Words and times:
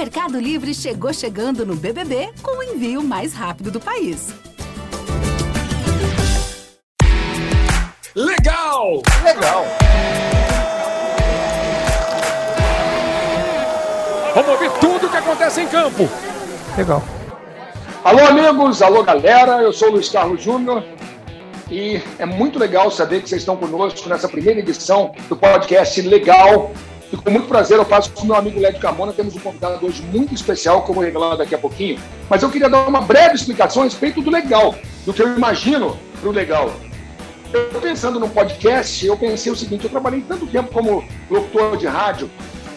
Mercado 0.00 0.40
Livre 0.40 0.72
chegou 0.72 1.12
chegando 1.12 1.66
no 1.66 1.76
BBB 1.76 2.30
com 2.42 2.56
o 2.56 2.62
envio 2.62 3.02
mais 3.02 3.34
rápido 3.34 3.70
do 3.70 3.78
país. 3.78 4.28
Legal! 8.16 9.02
Legal! 9.22 9.66
Vamos 14.34 14.50
ouvir 14.52 14.70
tudo 14.80 15.06
o 15.06 15.10
que 15.10 15.16
acontece 15.18 15.60
em 15.60 15.68
campo. 15.68 16.08
Legal. 16.78 17.02
Alô, 18.02 18.24
amigos, 18.24 18.80
alô, 18.80 19.02
galera. 19.02 19.60
Eu 19.60 19.70
sou 19.70 19.88
o 19.88 19.92
Luiz 19.92 20.08
Carlos 20.08 20.42
Júnior 20.42 20.82
e 21.70 22.00
é 22.18 22.24
muito 22.24 22.58
legal 22.58 22.90
saber 22.90 23.20
que 23.20 23.28
vocês 23.28 23.42
estão 23.42 23.58
conosco 23.58 24.08
nessa 24.08 24.30
primeira 24.30 24.60
edição 24.60 25.14
do 25.28 25.36
podcast 25.36 26.00
Legal. 26.00 26.72
E 27.12 27.16
com 27.16 27.30
muito 27.30 27.48
prazer 27.48 27.76
eu 27.76 27.84
passo 27.84 28.10
com 28.12 28.22
o 28.22 28.26
meu 28.26 28.36
amigo 28.36 28.60
Lédio 28.60 28.80
Carmona. 28.80 29.12
Temos 29.12 29.34
um 29.34 29.40
convidado 29.40 29.84
hoje 29.84 30.02
muito 30.02 30.32
especial, 30.32 30.84
vou 30.86 31.02
revelar 31.02 31.36
daqui 31.36 31.54
a 31.54 31.58
pouquinho. 31.58 31.98
Mas 32.28 32.42
eu 32.42 32.50
queria 32.50 32.68
dar 32.68 32.86
uma 32.86 33.00
breve 33.00 33.34
explicação 33.34 33.82
a 33.82 33.84
respeito 33.84 34.22
do 34.22 34.30
legal, 34.30 34.76
do 35.04 35.12
que 35.12 35.22
eu 35.22 35.36
imagino 35.36 35.98
para 36.20 36.28
o 36.28 36.32
legal. 36.32 36.72
Eu 37.52 37.80
pensando 37.80 38.20
no 38.20 38.28
podcast, 38.28 39.04
eu 39.04 39.16
pensei 39.16 39.50
o 39.50 39.56
seguinte: 39.56 39.84
eu 39.84 39.90
trabalhei 39.90 40.20
tanto 40.20 40.46
tempo 40.46 40.72
como 40.72 41.04
locutor 41.28 41.76
de 41.76 41.86
rádio, 41.88 42.30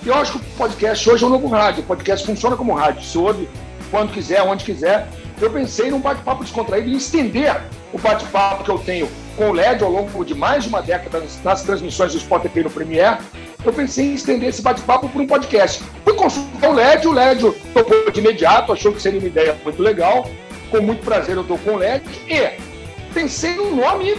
e 0.03 0.07
eu 0.07 0.15
acho 0.15 0.33
que 0.33 0.37
o 0.39 0.57
podcast 0.57 1.09
hoje 1.09 1.23
é 1.23 1.27
um 1.27 1.29
novo 1.29 1.47
rádio. 1.47 1.83
O 1.83 1.85
podcast 1.85 2.25
funciona 2.25 2.57
como 2.57 2.73
rádio, 2.73 3.03
se 3.03 3.17
ouve 3.17 3.47
quando 3.91 4.11
quiser, 4.11 4.41
onde 4.41 4.65
quiser. 4.65 5.07
Eu 5.39 5.51
pensei 5.51 5.91
num 5.91 5.99
bate-papo 5.99 6.43
descontraído 6.43 6.89
e 6.89 6.95
estender 6.95 7.61
o 7.91 7.99
bate-papo 7.99 8.63
que 8.63 8.71
eu 8.71 8.79
tenho 8.79 9.07
com 9.35 9.49
o 9.49 9.53
LED 9.53 9.83
ao 9.83 9.91
longo 9.91 10.23
de 10.23 10.35
mais 10.35 10.63
de 10.63 10.69
uma 10.69 10.81
década 10.81 11.23
nas 11.43 11.63
transmissões 11.63 12.13
do 12.13 12.17
Sport 12.17 12.45
no 12.55 12.69
Premiere. 12.69 13.17
Eu 13.65 13.73
pensei 13.73 14.07
em 14.07 14.13
estender 14.13 14.49
esse 14.49 14.61
bate-papo 14.61 15.09
para 15.09 15.21
um 15.21 15.27
podcast. 15.27 15.83
Fui 16.03 16.13
consultar 16.13 16.69
o 16.69 16.73
LED, 16.73 17.07
o 17.07 17.11
LED 17.11 17.51
topou 17.73 18.11
de 18.11 18.19
imediato, 18.19 18.73
achou 18.73 18.93
que 18.93 19.01
seria 19.01 19.19
uma 19.19 19.27
ideia 19.27 19.57
muito 19.63 19.81
legal. 19.81 20.29
Com 20.69 20.81
muito 20.81 21.03
prazer 21.03 21.35
eu 21.35 21.41
estou 21.41 21.57
com 21.59 21.71
o 21.71 21.77
LED 21.77 22.03
e 22.27 23.13
pensei 23.13 23.55
no 23.55 23.75
nome 23.75 24.15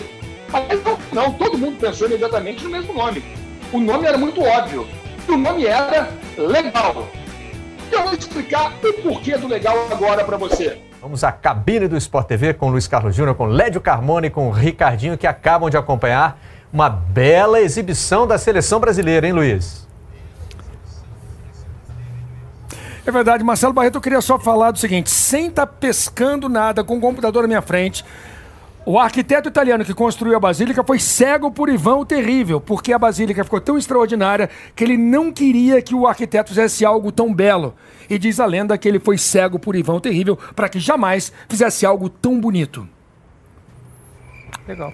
mas 0.55 0.85
não, 0.85 0.99
não, 1.13 1.33
todo 1.33 1.59
mundo 1.59 1.79
pensou 1.81 2.07
imediatamente 2.07 2.63
no 2.63 2.71
mesmo 2.71 2.95
nome. 2.95 3.25
O 3.73 3.81
nome 3.81 4.07
era 4.07 4.17
muito 4.17 4.41
óbvio. 4.41 4.87
E 5.29 5.33
o 5.33 5.37
nome 5.37 5.67
era 5.67 6.09
Legal. 6.39 7.09
Eu 7.91 8.03
vou 8.05 8.15
explicar 8.15 8.73
o 8.83 8.93
porquê 9.03 9.37
do 9.37 9.49
legal 9.49 9.89
agora 9.91 10.25
para 10.25 10.37
você. 10.37 10.79
Vamos 11.05 11.23
à 11.23 11.31
cabine 11.31 11.87
do 11.87 11.99
Sport 11.99 12.27
TV 12.29 12.55
com 12.55 12.71
Luiz 12.71 12.89
Carlos 12.89 13.15
Júnior, 13.15 13.37
com 13.37 13.45
Lédio 13.45 13.79
Carmona 13.79 14.27
e 14.27 14.31
com 14.31 14.49
Ricardinho, 14.51 15.19
que 15.19 15.27
acabam 15.27 15.69
de 15.69 15.77
acompanhar 15.77 16.41
uma 16.73 16.89
bela 16.89 17.61
exibição 17.61 18.27
da 18.27 18.39
seleção 18.39 18.81
brasileira, 18.81 19.27
hein, 19.27 19.35
Luiz? 19.35 19.87
É 23.05 23.11
verdade, 23.11 23.45
Marcelo 23.45 23.75
Barreto, 23.75 23.97
eu 23.97 24.01
queria 24.01 24.23
só 24.23 24.39
falar 24.39 24.71
do 24.71 24.79
seguinte: 24.79 25.11
sem 25.11 25.49
estar 25.49 25.67
tá 25.67 25.73
pescando 25.79 26.49
nada 26.49 26.83
com 26.83 26.97
o 26.97 27.01
computador 27.03 27.43
na 27.43 27.49
minha 27.49 27.61
frente, 27.61 28.03
o 28.87 28.99
arquiteto 28.99 29.49
italiano 29.49 29.85
que 29.85 29.95
construiu 29.95 30.37
a 30.37 30.41
Basílica 30.41 30.85
foi 30.85 30.99
cego 30.99 31.51
por 31.51 31.71
Ivan 31.71 31.97
o 31.97 32.05
Terrível, 32.05 32.61
porque 32.61 32.93
a 32.93 32.99
Basílica 32.99 33.43
ficou 33.43 33.61
tão 33.61 33.79
extraordinária 33.79 34.51
que 34.77 34.85
ele 34.85 34.99
não 34.99 35.33
queria 35.33 35.81
que 35.81 35.95
o 35.95 36.07
arquiteto 36.07 36.51
fizesse 36.51 36.85
algo 36.85 37.11
tão 37.11 37.33
belo. 37.33 37.75
E 38.11 38.19
diz 38.19 38.39
a 38.39 38.47
lenda 38.47 38.77
que 38.77 38.87
ele 38.87 39.01
foi 39.01 39.17
cego 39.17 39.59
por 39.59 39.75
Ivan 39.75 39.95
o 39.95 40.01
Terrível 40.01 40.39
para 40.55 40.69
que 40.69 40.79
jamais 40.79 41.33
fizesse 41.49 41.87
algo 41.87 42.11
tão 42.11 42.39
bonito. 42.39 42.87
Legal. 44.69 44.93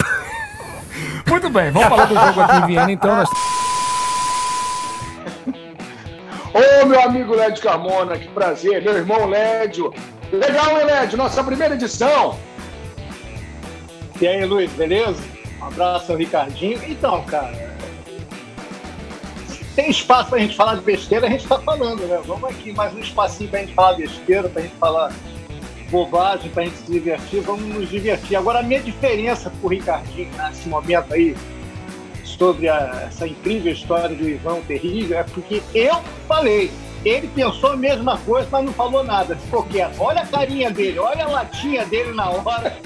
Muito 1.26 1.50
bem, 1.50 1.72
vamos 1.72 1.88
falar 1.88 2.04
do 2.04 2.14
jogo 2.14 2.40
aqui 2.40 2.56
em 2.56 2.66
Viena, 2.66 2.92
então. 2.92 3.16
Nós... 3.16 3.28
Ô, 6.54 6.86
meu 6.86 7.02
amigo 7.02 7.34
Lédio 7.34 7.64
Carmona, 7.64 8.16
que 8.16 8.28
prazer. 8.28 8.84
Meu 8.84 8.96
irmão 8.96 9.26
Lédio. 9.26 9.92
Legal, 10.32 10.78
hein, 10.78 10.86
Lédio? 10.86 11.18
Nossa 11.18 11.42
primeira 11.42 11.74
edição. 11.74 12.38
E 14.20 14.26
aí, 14.26 14.44
Luiz, 14.44 14.70
beleza? 14.72 15.22
Um 15.60 15.64
abraço 15.64 16.12
ao 16.12 16.18
Ricardinho. 16.18 16.80
Então, 16.88 17.22
cara, 17.24 17.72
tem 19.74 19.90
espaço 19.90 20.30
pra 20.30 20.38
gente 20.38 20.54
falar 20.54 20.76
de 20.76 20.82
besteira, 20.82 21.26
a 21.26 21.30
gente 21.30 21.46
tá 21.46 21.58
falando, 21.58 22.06
né? 22.06 22.20
Vamos 22.26 22.44
aqui 22.44 22.72
mais 22.72 22.94
um 22.94 22.98
espacinho 22.98 23.48
pra 23.48 23.60
gente 23.60 23.74
falar 23.74 23.94
besteira, 23.94 24.48
pra 24.48 24.62
gente 24.62 24.74
falar 24.76 25.12
bobagem, 25.90 26.50
pra 26.50 26.64
gente 26.64 26.76
se 26.76 26.90
divertir, 26.90 27.40
vamos 27.40 27.62
nos 27.62 27.88
divertir. 27.88 28.36
Agora, 28.36 28.60
a 28.60 28.62
minha 28.62 28.80
diferença 28.80 29.50
pro 29.60 29.68
Ricardinho 29.68 30.28
nesse 30.36 30.68
momento 30.68 31.12
aí, 31.12 31.36
sobre 32.24 32.68
a, 32.68 33.06
essa 33.08 33.26
incrível 33.26 33.72
história 33.72 34.14
do 34.14 34.28
Ivan 34.28 34.60
Terrível, 34.62 35.18
é 35.18 35.22
porque 35.22 35.62
eu 35.74 36.02
falei. 36.26 36.70
Ele 37.04 37.26
pensou 37.26 37.72
a 37.72 37.76
mesma 37.76 38.16
coisa, 38.18 38.46
mas 38.52 38.64
não 38.64 38.72
falou 38.72 39.02
nada, 39.02 39.34
ficou 39.34 39.64
quieto. 39.64 40.00
Olha 40.00 40.20
a 40.20 40.26
carinha 40.26 40.70
dele, 40.70 41.00
olha 41.00 41.24
a 41.24 41.28
latinha 41.28 41.84
dele 41.84 42.12
na 42.12 42.30
hora 42.30 42.76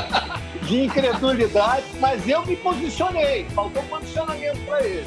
de 0.66 0.84
incredulidade, 0.84 1.84
mas 2.00 2.28
eu 2.28 2.44
me 2.44 2.56
posicionei, 2.56 3.46
faltou 3.54 3.82
posicionamento 3.84 4.58
para 4.66 4.84
ele. 4.84 5.06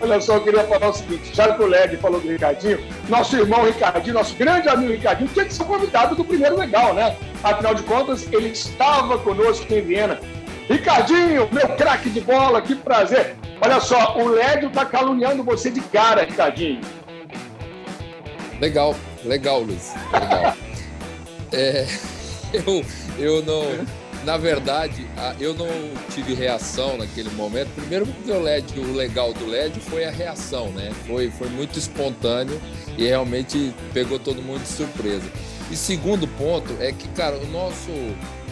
Olha 0.00 0.20
só, 0.20 0.34
eu 0.34 0.42
queria 0.42 0.64
falar 0.64 0.88
o 0.88 0.92
seguinte: 0.92 1.34
já 1.34 1.54
que 1.54 1.62
o 1.62 1.66
Led 1.66 1.96
falou 1.96 2.20
do 2.20 2.28
Ricardinho, 2.28 2.78
nosso 3.08 3.36
irmão 3.36 3.64
Ricardinho, 3.64 4.14
nosso 4.14 4.34
grande 4.34 4.68
amigo 4.68 4.92
Ricardinho, 4.92 5.30
tinha 5.32 5.44
que 5.44 5.54
ser 5.54 5.64
convidado 5.64 6.16
do 6.16 6.24
primeiro 6.24 6.58
legal, 6.58 6.92
né? 6.94 7.16
Afinal 7.42 7.74
de 7.74 7.82
contas, 7.84 8.30
ele 8.32 8.48
estava 8.48 9.18
conosco 9.18 9.72
em 9.72 9.80
Viena. 9.80 10.20
Ricardinho, 10.68 11.48
meu 11.52 11.68
craque 11.76 12.10
de 12.10 12.20
bola, 12.20 12.60
que 12.60 12.74
prazer. 12.74 13.36
Olha 13.60 13.80
só, 13.80 14.18
o 14.18 14.28
Lédio 14.28 14.70
tá 14.70 14.84
caluniando 14.84 15.44
você 15.44 15.70
de 15.70 15.80
cara, 15.80 16.24
Ricardinho. 16.24 16.80
Legal, 18.60 18.96
legal, 19.24 19.60
Luiz. 19.60 19.94
Legal. 20.12 20.56
é, 21.52 21.86
eu, 22.52 22.84
eu 23.18 23.42
não 23.42 24.03
na 24.24 24.36
verdade, 24.36 25.06
eu 25.38 25.54
não 25.54 25.68
tive 26.10 26.34
reação 26.34 26.96
naquele 26.96 27.30
momento. 27.30 27.68
Primeiro 27.74 28.06
porque 28.06 28.30
o 28.30 28.40
LED, 28.40 28.78
o 28.80 28.92
legal 28.92 29.32
do 29.32 29.46
LED 29.46 29.80
foi 29.80 30.04
a 30.04 30.10
reação, 30.10 30.70
né? 30.70 30.92
Foi, 31.06 31.30
foi 31.30 31.48
muito 31.48 31.78
espontâneo 31.78 32.60
e 32.96 33.04
realmente 33.04 33.74
pegou 33.92 34.18
todo 34.18 34.42
mundo 34.42 34.62
de 34.62 34.68
surpresa. 34.68 35.30
E 35.70 35.76
segundo 35.76 36.26
ponto 36.26 36.74
é 36.80 36.92
que, 36.92 37.08
cara, 37.08 37.36
o 37.36 37.46
nosso 37.46 37.90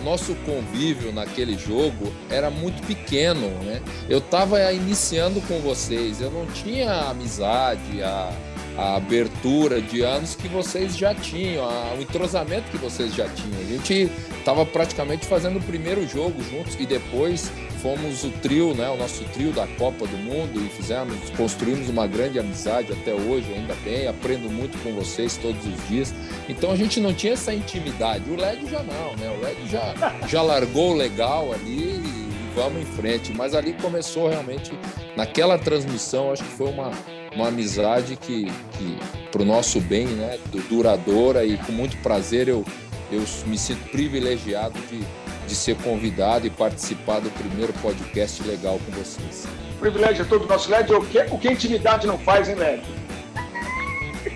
nosso 0.03 0.35
convívio 0.45 1.13
naquele 1.13 1.57
jogo 1.57 2.13
era 2.29 2.51
muito 2.51 2.85
pequeno, 2.85 3.49
né? 3.63 3.81
Eu 4.09 4.19
estava 4.19 4.73
iniciando 4.73 5.41
com 5.43 5.61
vocês, 5.61 6.21
eu 6.21 6.31
não 6.31 6.45
tinha 6.47 6.93
amizade, 7.09 8.03
a 8.03 8.33
a 8.77 8.97
abertura 8.97 9.81
de 9.81 10.03
anos 10.03 10.35
que 10.35 10.49
vocês 10.49 10.97
já 10.97 11.15
tinham, 11.15 11.65
a, 11.65 11.95
o 11.99 12.03
entrosamento 12.03 12.71
que 12.71 12.79
vocês 12.79 13.15
já 13.15 13.29
tinham. 13.29 13.61
A 13.61 13.65
gente 13.65 14.11
estava 14.39 14.65
praticamente 14.65 15.27
fazendo 15.27 15.59
o 15.59 15.63
primeiro 15.63 16.07
jogo 16.07 16.43
juntos 16.43 16.77
e 16.81 16.87
depois 16.87 17.51
fomos 17.83 18.25
o 18.25 18.31
trio, 18.31 18.75
né, 18.75 18.89
o 18.89 18.97
nosso 18.97 19.25
trio 19.25 19.53
da 19.53 19.67
Copa 19.67 20.07
do 20.07 20.17
Mundo 20.17 20.65
e 20.65 20.69
fizemos, 20.69 21.17
construímos 21.37 21.89
uma 21.89 22.07
grande 22.07 22.39
amizade 22.39 22.93
até 22.93 23.13
hoje, 23.13 23.53
ainda 23.53 23.75
bem, 23.85 24.07
aprendo 24.07 24.49
muito 24.49 24.79
com 24.83 24.93
vocês 24.95 25.37
todos 25.37 25.65
os 25.67 25.89
dias. 25.89 26.15
Então 26.49 26.71
a 26.71 26.77
gente 26.77 27.01
não 27.01 27.13
tinha 27.13 27.33
essa 27.33 27.53
intimidade. 27.53 28.31
O 28.31 28.37
LED 28.37 28.71
já 28.71 28.83
não, 28.83 29.17
né? 29.17 29.37
O 29.37 29.45
LED 29.45 29.69
já, 29.69 29.95
já 30.29 30.43
largou 30.43 30.95
legal 30.95 31.53
ali 31.53 31.97
e 31.97 32.29
vamos 32.55 32.83
em 32.83 32.87
frente. 32.87 33.33
Mas 33.33 33.55
ali 33.55 33.73
começou 33.75 34.29
realmente, 34.29 34.73
naquela 35.17 35.59
transmissão, 35.59 36.33
acho 36.33 36.45
que 36.45 36.51
foi 36.51 36.69
uma, 36.69 36.93
uma 37.35 37.49
amizade 37.49 38.17
que, 38.17 38.47
que 38.73 38.99
para 39.31 39.43
o 39.43 39.45
nosso 39.45 39.81
bem, 39.81 40.07
né, 40.07 40.39
duradoura 40.69 41.45
e 41.45 41.57
com 41.59 41.73
muito 41.73 41.97
prazer 41.99 42.49
eu, 42.49 42.65
eu 43.11 43.23
me 43.47 43.59
sinto 43.59 43.89
privilegiado 43.91 44.79
de, 44.91 45.01
de 45.47 45.55
ser 45.55 45.77
convidado 45.77 46.47
e 46.47 46.51
participar 46.51 47.21
do 47.21 47.31
primeiro 47.31 47.73
podcast 47.75 48.43
legal 48.43 48.79
com 48.85 48.93
vocês. 48.93 49.47
O 49.77 49.81
privilégio 49.81 50.23
é 50.23 50.29
todo 50.29 50.47
nosso, 50.47 50.71
Led. 50.71 50.93
O 50.93 51.05
que, 51.05 51.19
o 51.19 51.39
que 51.39 51.49
a 51.49 51.53
intimidade 51.53 52.07
não 52.07 52.19
faz, 52.19 52.49
hein, 52.49 52.55
Led? 52.55 52.83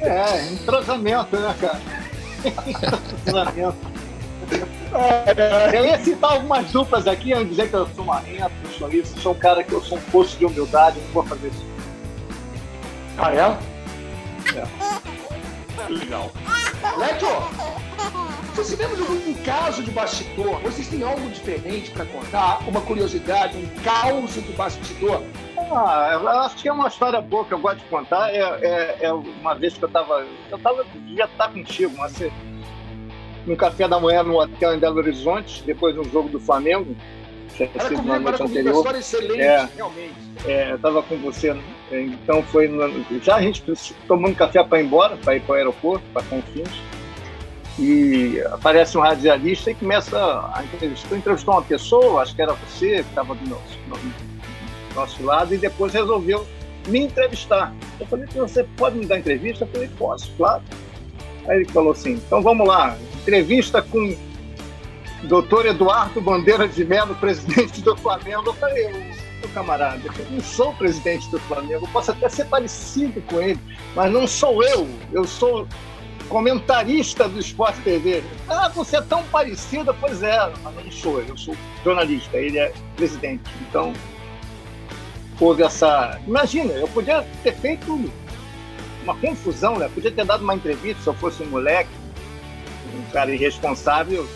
É, 0.00 0.52
entrosamento, 0.52 1.37
né, 1.37 1.54
cara? 1.60 1.81
entrosamento. 2.66 3.96
Eu 5.75 5.84
ia 5.84 5.99
citar 5.99 6.32
algumas 6.32 6.70
duplas 6.70 7.06
aqui, 7.06 7.31
eu 7.31 7.40
ia 7.40 7.44
dizer 7.44 7.69
que 7.69 7.75
eu 7.75 7.88
sou 7.94 8.04
marrento, 8.04 8.52
eu 8.64 8.70
sou 8.78 8.92
isso, 8.92 9.20
sou 9.20 9.32
um 9.32 9.38
cara 9.38 9.62
que 9.62 9.72
eu 9.72 9.82
sou 9.82 9.99
um 9.99 10.00
poço 10.02 10.37
de 10.38 10.46
humildade, 10.46 10.99
não 11.00 11.12
vou 11.12 11.25
fazer 11.25 11.49
isso. 11.49 11.75
Ah, 13.18 13.34
é? 13.34 13.40
É. 14.58 15.88
Legal. 15.92 16.30
Leto, 16.98 17.26
você 18.54 18.64
se 18.64 18.76
lembra 18.76 18.96
de 18.96 19.02
algum 19.02 19.34
caso 19.44 19.82
de 19.82 19.90
bastidor? 19.90 20.60
Vocês 20.60 20.88
têm 20.88 21.02
algo 21.02 21.28
diferente 21.28 21.90
para 21.90 22.06
contar? 22.06 22.66
Uma 22.66 22.80
curiosidade, 22.80 23.56
um 23.58 23.82
caos 23.82 24.34
de 24.34 24.52
bastidor? 24.52 25.22
Ah, 25.58 26.10
eu 26.12 26.28
acho 26.28 26.56
que 26.56 26.68
é 26.68 26.72
uma 26.72 26.88
história 26.88 27.20
boa 27.20 27.44
que 27.44 27.52
eu 27.52 27.58
gosto 27.58 27.78
de 27.78 27.84
contar. 27.84 28.30
É, 28.30 28.40
é, 28.40 28.96
é 29.02 29.12
uma 29.12 29.54
vez 29.54 29.74
que 29.74 29.84
eu 29.84 29.88
estava. 29.88 30.24
Eu 30.50 30.58
tava, 30.58 30.84
devia 30.84 31.24
estar 31.24 31.48
contigo, 31.48 31.92
mas 31.98 32.12
você, 32.12 32.32
no 33.46 33.56
café 33.56 33.88
da 33.88 34.00
manhã 34.00 34.22
no 34.22 34.38
hotel 34.38 34.74
em 34.74 34.78
Belo 34.78 34.98
Horizonte, 34.98 35.62
depois 35.64 35.94
do 35.94 36.04
jogo 36.04 36.28
do 36.28 36.40
Flamengo. 36.40 36.96
Tinha 37.56 37.68
sido 37.88 38.02
na 38.02 38.18
noite 38.18 38.42
anterior. 38.42 38.94
Excelente, 38.94 39.40
é, 39.40 39.68
realmente. 39.76 40.14
É, 40.46 40.70
eu 40.72 40.76
estava 40.76 41.02
com 41.02 41.16
você 41.18 41.56
Então 41.91 42.43
foi. 42.43 42.71
Já 43.23 43.37
a 43.37 43.43
gente 43.43 43.62
tomando 44.09 44.35
café 44.35 44.62
para 44.65 44.81
ir 44.81 44.85
embora, 44.85 45.17
para 45.17 45.37
ir 45.37 45.41
para 45.41 45.53
o 45.53 45.56
aeroporto, 45.56 46.05
para 46.12 46.23
Confins. 46.23 46.71
E 47.79 48.41
aparece 48.53 48.97
um 48.97 49.03
radialista 49.03 49.71
e 49.71 49.75
começa 49.75 50.19
a 50.19 50.65
entrevistar. 50.65 51.15
Entrevistou 51.15 51.55
uma 51.55 51.62
pessoa, 51.62 52.23
acho 52.23 52.35
que 52.35 52.43
era 52.43 52.55
você, 52.55 53.03
que 53.03 53.09
estava 53.11 53.35
do 53.35 53.49
nosso, 53.49 53.79
do 53.88 54.94
nosso 54.94 55.23
lado, 55.23 55.55
e 55.55 55.59
depois 55.59 55.93
resolveu 55.93 56.47
me 56.88 57.00
entrevistar. 57.00 57.75
Eu 58.00 58.06
falei, 58.06 58.27
você 58.35 58.65
pode 58.77 58.97
me 58.97 59.05
dar 59.05 59.19
entrevista? 59.19 59.65
Eu 59.65 59.69
falei, 59.69 59.91
posso, 59.99 60.33
claro. 60.38 60.62
Aí 61.47 61.56
ele 61.56 61.65
falou 61.67 61.93
assim, 61.93 62.12
então 62.12 62.41
vamos 62.43 62.67
lá, 62.67 62.97
entrevista 63.21 63.83
com 63.83 64.17
doutor 65.25 65.67
Eduardo 65.67 66.21
Bandeira 66.21 66.67
de 66.67 66.85
Mello, 66.85 67.15
presidente 67.17 67.83
do 67.83 67.97
Flamengo. 67.97 68.44
Eu 68.47 68.55
falei, 68.55 69.12
camarada, 69.56 70.03
eu 70.19 70.31
não 70.31 70.43
sou 70.43 70.75
presidente 70.75 71.31
do 71.31 71.38
Flamengo, 71.41 71.88
posso 71.91 72.11
até 72.11 72.29
ser 72.29 72.44
parecido 72.44 73.23
com 73.23 73.41
ele, 73.41 73.58
mas 73.94 74.12
não 74.12 74.26
sou 74.26 74.62
eu, 74.62 74.87
eu 75.11 75.25
sou 75.25 75.67
comentarista 76.29 77.26
do 77.26 77.41
Esporte 77.41 77.81
TV. 77.81 78.23
Ah, 78.47 78.69
você 78.69 78.99
é 78.99 79.00
tão 79.00 79.23
parecido, 79.25 79.97
pois 79.99 80.23
é, 80.23 80.38
mas 80.62 80.75
não 80.75 80.93
sou 80.93 81.20
eu, 81.20 81.29
eu 81.29 81.37
sou 81.38 81.56
jornalista, 81.82 82.37
ele 82.37 82.58
é 82.58 82.70
presidente. 82.97 83.44
Então, 83.62 83.94
houve 85.41 85.62
essa. 85.62 86.20
Imagina, 86.26 86.75
eu 86.75 86.88
podia 86.88 87.26
ter 87.43 87.55
feito 87.55 88.12
uma 89.05 89.17
confusão, 89.17 89.79
né? 89.79 89.88
Podia 89.88 90.11
ter 90.11 90.26
dado 90.26 90.43
uma 90.43 90.55
entrevista 90.55 91.02
se 91.02 91.09
eu 91.09 91.14
fosse 91.14 91.43
um 91.43 91.47
moleque, 91.47 91.88
um 92.94 93.11
cara 93.11 93.35
irresponsável, 93.35 94.29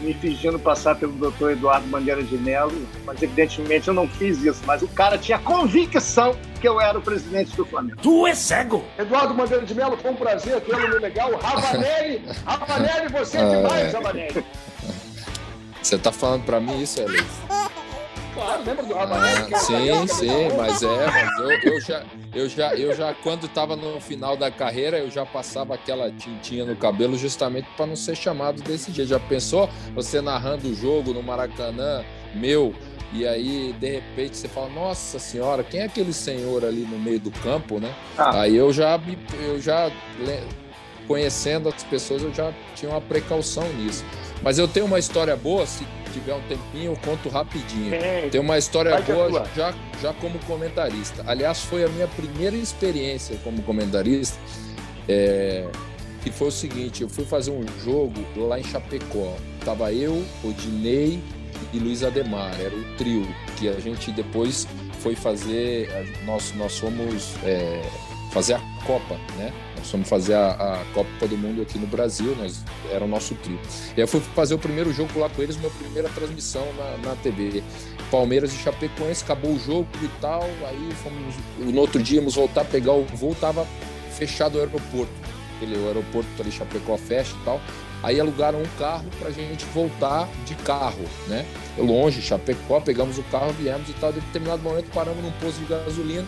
me 0.00 0.14
fingindo 0.14 0.58
passar 0.58 0.96
pelo 0.96 1.12
doutor 1.12 1.52
Eduardo 1.52 1.86
Bandeira 1.88 2.22
de 2.22 2.36
Mello, 2.36 2.86
mas 3.04 3.22
evidentemente 3.22 3.88
eu 3.88 3.94
não 3.94 4.08
fiz 4.08 4.42
isso. 4.42 4.62
Mas 4.66 4.82
o 4.82 4.88
cara 4.88 5.18
tinha 5.18 5.38
convicção 5.38 6.36
que 6.60 6.68
eu 6.68 6.80
era 6.80 6.98
o 6.98 7.02
presidente 7.02 7.56
do 7.56 7.64
Flamengo. 7.64 7.98
Tu 8.02 8.26
é 8.26 8.34
cego! 8.34 8.84
Eduardo 8.98 9.34
Bandeira 9.34 9.64
de 9.64 9.74
Mello, 9.74 9.96
foi 9.96 10.10
um 10.10 10.16
prazer 10.16 10.60
tê-lo 10.60 10.88
no 10.88 10.98
legal. 10.98 11.36
Ravanelli, 11.36 12.22
Ravanelli, 12.44 13.08
você 13.08 13.38
é 13.38 13.48
demais, 13.48 13.92
Ravanelli. 13.92 14.44
Você 15.82 15.98
tá 15.98 16.10
falando 16.10 16.44
pra 16.44 16.58
mim 16.58 16.82
isso, 16.82 17.00
Elias? 17.00 17.26
Claro, 18.36 18.62
lembra 18.66 18.82
do? 18.84 18.94
Ah, 18.94 19.58
sim, 19.60 20.06
sim, 20.08 20.56
mas 20.58 20.82
é, 20.82 21.06
mas 21.06 21.38
eu, 21.38 21.72
eu, 21.72 21.80
já, 21.80 22.04
eu 22.34 22.48
já, 22.50 22.74
eu 22.74 22.94
já, 22.94 23.14
quando 23.14 23.46
estava 23.46 23.74
no 23.74 23.98
final 23.98 24.36
da 24.36 24.50
carreira, 24.50 24.98
eu 24.98 25.10
já 25.10 25.24
passava 25.24 25.74
aquela 25.74 26.12
tintinha 26.12 26.66
no 26.66 26.76
cabelo 26.76 27.16
justamente 27.16 27.66
para 27.78 27.86
não 27.86 27.96
ser 27.96 28.14
chamado 28.14 28.60
desse 28.60 28.92
jeito. 28.92 29.08
Já 29.08 29.18
pensou 29.18 29.70
você 29.94 30.20
narrando 30.20 30.68
o 30.68 30.74
jogo 30.74 31.14
no 31.14 31.22
Maracanã, 31.22 32.04
meu, 32.34 32.74
e 33.10 33.26
aí 33.26 33.74
de 33.80 33.88
repente 33.88 34.36
você 34.36 34.48
fala, 34.48 34.68
nossa 34.68 35.18
senhora, 35.18 35.64
quem 35.64 35.80
é 35.80 35.84
aquele 35.84 36.12
senhor 36.12 36.62
ali 36.62 36.82
no 36.82 36.98
meio 36.98 37.18
do 37.18 37.30
campo, 37.30 37.80
né? 37.80 37.94
Ah. 38.18 38.42
Aí 38.42 38.54
eu 38.54 38.70
já, 38.70 39.00
eu 39.46 39.58
já 39.58 39.90
conhecendo 41.08 41.70
as 41.70 41.82
pessoas, 41.84 42.22
eu 42.22 42.34
já 42.34 42.52
tinha 42.74 42.90
uma 42.90 43.00
precaução 43.00 43.66
nisso. 43.72 44.04
Mas 44.42 44.58
eu 44.58 44.68
tenho 44.68 44.86
uma 44.86 44.98
história 44.98 45.34
boa, 45.36 45.66
se 45.66 45.86
tiver 46.12 46.34
um 46.34 46.42
tempinho, 46.42 46.92
eu 46.92 46.96
conto 46.96 47.28
rapidinho. 47.28 47.90
Tem 48.30 48.40
uma 48.40 48.58
história 48.58 48.90
é 48.90 49.00
boa 49.00 49.44
já, 49.54 49.74
já 50.00 50.12
como 50.14 50.38
comentarista. 50.40 51.22
Aliás, 51.26 51.60
foi 51.62 51.84
a 51.84 51.88
minha 51.88 52.08
primeira 52.08 52.56
experiência 52.56 53.36
como 53.42 53.62
comentarista. 53.62 54.38
É, 55.08 55.68
que 56.22 56.32
foi 56.32 56.48
o 56.48 56.52
seguinte: 56.52 57.02
eu 57.02 57.08
fui 57.08 57.24
fazer 57.24 57.50
um 57.50 57.64
jogo 57.84 58.20
lá 58.36 58.58
em 58.58 58.64
Chapecó. 58.64 59.36
Tava 59.64 59.92
eu, 59.92 60.24
Odinei 60.42 61.20
e 61.72 61.78
Luiz 61.78 62.02
Ademar. 62.02 62.58
Era 62.60 62.74
o 62.74 62.84
trio 62.96 63.26
que 63.56 63.68
a 63.68 63.78
gente 63.78 64.10
depois 64.12 64.66
foi 65.00 65.14
fazer. 65.14 65.88
Nós, 66.24 66.52
nós 66.56 66.78
fomos 66.78 67.34
é, 67.44 67.82
fazer 68.36 68.52
a 68.52 68.60
Copa, 68.86 69.14
né? 69.38 69.50
Nós 69.78 69.90
fomos 69.90 70.06
fazer 70.06 70.34
a, 70.34 70.50
a, 70.50 70.84
Copa 70.92 71.26
do 71.26 71.38
Mundo 71.38 71.62
aqui 71.62 71.78
no 71.78 71.86
Brasil, 71.86 72.36
nós, 72.36 72.62
era 72.92 73.02
o 73.02 73.08
nosso 73.08 73.34
trio. 73.36 73.58
E 73.96 74.00
eu 74.00 74.06
fui 74.06 74.20
fazer 74.20 74.52
o 74.52 74.58
primeiro 74.58 74.92
jogo 74.92 75.18
lá 75.18 75.30
com 75.30 75.42
eles, 75.42 75.56
minha 75.56 75.70
primeira 75.70 76.06
transmissão 76.10 76.66
na, 76.76 77.08
na 77.08 77.16
TV. 77.16 77.62
Palmeiras 78.10 78.52
e 78.52 78.58
Chapecoense, 78.58 79.24
acabou 79.24 79.52
o 79.52 79.58
jogo 79.58 79.88
e 80.02 80.08
tal, 80.20 80.42
aí 80.68 80.92
fomos, 81.02 81.34
no 81.58 81.80
outro 81.80 82.00
dia 82.02 82.20
íamos 82.20 82.34
voltar 82.34 82.66
pegar 82.66 82.92
o 82.92 83.04
voo, 83.06 83.34
tava 83.34 83.66
fechado 84.12 84.56
o 84.56 84.60
aeroporto. 84.60 85.12
Aquele, 85.56 85.78
o 85.78 85.86
aeroporto 85.86 86.28
ali, 86.38 86.52
Chapecó 86.52 86.98
fecha 86.98 87.34
e 87.40 87.44
tal. 87.44 87.58
Aí 88.02 88.20
alugaram 88.20 88.60
um 88.60 88.78
carro 88.78 89.06
pra 89.18 89.30
gente 89.30 89.64
voltar 89.72 90.28
de 90.44 90.54
carro, 90.56 91.04
né? 91.26 91.46
Longe, 91.78 92.20
Chapecó, 92.20 92.80
pegamos 92.80 93.16
o 93.16 93.22
carro, 93.24 93.52
viemos 93.54 93.88
e 93.88 93.94
tal. 93.94 94.12
De 94.12 94.20
determinado 94.20 94.62
momento 94.62 94.90
paramos 94.92 95.24
num 95.24 95.32
posto 95.32 95.58
de 95.58 95.64
gasolina 95.64 96.26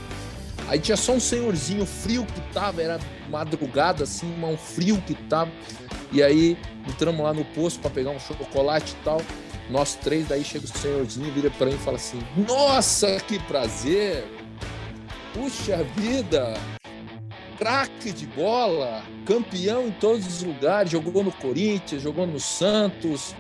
Aí 0.69 0.79
tinha 0.79 0.97
só 0.97 1.12
um 1.12 1.20
senhorzinho 1.20 1.87
frio 1.87 2.26
que 2.26 2.41
tava, 2.53 2.82
era 2.82 3.00
madrugada 3.31 4.05
assim, 4.05 4.32
um 4.43 4.56
frio 4.56 5.03
que 5.06 5.15
tava. 5.15 5.50
E 6.12 6.23
aí 6.23 6.59
entramos 6.87 7.23
lá 7.23 7.32
no 7.32 7.44
posto 7.47 7.81
para 7.81 7.91
pegar 7.91 8.11
um 8.11 8.20
chocolate 8.20 8.93
e 8.93 9.05
tal. 9.05 9.23
Nós 9.70 9.94
três, 9.94 10.29
daí 10.29 10.44
chega 10.44 10.65
o 10.65 10.69
senhorzinho, 10.69 11.32
vira 11.32 11.50
para 11.50 11.67
mim 11.67 11.75
e 11.75 11.79
fala 11.79 11.97
assim: 11.97 12.20
Nossa, 12.47 13.19
que 13.20 13.38
prazer! 13.41 14.25
Puxa 15.32 15.82
vida! 15.97 16.55
Craque 17.59 18.12
de 18.12 18.26
bola, 18.26 19.03
campeão 19.26 19.88
em 19.88 19.91
todos 19.91 20.26
os 20.26 20.43
lugares, 20.43 20.93
jogou 20.93 21.25
no 21.25 21.32
Corinthians, 21.32 22.03
jogou 22.03 22.26
no 22.26 22.38
Santos, 22.38 23.35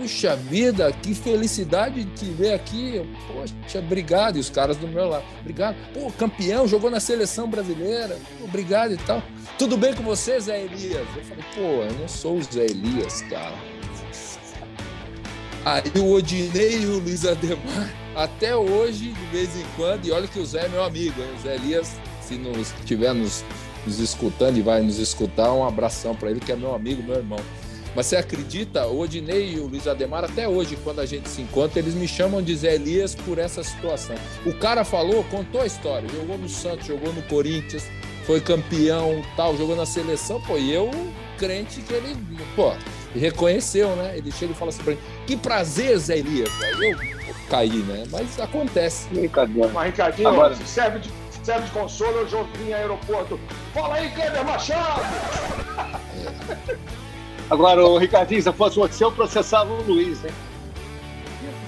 Puxa 0.00 0.34
vida, 0.34 0.90
que 0.92 1.14
felicidade 1.14 2.04
de 2.04 2.10
te 2.14 2.24
ver 2.24 2.52
aqui. 2.52 3.00
Poxa, 3.28 3.78
obrigado. 3.78 4.36
E 4.36 4.40
os 4.40 4.50
caras 4.50 4.76
do 4.76 4.88
meu 4.88 5.08
lado, 5.08 5.24
obrigado. 5.40 5.76
Pô, 5.92 6.10
campeão, 6.10 6.66
jogou 6.66 6.90
na 6.90 7.00
seleção 7.00 7.48
brasileira. 7.48 8.18
Obrigado 8.42 8.92
e 8.92 8.96
tal. 8.96 9.22
Tudo 9.58 9.76
bem 9.76 9.94
com 9.94 10.02
você, 10.02 10.40
Zé 10.40 10.64
Elias? 10.64 11.06
Eu 11.16 11.24
falei, 11.24 11.44
pô, 11.54 11.84
eu 11.84 11.92
não 12.00 12.08
sou 12.08 12.38
o 12.38 12.42
Zé 12.42 12.64
Elias, 12.64 13.22
cara. 13.22 13.54
Aí 15.64 15.82
o 15.96 16.12
Odinei 16.12 16.82
e 16.82 16.86
o 16.86 16.98
Luiz 16.98 17.24
Ademar, 17.24 17.90
até 18.14 18.54
hoje, 18.54 19.12
de 19.12 19.26
vez 19.26 19.56
em 19.56 19.64
quando, 19.76 20.04
e 20.06 20.12
olha 20.12 20.28
que 20.28 20.38
o 20.38 20.44
Zé 20.44 20.66
é 20.66 20.68
meu 20.68 20.84
amigo, 20.84 21.18
hein? 21.22 21.28
o 21.38 21.42
Zé 21.42 21.54
Elias, 21.54 21.96
se 22.20 22.34
nos 22.34 22.74
estiver 22.80 23.14
nos, 23.14 23.42
nos 23.86 23.98
escutando 23.98 24.58
e 24.58 24.60
vai 24.60 24.82
nos 24.82 24.98
escutar, 24.98 25.54
um 25.54 25.66
abração 25.66 26.14
para 26.14 26.30
ele, 26.30 26.40
que 26.40 26.52
é 26.52 26.56
meu 26.56 26.74
amigo, 26.74 27.02
meu 27.02 27.16
irmão. 27.16 27.40
Mas 27.94 28.06
você 28.06 28.16
acredita, 28.16 28.86
o 28.86 28.98
Odinei 29.00 29.54
e 29.54 29.60
o 29.60 29.66
Luiz 29.66 29.86
Ademar, 29.86 30.24
até 30.24 30.48
hoje, 30.48 30.76
quando 30.82 31.00
a 31.00 31.06
gente 31.06 31.28
se 31.28 31.42
encontra, 31.42 31.78
eles 31.78 31.94
me 31.94 32.08
chamam 32.08 32.42
de 32.42 32.54
Zé 32.56 32.74
Elias 32.74 33.14
por 33.14 33.38
essa 33.38 33.62
situação. 33.62 34.16
O 34.44 34.52
cara 34.54 34.84
falou, 34.84 35.22
contou 35.24 35.60
a 35.60 35.66
história, 35.66 36.08
jogou 36.08 36.36
no 36.36 36.48
Santos, 36.48 36.86
jogou 36.86 37.12
no 37.12 37.22
Corinthians, 37.22 37.84
foi 38.26 38.40
campeão, 38.40 39.22
tal, 39.36 39.56
jogou 39.56 39.76
na 39.76 39.86
seleção, 39.86 40.40
pô, 40.40 40.56
e 40.56 40.72
eu, 40.72 40.90
crente 41.38 41.82
que 41.82 41.92
ele, 41.92 42.16
pô, 42.56 42.72
reconheceu, 43.14 43.94
né? 43.96 44.16
Ele 44.16 44.32
chega 44.32 44.52
e 44.52 44.56
fala 44.56 44.70
assim 44.70 44.82
pra 44.82 44.94
mim, 44.94 45.00
que 45.26 45.36
prazer, 45.36 45.96
Zé 45.98 46.18
Elias. 46.18 46.50
Aí 46.62 46.90
eu 46.90 46.98
caí, 47.48 47.70
né? 47.70 48.04
Mas 48.10 48.40
acontece. 48.40 49.08
Ricardinho. 49.12 49.70
Mas, 49.72 49.86
Ricardinho, 49.86 50.28
Agora... 50.28 50.56
se 50.56 50.66
serve 50.66 50.98
de, 50.98 51.10
serve 51.44 51.66
de 51.66 51.70
consolo, 51.70 52.18
eu 52.18 52.28
joguei 52.28 52.70
em 52.70 52.72
aeroporto. 52.72 53.38
Fala 53.72 53.96
aí, 53.96 54.10
Kleber 54.10 54.44
Machado! 54.44 55.00
É. 56.68 57.03
Agora, 57.54 57.84
o 57.86 57.96
Ricardinho, 57.96 58.42
se 58.42 58.52
fosse 58.52 58.76
você, 58.76 59.04
eu 59.04 59.12
processava 59.12 59.72
o 59.72 59.82
Luiz, 59.82 60.24
hein? 60.24 60.32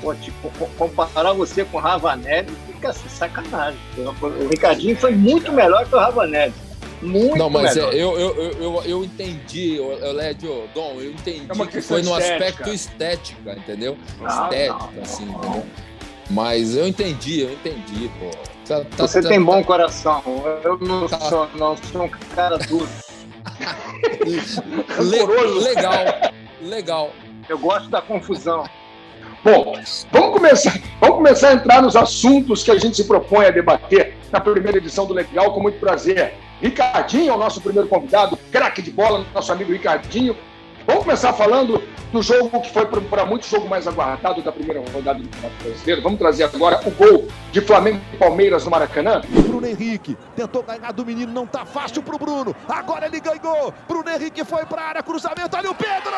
Pô, 0.01 0.15
tipo, 0.15 0.51
comparar 0.77 1.33
você 1.33 1.65
com 1.65 1.79
o 1.79 1.81
Ravanelli 1.81 2.53
fica 2.67 2.91
assim, 2.91 3.09
sacanagem. 3.09 3.79
O 3.97 4.49
Ricardinho 4.49 4.97
foi 4.97 5.13
muito 5.13 5.53
melhor 5.53 5.87
que 5.87 5.95
o 5.95 5.99
Ravanelli. 5.99 6.53
Muito 7.01 7.37
Não, 7.39 7.49
mas 7.51 7.75
melhor. 7.75 7.93
É, 7.93 7.97
eu, 7.97 8.19
eu, 8.19 8.53
eu, 8.53 8.83
eu 8.85 9.05
entendi, 9.05 9.79
Lédio, 10.15 10.69
Dom, 10.75 10.95
eu 10.97 11.11
entendi 11.13 11.47
é 11.49 11.67
que 11.67 11.81
foi 11.81 12.03
no 12.03 12.19
estética. 12.19 12.47
aspecto 12.47 12.73
estética, 12.73 13.53
entendeu? 13.53 13.97
Ah, 14.25 14.45
Estética, 14.45 14.91
não, 14.95 15.03
assim, 15.03 15.27
não. 15.27 15.35
entendeu? 15.39 15.67
Mas 16.31 16.75
eu 16.77 16.89
entendi, 16.89 17.43
eu 17.43 17.53
entendi, 17.53 18.11
pô. 18.19 18.31
Tá, 18.67 18.81
tá, 18.97 19.07
você 19.07 19.23
tá, 19.23 19.29
tem 19.29 19.41
bom 19.41 19.63
coração. 19.63 20.23
Eu 20.65 20.77
não, 20.79 21.07
tá. 21.07 21.21
sou, 21.21 21.49
não 21.55 21.77
sou 21.77 22.05
um 22.05 22.09
cara 22.35 22.59
duro. 22.59 22.89
Le 25.01 25.65
legal, 25.65 26.33
legal. 26.63 27.11
Eu 27.49 27.59
gosto 27.59 27.89
da 27.89 28.01
confusão. 28.01 28.65
Bom, 29.45 29.75
vamos 30.11 30.33
começar, 30.33 30.81
vamos 31.01 31.17
começar 31.17 31.51
a 31.51 31.53
entrar 31.55 31.81
nos 31.81 31.95
assuntos 31.95 32.65
que 32.65 32.71
a 32.71 32.79
gente 32.79 32.97
se 32.97 33.05
propõe 33.05 33.47
a 33.47 33.51
debater 33.51 34.17
na 34.33 34.41
primeira 34.41 34.79
edição 34.79 35.07
do 35.07 35.15
Legal, 35.15 35.53
com 35.53 35.61
muito 35.61 35.79
prazer. 35.79 36.35
Ricardinho 36.61 37.31
é 37.31 37.33
o 37.33 37.39
nosso 37.39 37.61
primeiro 37.61 37.89
convidado, 37.89 38.37
craque 38.51 38.83
de 38.83 38.91
bola, 38.91 39.25
nosso 39.33 39.53
amigo 39.53 39.73
Ricardinho. 39.73 40.37
Vamos 40.87 41.03
começar 41.03 41.33
falando 41.33 41.83
do 42.13 42.23
jogo 42.23 42.61
que 42.61 42.73
foi 42.73 42.87
para 42.87 43.27
muito 43.27 43.45
jogo 43.45 43.69
mais 43.69 43.89
aguardado 43.89 44.41
da 44.41 44.53
primeira 44.53 44.81
rodada 44.81 45.19
do 45.19 45.29
Campeonato 45.29 45.65
Brasileiro. 45.65 46.03
Vamos 46.03 46.19
trazer 46.19 46.45
agora 46.45 46.81
o 46.87 46.91
gol 46.93 47.27
de 47.51 47.61
Flamengo 47.61 48.01
e 48.13 48.17
Palmeiras 48.17 48.65
no 48.65 48.71
Maracanã. 48.71 49.21
Bruno 49.29 49.67
Henrique 49.67 50.17
tentou 50.37 50.63
ganhar 50.63 50.93
do 50.93 51.05
menino, 51.05 51.33
não 51.33 51.47
tá 51.47 51.65
fácil 51.65 52.03
pro 52.03 52.19
Bruno. 52.19 52.55
Agora 52.69 53.07
ele 53.07 53.19
ganhou. 53.19 53.75
Bruno 53.89 54.09
Henrique 54.09 54.45
foi 54.45 54.65
para 54.65 54.83
área, 54.83 55.03
cruzamento 55.03 55.57
ali 55.57 55.67
o 55.67 55.75
Pedro. 55.75 56.13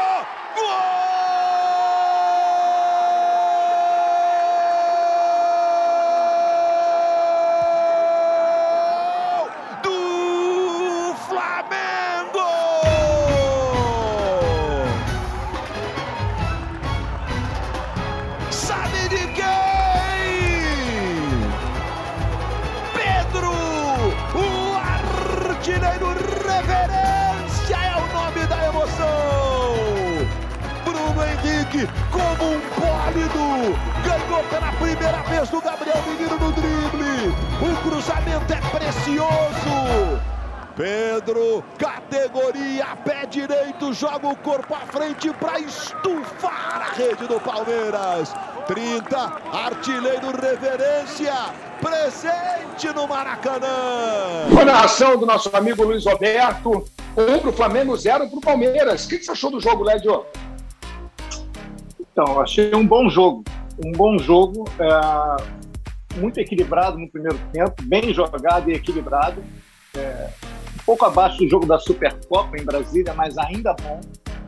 Gol! 0.54 1.97
Ganhou 34.04 34.44
pela 34.44 34.72
primeira 34.72 35.22
vez 35.22 35.48
do 35.50 35.60
Gabriel 35.60 36.02
Menino 36.06 36.38
no 36.38 36.52
drible. 36.52 37.34
O 37.60 37.82
cruzamento 37.82 38.52
é 38.52 38.60
precioso. 38.78 40.20
Pedro, 40.76 41.64
categoria 41.76 42.86
pé 43.04 43.26
direito, 43.26 43.92
joga 43.92 44.28
o 44.28 44.36
corpo 44.36 44.72
à 44.72 44.86
frente 44.86 45.28
para 45.34 45.58
estufar 45.58 46.92
a 46.92 46.94
rede 46.94 47.26
do 47.26 47.40
Palmeiras. 47.40 48.32
30, 48.68 49.16
artilheiro 49.52 50.30
reverência, 50.40 51.34
presente 51.80 52.94
no 52.94 53.08
Maracanã. 53.08 54.46
Com 54.54 54.60
a 54.60 54.64
narração 54.64 55.16
do 55.18 55.26
nosso 55.26 55.50
amigo 55.56 55.82
Luiz 55.82 56.06
Roberto, 56.06 56.84
um 57.16 57.38
para 57.40 57.50
o 57.50 57.52
Flamengo, 57.52 57.96
zero 57.96 58.28
para 58.28 58.38
o 58.38 58.40
Palmeiras. 58.40 59.04
O 59.04 59.08
que 59.08 59.20
você 59.20 59.32
achou 59.32 59.50
do 59.50 59.60
jogo, 59.60 59.82
Lédio? 59.82 60.24
Então, 62.20 62.40
achei 62.40 62.74
um 62.74 62.84
bom 62.84 63.08
jogo. 63.08 63.44
Um 63.86 63.92
bom 63.92 64.18
jogo, 64.18 64.64
é, 64.80 66.16
muito 66.18 66.40
equilibrado 66.40 66.98
no 66.98 67.08
primeiro 67.08 67.38
tempo, 67.52 67.74
bem 67.84 68.12
jogado 68.12 68.68
e 68.68 68.74
equilibrado. 68.74 69.40
É, 69.96 70.28
pouco 70.84 71.04
abaixo 71.04 71.38
do 71.38 71.48
jogo 71.48 71.64
da 71.64 71.78
Supercopa 71.78 72.56
em 72.58 72.64
Brasília, 72.64 73.14
mas 73.14 73.38
ainda 73.38 73.72
bom. 73.80 74.00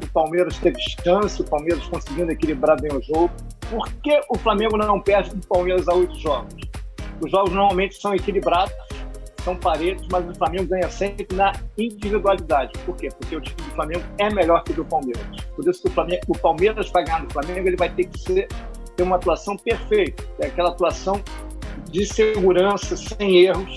O 0.03 0.09
Palmeiras 0.09 0.59
teve 0.59 0.81
chance, 0.81 1.41
o 1.41 1.45
Palmeiras 1.45 1.87
conseguindo 1.87 2.33
equilibrar 2.33 2.77
bem 2.81 2.91
o 2.93 3.01
jogo. 3.01 3.31
Por 3.71 3.89
que 4.03 4.21
o 4.29 4.37
Flamengo 4.37 4.77
não 4.77 5.01
perde 5.01 5.33
do 5.33 5.47
Palmeiras 5.47 5.87
a 5.87 5.95
oito 5.95 6.19
jogos? 6.19 6.53
Os 7.21 7.31
jogos 7.31 7.53
normalmente 7.53 7.95
são 8.01 8.13
equilibrados, 8.13 8.75
são 9.41 9.57
parelhos, 9.57 10.07
mas 10.11 10.29
o 10.29 10.35
Flamengo 10.35 10.67
ganha 10.67 10.91
sempre 10.91 11.27
na 11.35 11.53
individualidade. 11.77 12.73
Por 12.85 12.97
quê? 12.97 13.09
Porque 13.19 13.37
o 13.37 13.41
time 13.41 13.57
do 13.57 13.75
Flamengo 13.75 14.05
é 14.19 14.33
melhor 14.33 14.63
que 14.65 14.73
o 14.73 14.75
do 14.75 14.85
Palmeiras. 14.85 15.25
Por 15.55 15.69
isso 15.69 15.83
que 15.83 15.89
o, 15.89 15.91
Flamengo, 15.93 16.23
o 16.29 16.39
Palmeiras 16.39 16.91
vai 16.91 17.05
ganhar 17.05 17.25
do 17.25 17.33
Flamengo, 17.33 17.69
ele 17.69 17.77
vai 17.77 17.89
ter 17.91 18.05
que 18.05 18.19
ser, 18.19 18.49
ter 18.97 19.03
uma 19.03 19.17
atuação 19.17 19.57
perfeita. 19.57 20.25
É 20.39 20.47
aquela 20.47 20.71
atuação 20.71 21.21
de 21.91 22.07
segurança, 22.07 22.97
sem 22.97 23.39
erros, 23.39 23.77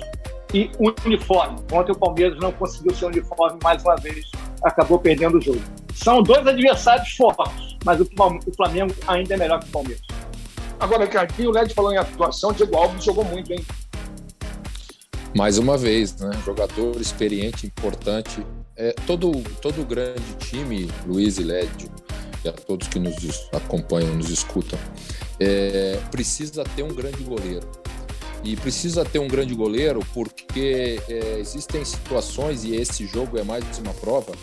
e 0.53 0.69
uniforme. 1.05 1.59
Ontem 1.71 1.91
o 1.91 1.97
Palmeiras 1.97 2.37
não 2.39 2.51
conseguiu 2.51 2.93
ser 2.93 3.05
uniforme 3.05 3.57
mais 3.63 3.83
uma 3.83 3.95
vez, 3.95 4.29
acabou 4.63 4.99
perdendo 4.99 5.37
o 5.37 5.41
jogo. 5.41 5.61
São 5.93 6.21
dois 6.21 6.45
adversários 6.45 7.11
fortes, 7.15 7.77
mas 7.83 7.99
o 7.99 8.07
Flamengo 8.55 8.93
ainda 9.07 9.33
é 9.33 9.37
melhor 9.37 9.59
que 9.59 9.67
o 9.67 9.71
Palmeiras. 9.71 10.01
Agora, 10.79 11.05
Ricardinho, 11.05 11.49
o 11.49 11.53
Led 11.53 11.73
falou 11.73 11.93
em 11.93 11.97
atuação, 11.97 12.51
Diego 12.51 12.75
Alves 12.75 13.03
jogou 13.03 13.23
muito, 13.25 13.51
hein? 13.51 13.63
Mais 15.35 15.57
uma 15.57 15.77
vez, 15.77 16.15
né? 16.17 16.31
Jogador 16.45 17.01
experiente, 17.01 17.65
importante. 17.65 18.45
É, 18.75 18.93
todo, 19.07 19.31
todo 19.61 19.85
grande 19.85 20.35
time, 20.37 20.89
Luiz 21.07 21.37
e 21.37 21.43
Lédio, 21.43 21.89
e 22.45 22.49
a 22.49 22.51
todos 22.51 22.87
que 22.87 22.99
nos 22.99 23.49
acompanham, 23.51 24.15
nos 24.15 24.29
escutam, 24.29 24.77
é, 25.39 25.99
precisa 26.11 26.63
ter 26.63 26.83
um 26.83 26.93
grande 26.93 27.23
goleiro 27.23 27.67
e 28.43 28.55
precisa 28.57 29.05
ter 29.05 29.19
um 29.19 29.27
grande 29.27 29.55
goleiro 29.55 30.01
porque 30.13 30.99
é, 31.07 31.39
existem 31.39 31.83
situações, 31.85 32.63
e 32.63 32.75
esse 32.75 33.07
jogo 33.07 33.37
é 33.37 33.43
mais 33.43 33.63
uma 33.79 33.93
prova, 33.93 34.33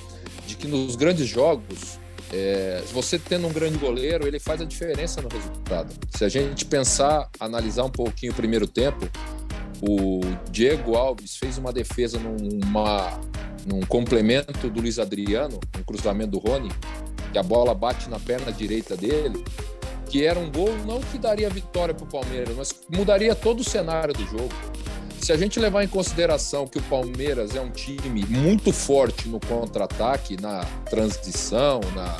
de 0.46 0.56
que 0.56 0.66
nos 0.66 0.96
grandes 0.96 1.28
jogos, 1.28 1.98
é, 2.32 2.82
você 2.92 3.18
tendo 3.18 3.46
um 3.46 3.52
grande 3.52 3.78
goleiro, 3.78 4.26
ele 4.26 4.40
faz 4.40 4.60
a 4.60 4.64
diferença 4.64 5.20
no 5.20 5.28
resultado. 5.28 5.92
Se 6.16 6.24
a 6.24 6.28
gente 6.28 6.64
pensar, 6.64 7.28
analisar 7.38 7.84
um 7.84 7.90
pouquinho 7.90 8.32
o 8.32 8.34
primeiro 8.34 8.66
tempo, 8.66 9.08
o 9.82 10.20
Diego 10.50 10.96
Alves 10.96 11.36
fez 11.36 11.58
uma 11.58 11.72
defesa 11.72 12.18
numa, 12.18 13.20
num 13.66 13.80
complemento 13.80 14.68
do 14.68 14.80
Luiz 14.80 14.98
Adriano, 14.98 15.58
um 15.78 15.82
cruzamento 15.82 16.32
do 16.32 16.38
Rony, 16.38 16.70
que 17.32 17.38
a 17.38 17.42
bola 17.42 17.74
bate 17.74 18.08
na 18.10 18.18
perna 18.18 18.52
direita 18.52 18.96
dele 18.96 19.44
que 20.10 20.26
era 20.26 20.38
um 20.38 20.50
gol 20.50 20.76
não 20.84 21.00
que 21.00 21.16
daria 21.16 21.48
vitória 21.48 21.94
para 21.94 22.04
o 22.04 22.06
Palmeiras, 22.08 22.54
mas 22.56 22.74
mudaria 22.92 23.32
todo 23.32 23.60
o 23.60 23.64
cenário 23.64 24.12
do 24.12 24.26
jogo. 24.26 24.52
Se 25.20 25.32
a 25.32 25.36
gente 25.36 25.60
levar 25.60 25.84
em 25.84 25.88
consideração 25.88 26.66
que 26.66 26.78
o 26.78 26.82
Palmeiras 26.82 27.54
é 27.54 27.60
um 27.60 27.70
time 27.70 28.24
muito 28.26 28.72
forte 28.72 29.28
no 29.28 29.38
contra-ataque, 29.38 30.40
na 30.40 30.64
transição, 30.88 31.80
na, 31.94 32.16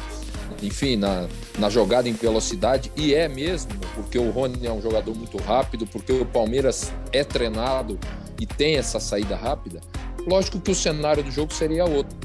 enfim, 0.63 0.97
na, 0.97 1.27
na 1.59 1.69
jogada 1.69 2.09
em 2.09 2.13
velocidade, 2.13 2.91
e 2.97 3.15
é 3.15 3.29
mesmo, 3.29 3.73
porque 3.95 4.19
o 4.19 4.31
Rony 4.31 4.67
é 4.67 4.73
um 4.73 4.81
jogador 4.81 5.15
muito 5.15 5.39
rápido, 5.39 5.87
porque 5.87 6.13
o 6.13 6.25
Palmeiras 6.25 6.93
é 7.13 7.25
treinado 7.25 7.99
e 8.41 8.47
tem 8.47 8.77
essa 8.77 8.99
saída 8.99 9.37
rápida, 9.37 9.81
lógico 10.27 10.61
que 10.61 10.71
o 10.71 10.75
cenário 10.75 11.23
do 11.23 11.31
jogo 11.31 11.53
seria 11.53 11.85
outro. 11.85 12.17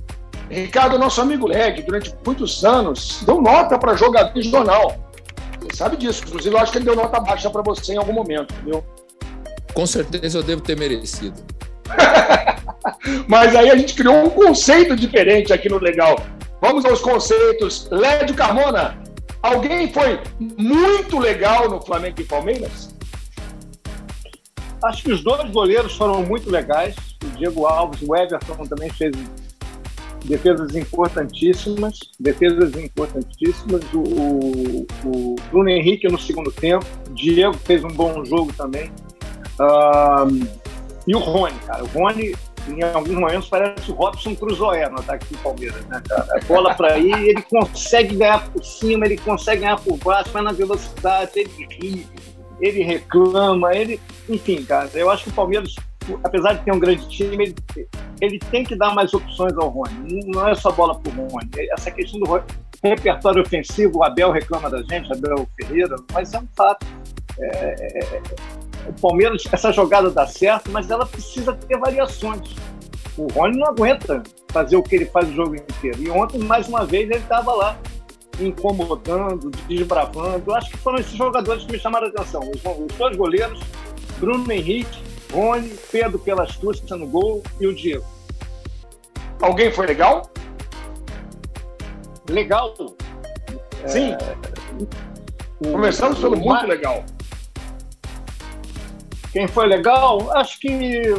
Ricardo, 0.50 1.00
nosso 1.00 1.22
amigo 1.22 1.48
Leg, 1.48 1.82
durante 1.82 2.14
muitos 2.26 2.64
anos, 2.64 3.24
deu 3.26 3.42
nota 3.42 3.78
para 3.78 3.96
jogador 3.96 4.34
de 4.34 4.50
jornal. 4.50 4.96
Você 5.60 5.76
sabe 5.76 5.98
disso. 5.98 6.24
Inclusive, 6.28 6.56
eu 6.56 6.60
acho 6.60 6.72
que 6.72 6.78
ele 6.78 6.86
deu 6.86 6.96
nota 6.96 7.20
baixa 7.20 7.50
para 7.50 7.64
você 7.64 7.94
em 7.94 7.98
algum 7.98 8.14
momento, 8.14 8.54
entendeu? 8.54 8.86
Com 9.74 9.86
certeza 9.88 10.38
eu 10.38 10.44
devo 10.44 10.62
ter 10.62 10.78
merecido. 10.78 11.44
Mas 13.28 13.56
aí 13.56 13.70
a 13.70 13.76
gente 13.76 13.94
criou 13.94 14.26
um 14.26 14.30
conceito 14.30 14.96
diferente 14.96 15.52
aqui 15.52 15.68
no 15.68 15.80
Legal. 15.80 16.16
Vamos 16.68 16.84
aos 16.84 17.00
conceitos. 17.00 17.88
Lédio 17.92 18.34
Carmona, 18.36 19.00
alguém 19.44 19.94
foi 19.94 20.20
muito 20.40 21.20
legal 21.20 21.70
no 21.70 21.80
Flamengo 21.80 22.20
e 22.20 22.24
Palmeiras? 22.24 22.90
Acho 24.84 25.04
que 25.04 25.12
os 25.12 25.24
dois 25.24 25.48
goleiros 25.52 25.96
foram 25.96 26.24
muito 26.24 26.50
legais. 26.50 26.96
O 27.24 27.28
Diego 27.38 27.68
Alves, 27.68 28.02
o 28.02 28.16
Everton 28.16 28.66
também 28.66 28.90
fez 28.90 29.16
defesas 30.26 30.76
importantíssimas, 30.76 32.00
defesas 32.20 32.76
importantíssimas. 32.76 33.84
O, 33.94 34.00
o, 34.00 34.88
o, 35.06 35.36
Bruno 35.52 35.70
Henrique 35.70 36.08
no 36.08 36.18
segundo 36.18 36.52
tempo, 36.52 36.84
Diego 37.12 37.54
fez 37.60 37.84
um 37.84 37.90
bom 37.90 38.26
jogo 38.26 38.52
também. 38.54 38.92
Um, 39.60 40.48
e 41.06 41.16
o 41.16 41.20
Rony, 41.20 41.60
cara. 41.68 41.84
O 41.84 41.88
Rony, 41.90 42.36
em 42.68 42.84
alguns 42.84 43.16
momentos, 43.16 43.50
parece 43.50 43.92
o 43.92 43.96
Robson 43.96 44.36
Cruzoé 44.36 44.90
no 44.90 45.00
ataque 45.00 45.34
do 45.34 45.38
Palmeiras, 45.40 45.86
né, 45.86 46.02
cara? 46.08 46.28
A 46.32 46.46
bola 46.46 46.74
para 46.74 46.98
ir, 46.98 47.14
ele 47.14 47.42
consegue 47.44 48.16
ganhar 48.16 48.48
por 48.50 48.64
cima, 48.64 49.06
ele 49.06 49.18
consegue 49.18 49.62
ganhar 49.62 49.80
por 49.80 49.98
baixo, 49.98 50.32
vai 50.32 50.42
na 50.42 50.52
velocidade, 50.52 51.32
ele 51.36 51.68
ri, 51.70 52.08
ele 52.60 52.84
reclama, 52.84 53.74
ele. 53.76 54.00
Enfim, 54.28 54.64
cara, 54.64 54.90
eu 54.94 55.10
acho 55.10 55.26
que 55.26 55.30
o 55.30 55.34
Palmeiras 55.34 55.76
apesar 56.24 56.54
de 56.54 56.64
ter 56.64 56.72
um 56.72 56.80
grande 56.80 57.08
time, 57.10 57.46
ele, 57.46 57.56
ele 58.22 58.40
tem 58.40 58.64
que 58.64 58.76
dar 58.76 58.94
mais 58.94 59.14
opções 59.14 59.54
ao 59.58 59.70
Rony. 59.70 60.22
Não 60.28 60.48
é 60.48 60.56
só 60.56 60.72
bola 60.72 61.00
para 61.00 61.12
o 61.12 61.28
Rony. 61.28 61.50
Essa 61.72 61.92
questão 61.92 62.20
do 62.20 62.44
repertório 62.84 63.42
ofensivo, 63.42 64.00
o 64.00 64.04
Abel 64.04 64.32
reclama 64.32 64.70
da 64.70 64.82
gente, 64.84 65.12
Abel 65.12 65.48
Ferreira, 65.60 65.96
mas 66.14 66.34
é 66.34 66.40
um 66.40 66.48
fato. 66.56 66.86
É, 67.40 67.76
é, 67.80 68.00
é, 68.00 68.22
o 68.88 68.94
Palmeiras, 68.94 69.44
essa 69.52 69.72
jogada 69.72 70.10
dá 70.10 70.28
certo, 70.28 70.72
mas 70.72 70.90
ela 70.90 71.06
precisa 71.06 71.54
ter 71.54 71.78
variações. 71.78 72.56
O 73.18 73.28
Rony 73.32 73.58
não 73.58 73.68
aguenta 73.68 74.24
fazer 74.50 74.76
o 74.76 74.84
que 74.84 74.96
ele 74.96 75.06
faz 75.06 75.30
o 75.30 75.34
jogo 75.34 75.56
inteiro. 75.56 76.02
E 76.02 76.10
ontem, 76.10 76.40
mais 76.40 76.68
uma 76.68 76.86
vez, 76.86 77.10
ele 77.10 77.20
estava 77.20 77.54
lá 77.54 77.78
incomodando, 78.40 79.50
desbravando. 79.68 80.44
Eu 80.48 80.56
acho 80.56 80.70
que 80.70 80.78
foram 80.78 81.00
esses 81.00 81.16
jogadores 81.16 81.64
que 81.64 81.72
me 81.72 81.80
chamaram 81.80 82.08
a 82.08 82.10
atenção. 82.10 82.42
Os, 82.42 82.62
os 82.64 82.98
dois 82.98 83.16
goleiros, 83.16 83.60
Bruno 84.20 84.52
Henrique 84.52 85.06
Rony, 85.36 85.76
Pedro 85.92 86.18
pela 86.20 86.44
astúcia 86.44 86.96
no 86.96 87.08
gol 87.08 87.44
e 87.60 87.68
o 87.68 87.76
Diego. 87.76 88.06
Alguém 89.42 89.72
foi 89.72 89.86
legal? 89.88 90.30
Legal? 92.30 92.74
Sim. 93.86 94.14
É... 94.14 95.72
Começamos 95.72 96.20
pelo 96.20 96.38
muito 96.38 96.66
legal. 96.68 97.04
Quem 99.36 99.50
foi 99.50 99.68
legal? 99.68 100.32
Acho 100.32 100.58
que. 100.62 101.14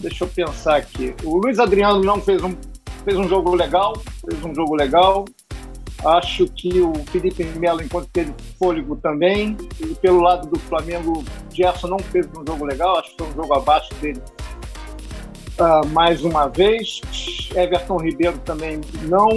Deixa 0.00 0.24
eu 0.24 0.28
pensar 0.28 0.78
aqui. 0.78 1.14
O 1.22 1.36
Luiz 1.36 1.60
Adriano 1.60 2.02
não 2.02 2.20
fez 2.20 2.42
um, 2.42 2.56
fez 3.04 3.16
um 3.16 3.28
jogo 3.28 3.54
legal. 3.54 3.96
Fez 4.28 4.44
um 4.44 4.52
jogo 4.52 4.74
legal. 4.74 5.26
Acho 6.04 6.48
que 6.48 6.80
o 6.80 6.92
Felipe 7.12 7.44
Melo, 7.56 7.80
enquanto 7.80 8.08
teve 8.08 8.34
fôlego 8.58 8.96
também. 8.96 9.56
E 9.78 9.94
pelo 9.94 10.22
lado 10.22 10.48
do 10.48 10.58
Flamengo, 10.58 11.22
Gerson 11.52 11.86
não 11.86 12.00
fez 12.00 12.26
um 12.36 12.44
jogo 12.44 12.64
legal, 12.64 12.98
acho 12.98 13.10
que 13.12 13.18
foi 13.18 13.28
um 13.28 13.34
jogo 13.34 13.54
abaixo 13.54 13.94
dele 14.00 14.20
uh, 15.60 15.86
mais 15.92 16.24
uma 16.24 16.48
vez. 16.48 17.00
Everton 17.54 17.98
Ribeiro 17.98 18.38
também 18.38 18.80
não. 19.02 19.28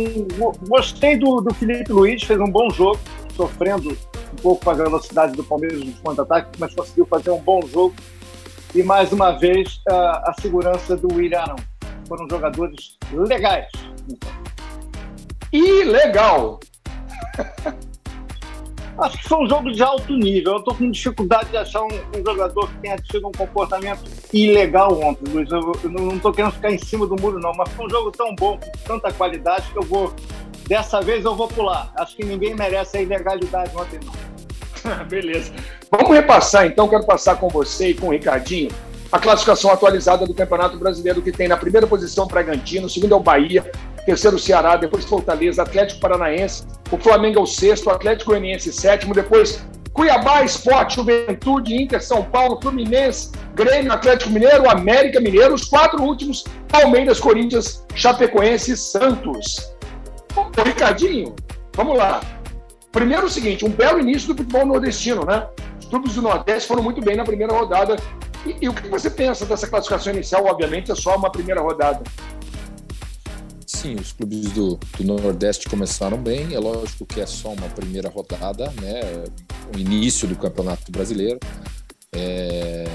Gostei 0.67 1.15
do, 1.15 1.41
do 1.41 1.53
Felipe 1.53 1.93
Luiz, 1.93 2.23
fez 2.23 2.39
um 2.39 2.49
bom 2.49 2.71
jogo, 2.71 2.99
sofrendo 3.35 3.95
um 4.33 4.41
pouco 4.41 4.65
com 4.65 4.71
a 4.71 4.73
velocidade 4.73 5.33
do 5.33 5.43
Palmeiras 5.43 5.79
nos 5.83 5.99
contra-ataques, 5.99 6.59
mas 6.59 6.73
conseguiu 6.73 7.05
fazer 7.05 7.31
um 7.31 7.39
bom 7.39 7.61
jogo. 7.67 7.95
E 8.73 8.81
mais 8.81 9.11
uma 9.11 9.31
vez, 9.31 9.75
uh, 9.89 10.25
a 10.25 10.33
segurança 10.41 10.97
do 10.97 11.13
William 11.13 11.41
Arão. 11.41 11.55
Foram 12.07 12.27
jogadores 12.29 12.97
legais. 13.11 13.67
E 15.51 15.83
legal. 15.83 16.59
Acho 18.97 19.17
que 19.17 19.27
foi 19.27 19.43
um 19.43 19.49
jogo 19.49 19.71
de 19.71 19.81
alto 19.81 20.13
nível. 20.15 20.53
Eu 20.53 20.59
estou 20.59 20.75
com 20.75 20.91
dificuldade 20.91 21.49
de 21.49 21.57
achar 21.57 21.81
um, 21.81 21.87
um, 21.87 22.25
jogador 22.25 22.69
que 22.69 22.77
tenha 22.77 22.97
tido 22.97 23.27
um 23.27 23.31
comportamento 23.31 24.03
ilegal 24.31 24.99
ontem, 25.01 25.31
Luiz. 25.31 25.51
Eu, 25.51 25.71
eu 25.83 25.89
não 25.89 26.15
estou 26.15 26.31
querendo 26.31 26.51
ficar 26.53 26.71
em 26.71 26.77
cima 26.77 27.07
do 27.07 27.15
muro, 27.19 27.39
não, 27.39 27.53
mas 27.53 27.69
foi 27.69 27.85
um 27.85 27.89
jogo 27.89 28.11
tão 28.11 28.35
bom, 28.35 28.57
com 28.57 28.71
tanta 28.85 29.11
qualidade, 29.13 29.71
que 29.71 29.77
eu 29.77 29.83
vou 29.83 30.13
Dessa 30.73 31.01
vez 31.01 31.23
eu 31.23 31.35
vou 31.35 31.47
pular. 31.47 31.93
Acho 31.95 32.15
que 32.15 32.25
ninguém 32.25 32.55
merece 32.55 32.97
a 32.97 33.01
ilegalidade 33.03 33.69
ontem, 33.77 33.99
não. 34.03 35.05
Beleza. 35.05 35.53
Vamos 35.91 36.09
repassar 36.09 36.65
então, 36.65 36.87
quero 36.87 37.05
passar 37.05 37.35
com 37.35 37.47
você 37.47 37.89
e 37.89 37.93
com 37.93 38.07
o 38.07 38.09
Ricardinho 38.09 38.71
a 39.11 39.19
classificação 39.19 39.69
atualizada 39.69 40.25
do 40.25 40.33
Campeonato 40.33 40.75
Brasileiro, 40.77 41.21
que 41.21 41.31
tem 41.31 41.47
na 41.47 41.57
primeira 41.57 41.85
posição 41.85 42.25
Bragantino, 42.25 42.89
segundo 42.89 43.13
é 43.13 43.15
o 43.15 43.19
Bahia, 43.19 43.71
terceiro 44.03 44.39
Ceará, 44.39 44.75
depois 44.75 45.05
Fortaleza, 45.05 45.61
Atlético 45.61 45.99
Paranaense, 45.99 46.63
o 46.89 46.97
Flamengo 46.97 47.37
é 47.37 47.41
o 47.43 47.45
sexto, 47.45 47.85
o 47.85 47.91
Atlético 47.91 48.31
Goianiense 48.31 48.73
sétimo, 48.73 49.13
depois 49.13 49.63
Cuiabá, 49.93 50.43
Esporte, 50.43 50.95
Juventude, 50.95 51.79
Inter, 51.79 52.03
São 52.03 52.23
Paulo, 52.23 52.59
Fluminense, 52.59 53.31
Grêmio, 53.53 53.93
Atlético 53.93 54.31
Mineiro, 54.31 54.67
América 54.67 55.21
Mineiro, 55.21 55.53
os 55.53 55.65
quatro 55.65 56.01
últimos, 56.01 56.43
Palmeiras, 56.67 57.19
Corinthians, 57.19 57.85
Chapecoense 57.93 58.71
e 58.71 58.77
Santos. 58.77 59.72
Ô, 60.57 60.63
Ricardinho, 60.63 61.35
vamos 61.75 61.97
lá. 61.97 62.21
Primeiro 62.91 63.25
o 63.25 63.29
seguinte, 63.29 63.65
um 63.65 63.69
belo 63.69 63.99
início 63.99 64.27
do 64.27 64.37
futebol 64.37 64.65
nordestino, 64.65 65.25
né? 65.25 65.47
Os 65.79 65.85
clubes 65.87 66.13
do 66.13 66.21
Nordeste 66.21 66.67
foram 66.67 66.83
muito 66.83 67.01
bem 67.01 67.15
na 67.15 67.23
primeira 67.23 67.51
rodada. 67.51 67.95
E, 68.45 68.55
e 68.61 68.69
o 68.69 68.73
que 68.73 68.87
você 68.87 69.09
pensa 69.09 69.45
dessa 69.45 69.67
classificação 69.67 70.13
inicial? 70.13 70.45
Obviamente 70.45 70.91
é 70.91 70.95
só 70.95 71.15
uma 71.15 71.31
primeira 71.31 71.59
rodada. 71.59 72.03
Sim, 73.65 73.95
os 73.95 74.11
clubes 74.11 74.51
do, 74.51 74.79
do 74.97 75.03
Nordeste 75.03 75.67
começaram 75.67 76.17
bem. 76.17 76.53
É 76.53 76.59
lógico 76.59 77.05
que 77.05 77.19
é 77.19 77.25
só 77.25 77.49
uma 77.49 77.67
primeira 77.69 78.09
rodada, 78.09 78.71
né? 78.79 79.01
O 79.75 79.79
início 79.79 80.27
do 80.27 80.35
Campeonato 80.35 80.91
Brasileiro. 80.91 81.39
É, 82.13 82.85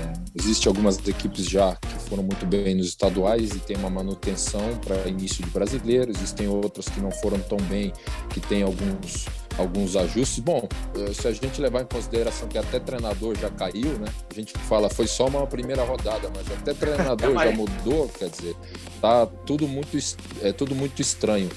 Existem 0.40 0.70
algumas 0.70 0.96
equipes 1.06 1.46
já 1.46 1.75
que 1.75 2.08
foram 2.08 2.22
muito 2.22 2.46
bem 2.46 2.76
nos 2.76 2.87
estaduais 2.87 3.50
e 3.50 3.58
tem 3.58 3.76
uma 3.76 3.90
manutenção 3.90 4.76
para 4.84 5.08
início 5.08 5.44
de 5.44 5.50
brasileiro. 5.50 6.12
Existem 6.12 6.46
outras 6.46 6.88
que 6.88 7.00
não 7.00 7.10
foram 7.10 7.40
tão 7.40 7.58
bem, 7.62 7.92
que 8.30 8.38
tem 8.40 8.62
alguns, 8.62 9.26
alguns 9.58 9.96
ajustes. 9.96 10.38
Bom, 10.38 10.68
eh, 10.96 11.12
se 11.12 11.26
a 11.26 11.32
gente 11.32 11.60
levar 11.60 11.82
em 11.82 11.87
consideração 11.87 12.46
que 12.46 12.56
até 12.56 12.78
treinador 12.78 13.37
já 13.37 13.50
caiu, 13.50 13.98
né? 13.98 14.06
A 14.30 14.34
gente 14.34 14.52
fala 14.58 14.88
foi 14.88 15.08
só 15.08 15.26
uma 15.26 15.44
primeira 15.44 15.82
rodada, 15.82 16.30
mas 16.34 16.46
até 16.52 16.72
treinador 16.72 17.34
já 17.42 17.50
mudou, 17.50 18.08
quer 18.08 18.30
dizer, 18.30 18.54
tá 19.00 19.26
tudo 19.26 19.66
muito 19.66 19.98
é 20.40 20.52
tudo 20.52 20.72
muito 20.75 21.02
estranho. 21.02 21.50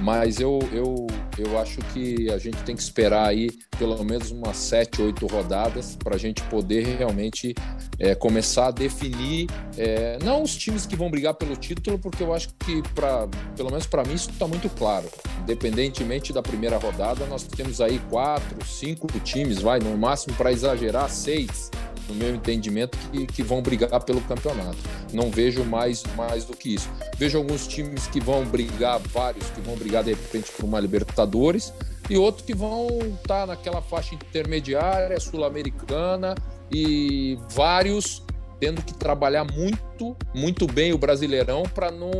Mas 0.00 0.40
eu, 0.40 0.58
eu, 0.72 1.06
eu 1.38 1.58
acho 1.58 1.78
que 1.92 2.30
a 2.30 2.38
gente 2.38 2.56
tem 2.64 2.74
que 2.74 2.82
esperar 2.82 3.28
aí 3.28 3.50
pelo 3.78 4.02
menos 4.04 4.30
umas 4.30 4.56
sete, 4.56 5.02
oito 5.02 5.26
rodadas 5.26 5.96
para 5.96 6.14
a 6.14 6.18
gente 6.18 6.42
poder 6.44 6.84
realmente 6.96 7.54
é, 7.98 8.14
começar 8.14 8.68
a 8.68 8.70
definir, 8.70 9.48
é, 9.76 10.18
não 10.22 10.42
os 10.42 10.56
times 10.56 10.86
que 10.86 10.96
vão 10.96 11.10
brigar 11.10 11.34
pelo 11.34 11.56
título, 11.56 11.98
porque 11.98 12.22
eu 12.22 12.32
acho 12.34 12.48
que, 12.60 12.82
pra, 12.94 13.28
pelo 13.56 13.70
menos 13.70 13.86
para 13.86 14.04
mim, 14.04 14.14
isso 14.14 14.30
está 14.30 14.46
muito 14.46 14.68
claro. 14.70 15.08
Independentemente 15.42 16.32
da 16.32 16.42
primeira 16.42 16.76
rodada, 16.76 17.26
nós 17.26 17.42
temos 17.44 17.80
aí 17.80 18.00
quatro, 18.10 18.64
cinco 18.64 19.06
times, 19.20 19.60
vai, 19.60 19.78
no 19.78 19.96
máximo 19.96 20.34
para 20.36 20.52
exagerar, 20.52 21.08
seis 21.10 21.70
no 22.08 22.14
meu 22.14 22.34
entendimento, 22.34 22.98
que, 23.10 23.26
que 23.26 23.42
vão 23.42 23.62
brigar 23.62 24.02
pelo 24.04 24.20
campeonato. 24.22 24.78
Não 25.12 25.30
vejo 25.30 25.64
mais, 25.64 26.02
mais 26.16 26.44
do 26.44 26.56
que 26.56 26.74
isso. 26.74 26.88
Vejo 27.16 27.38
alguns 27.38 27.66
times 27.66 28.06
que 28.06 28.20
vão 28.20 28.44
brigar, 28.44 28.98
vários 28.98 29.48
que 29.50 29.60
vão 29.60 29.76
brigar 29.76 30.04
de 30.04 30.10
repente 30.10 30.50
por 30.52 30.64
uma 30.64 30.80
Libertadores, 30.80 31.72
e 32.08 32.16
outros 32.16 32.44
que 32.44 32.54
vão 32.54 32.88
estar 33.16 33.40
tá 33.40 33.46
naquela 33.46 33.80
faixa 33.80 34.14
intermediária, 34.14 35.18
sul-americana, 35.18 36.34
e 36.70 37.38
vários 37.50 38.22
tendo 38.60 38.82
que 38.82 38.94
trabalhar 38.94 39.44
muito, 39.44 40.16
muito 40.34 40.66
bem 40.66 40.92
o 40.92 40.98
Brasileirão 40.98 41.64
para 41.64 41.90
não 41.90 42.10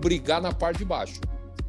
brigar 0.00 0.40
na 0.40 0.52
parte 0.52 0.78
de 0.78 0.84
baixo. 0.84 1.20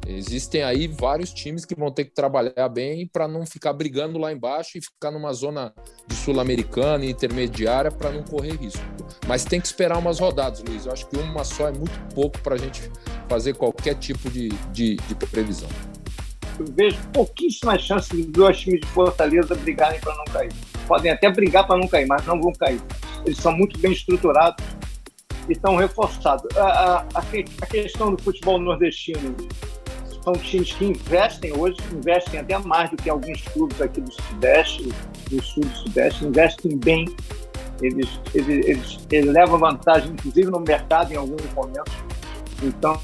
Existem 0.06 0.62
aí 0.62 0.86
vários 0.86 1.32
times 1.32 1.64
que 1.64 1.74
vão 1.74 1.90
ter 1.90 2.04
que 2.04 2.14
trabalhar 2.14 2.68
bem 2.68 3.06
para 3.06 3.26
não 3.26 3.46
ficar 3.46 3.72
brigando 3.72 4.18
lá 4.18 4.32
embaixo 4.32 4.76
e 4.76 4.82
ficar 4.82 5.10
numa 5.10 5.32
zona 5.32 5.72
de 6.06 6.14
sul-americana 6.14 7.04
intermediária 7.06 7.90
para 7.90 8.10
não 8.10 8.22
correr 8.22 8.56
risco. 8.56 8.82
Mas 9.26 9.44
tem 9.44 9.60
que 9.60 9.66
esperar 9.66 9.98
umas 9.98 10.18
rodadas, 10.18 10.62
Luiz. 10.62 10.84
Eu 10.84 10.92
acho 10.92 11.06
que 11.08 11.16
uma 11.16 11.42
só 11.42 11.68
é 11.68 11.72
muito 11.72 11.98
pouco 12.14 12.38
para 12.40 12.54
a 12.54 12.58
gente 12.58 12.82
fazer 13.28 13.54
qualquer 13.54 13.94
tipo 13.94 14.30
de, 14.30 14.48
de, 14.72 14.96
de 14.96 15.14
previsão. 15.14 15.68
Eu 16.58 16.66
vejo 16.66 16.98
pouquíssimas 17.12 17.82
chances 17.82 18.10
de 18.10 18.24
dois 18.24 18.60
times 18.60 18.80
de 18.80 18.86
Fortaleza 18.88 19.54
brigarem 19.54 20.00
para 20.00 20.14
não 20.14 20.24
cair. 20.26 20.52
Podem 20.86 21.10
até 21.10 21.30
brigar 21.30 21.66
para 21.66 21.78
não 21.78 21.88
cair, 21.88 22.06
mas 22.06 22.24
não 22.26 22.40
vão 22.40 22.52
cair. 22.52 22.80
Eles 23.24 23.38
são 23.38 23.56
muito 23.56 23.78
bem 23.78 23.92
estruturados 23.92 24.62
e 25.48 25.52
estão 25.52 25.76
reforçados. 25.76 26.44
A, 26.56 27.06
a, 27.14 27.18
a, 27.18 27.66
questão 27.66 28.14
do 28.14 28.22
futebol 28.22 28.60
nordestino 28.60 29.34
são 30.24 30.32
times 30.32 30.72
que 30.72 30.86
investem 30.86 31.52
hoje, 31.56 31.76
investem 31.92 32.40
até 32.40 32.58
mais 32.58 32.90
do 32.90 32.96
que 32.96 33.10
alguns 33.10 33.42
clubes 33.42 33.80
aqui 33.80 34.00
do 34.00 34.10
Sudeste, 34.10 34.88
do 35.30 35.42
Sul 35.42 35.62
do 35.62 35.76
Sudeste, 35.76 36.24
investem 36.24 36.78
bem. 36.78 37.04
Eles, 37.82 38.08
eles, 38.34 38.66
eles, 38.66 38.98
eles 39.10 39.32
levam 39.32 39.58
vantagem, 39.58 40.12
inclusive 40.12 40.50
no 40.50 40.60
mercado 40.60 41.12
em 41.12 41.16
alguns 41.16 41.42
momentos. 41.52 41.92
Então, 42.62 42.98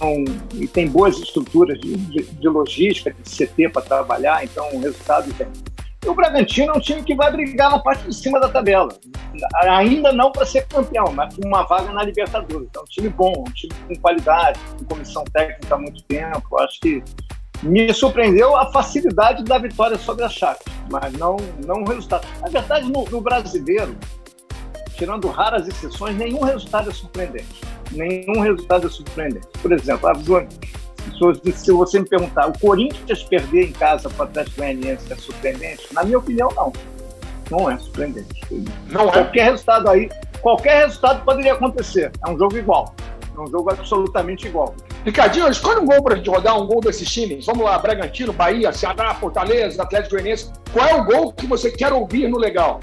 e 0.54 0.66
tem 0.66 0.88
boas 0.88 1.18
estruturas 1.18 1.78
de, 1.80 1.94
de, 1.96 2.22
de 2.22 2.48
logística, 2.48 3.12
de 3.12 3.46
CT 3.46 3.68
para 3.68 3.82
trabalhar, 3.82 4.42
então 4.42 4.66
o 4.72 4.80
resultado 4.80 5.30
tem. 5.34 5.48
E 6.04 6.08
o 6.08 6.14
Bragantino 6.14 6.72
é 6.72 6.76
um 6.76 6.80
time 6.80 7.02
que 7.02 7.14
vai 7.14 7.30
brigar 7.30 7.70
na 7.70 7.78
parte 7.78 8.04
de 8.04 8.14
cima 8.14 8.40
da 8.40 8.48
tabela. 8.48 8.88
Ainda 9.68 10.12
não 10.12 10.32
para 10.32 10.46
ser 10.46 10.66
campeão, 10.66 11.12
mas 11.12 11.34
com 11.34 11.46
uma 11.46 11.62
vaga 11.64 11.92
na 11.92 12.02
Libertadores. 12.02 12.68
Então, 12.70 12.82
é 12.82 12.84
um 12.84 12.88
time 12.88 13.08
bom, 13.10 13.32
um 13.46 13.52
time 13.52 13.74
com 13.86 13.94
qualidade, 13.96 14.58
com 14.78 14.84
comissão 14.86 15.24
técnica 15.24 15.74
há 15.74 15.78
muito 15.78 16.02
tempo. 16.04 16.58
Acho 16.58 16.80
que 16.80 17.02
me 17.62 17.92
surpreendeu 17.92 18.56
a 18.56 18.72
facilidade 18.72 19.44
da 19.44 19.58
vitória 19.58 19.98
sobre 19.98 20.24
a 20.24 20.28
Chape, 20.28 20.64
mas 20.90 21.12
não, 21.12 21.36
não 21.66 21.82
o 21.82 21.84
resultado. 21.86 22.26
Na 22.40 22.48
verdade, 22.48 22.90
no, 22.90 23.04
no 23.04 23.20
brasileiro, 23.20 23.94
tirando 24.96 25.28
raras 25.28 25.68
exceções, 25.68 26.16
nenhum 26.16 26.40
resultado 26.40 26.88
é 26.88 26.92
surpreendente. 26.92 27.60
Nenhum 27.92 28.40
resultado 28.40 28.86
é 28.86 28.90
surpreendente. 28.90 29.46
Por 29.60 29.72
exemplo, 29.72 30.08
a 30.08 30.14
se 31.54 31.72
você 31.72 32.00
me 32.00 32.08
perguntar, 32.08 32.46
o 32.48 32.58
Corinthians 32.58 33.22
perder 33.22 33.68
em 33.68 33.72
casa 33.72 34.08
para 34.08 34.24
o 34.24 34.28
Atlético 34.28 34.56
Goianiense 34.58 35.12
é 35.12 35.16
surpreendente? 35.16 35.86
Na 35.92 36.02
minha 36.04 36.18
opinião, 36.18 36.48
não. 36.56 36.72
Não 37.50 37.70
é 37.70 37.76
surpreendente. 37.78 38.46
Não 38.88 39.08
é? 39.08 39.12
Qualquer 39.12 39.44
resultado 39.44 39.90
aí, 39.90 40.08
qualquer 40.40 40.86
resultado 40.86 41.24
poderia 41.24 41.52
acontecer. 41.52 42.12
É 42.26 42.30
um 42.30 42.38
jogo 42.38 42.56
igual. 42.56 42.94
É 43.36 43.40
um 43.40 43.46
jogo 43.46 43.70
absolutamente 43.70 44.46
igual. 44.46 44.74
Ricardinho, 45.04 45.48
escolhe 45.48 45.80
um 45.80 45.86
gol 45.86 46.02
para 46.02 46.14
a 46.14 46.16
gente 46.18 46.28
rodar, 46.28 46.60
um 46.60 46.66
gol 46.66 46.80
desses 46.80 47.10
times. 47.10 47.46
Vamos 47.46 47.64
lá, 47.64 47.78
Bragantino, 47.78 48.32
Bahia, 48.32 48.72
Ceará, 48.72 49.14
Fortaleza, 49.14 49.82
Atlético 49.82 50.14
Goianiense. 50.14 50.52
Qual 50.72 50.86
é 50.86 50.94
o 50.94 51.04
gol 51.04 51.32
que 51.32 51.46
você 51.46 51.70
quer 51.70 51.92
ouvir 51.92 52.28
no 52.28 52.38
legal? 52.38 52.80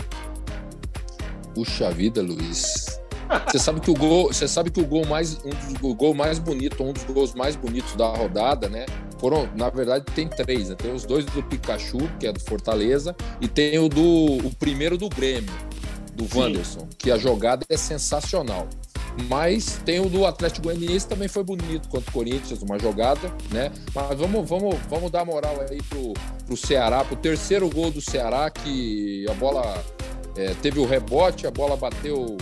Puxa 1.54 1.92
vida, 1.92 2.22
Luiz. 2.22 3.00
Você 3.48 3.60
sabe 3.60 3.80
que 3.82 3.92
o 3.92 3.94
gol, 3.94 4.28
você 4.28 4.48
sabe 4.48 4.70
que 4.70 4.80
o 4.80 4.86
gol 4.86 5.06
mais 5.06 5.38
um 5.44 5.50
dos, 5.50 5.82
o 5.82 5.96
gol 5.96 6.14
mais 6.14 6.40
bonito, 6.40 6.84
um 6.84 6.94
dos 6.94 7.04
gols 7.04 7.34
mais 7.34 7.56
bonitos 7.56 7.96
da 7.96 8.08
rodada, 8.08 8.70
né? 8.70 8.86
Foram, 9.20 9.50
na 9.56 9.70
verdade, 9.70 10.06
tem 10.14 10.28
três, 10.28 10.70
né? 10.70 10.76
Tem 10.76 10.94
os 10.94 11.06
dois 11.06 11.26
do 11.26 11.42
Pikachu, 11.44 11.98
que 12.20 12.28
é 12.28 12.32
do 12.32 12.40
Fortaleza, 12.40 13.16
e 13.42 13.48
tem 13.48 13.80
o 13.80 13.90
do 13.90 14.38
o 14.38 14.56
primeiro 14.56 14.98
do 14.98 15.10
Grêmio, 15.10 15.54
do 16.14 16.28
Wanderson, 16.38 16.82
Sim. 16.82 16.88
que 16.98 17.12
a 17.12 17.18
jogada 17.18 17.66
é 17.70 17.78
sensacional. 17.78 18.68
Mas 19.28 19.82
tem 19.84 20.00
o 20.00 20.08
do 20.08 20.26
Atlético 20.26 20.68
Goianiense 20.68 21.08
também 21.08 21.28
foi 21.28 21.44
bonito 21.44 21.90
contra 21.90 22.08
o 22.08 22.14
Corinthians, 22.14 22.62
uma 22.62 22.78
jogada, 22.78 23.34
né? 23.52 23.72
Mas 23.94 24.18
vamos, 24.20 24.48
vamos, 24.48 24.76
vamos 24.88 25.10
dar 25.10 25.26
moral 25.26 25.66
aí 25.68 25.82
pro, 25.90 26.14
pro 26.46 26.56
Ceará, 26.56 27.04
pro 27.04 27.16
terceiro 27.16 27.68
gol 27.68 27.90
do 27.90 28.00
Ceará, 28.00 28.50
que 28.52 29.26
a 29.28 29.34
bola 29.34 29.84
é, 30.36 30.54
teve 30.62 30.80
o 30.80 30.86
rebote, 30.86 31.48
a 31.48 31.52
bola 31.52 31.76
bateu 31.76 32.38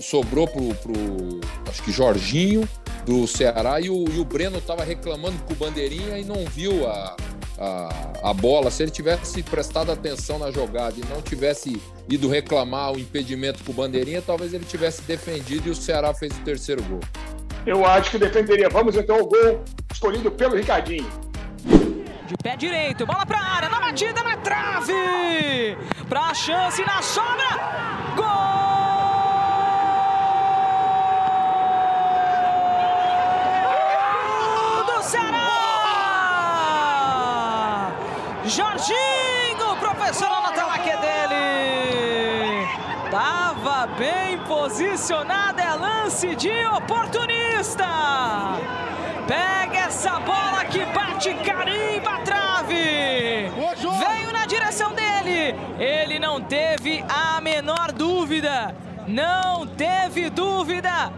sobrou 0.00 0.46
pro, 0.46 0.74
pro 0.76 1.40
acho 1.68 1.82
que 1.82 1.90
Jorginho 1.90 2.68
do 3.04 3.26
Ceará 3.26 3.80
e 3.80 3.88
o, 3.88 4.04
e 4.10 4.18
o 4.18 4.24
Breno 4.24 4.58
estava 4.58 4.84
reclamando 4.84 5.38
com 5.44 5.54
o 5.54 5.56
Bandeirinha 5.56 6.18
e 6.18 6.24
não 6.24 6.44
viu 6.44 6.86
a, 6.86 7.16
a, 7.58 8.12
a, 8.30 8.34
bola. 8.34 8.70
Se 8.70 8.82
ele 8.82 8.90
tivesse 8.90 9.42
prestado 9.42 9.90
atenção 9.90 10.38
na 10.38 10.50
jogada 10.50 10.94
e 10.96 11.04
não 11.12 11.22
tivesse 11.22 11.80
ido 12.08 12.28
reclamar 12.28 12.92
o 12.92 12.98
impedimento 12.98 13.64
com 13.64 13.72
o 13.72 13.74
Bandeirinha, 13.74 14.20
talvez 14.20 14.52
ele 14.52 14.64
tivesse 14.64 15.02
defendido 15.02 15.68
e 15.68 15.70
o 15.70 15.74
Ceará 15.74 16.12
fez 16.12 16.36
o 16.36 16.40
terceiro 16.40 16.82
gol. 16.82 17.00
Eu 17.66 17.84
acho 17.86 18.10
que 18.10 18.18
defenderia. 18.18 18.68
Vamos 18.68 18.94
então 18.96 19.16
ao 19.16 19.26
gol 19.26 19.64
escolhido 19.90 20.30
pelo 20.30 20.54
Ricardinho. 20.56 21.10
De 22.26 22.36
pé 22.42 22.56
direito, 22.56 23.06
bola 23.06 23.24
para 23.24 23.38
a 23.38 23.42
área, 23.42 23.68
na 23.70 23.80
batida, 23.80 24.22
na 24.22 24.36
trave! 24.36 25.78
Para 26.10 26.20
a 26.26 26.34
chance, 26.34 26.84
na 26.84 27.00
sobra! 27.00 28.14
Gol! 28.14 28.47
Jorginho, 38.48 39.76
professor 39.78 40.26
Anatalaque 40.26 40.96
dele. 40.96 42.66
Tava 43.10 43.86
bem 43.88 44.38
posicionado, 44.38 45.60
é 45.60 45.74
lance 45.74 46.34
de 46.34 46.50
oportunista. 46.74 47.84
Pega 49.26 49.80
essa 49.80 50.18
bola 50.20 50.64
que 50.64 50.82
bate, 50.86 51.34
carimba 51.44 52.10
a 52.10 52.20
trave. 52.22 53.50
Veio 53.98 54.32
na 54.32 54.46
direção 54.46 54.94
dele. 54.94 55.54
Ele 55.78 56.18
não 56.18 56.40
teve 56.40 57.04
a 57.06 57.42
menor 57.42 57.92
dúvida. 57.92 58.74
Não 59.06 59.66
teve 59.66 60.30
dúvida. 60.30 61.12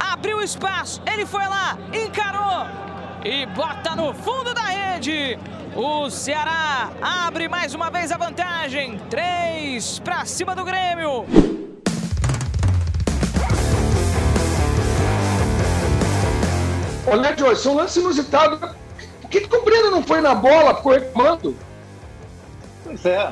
Abriu 0.00 0.42
espaço, 0.42 1.00
ele 1.06 1.24
foi 1.24 1.46
lá, 1.46 1.78
encarou 1.92 2.66
e 3.24 3.46
bota 3.46 3.94
no 3.94 4.12
fundo 4.14 4.52
da 4.52 4.62
rede. 4.62 5.38
O 5.76 6.08
Ceará 6.08 6.90
abre 7.02 7.48
mais 7.48 7.74
uma 7.74 7.90
vez 7.90 8.10
a 8.10 8.16
vantagem. 8.16 8.98
Três 9.10 9.98
para 9.98 10.24
cima 10.24 10.56
do 10.56 10.64
Grêmio. 10.64 11.26
Olha, 17.06 17.28
é 17.28 17.68
um 17.68 17.74
lance 17.74 18.00
inusitado. 18.00 18.58
Por 19.20 19.28
que, 19.28 19.42
que 19.42 19.54
o 19.54 19.62
Breno 19.62 19.90
não 19.90 20.02
foi 20.02 20.22
na 20.22 20.34
bola? 20.34 20.76
Ficou 20.76 20.92
reclamando? 20.92 21.54
Pois 22.82 23.04
é, 23.04 23.30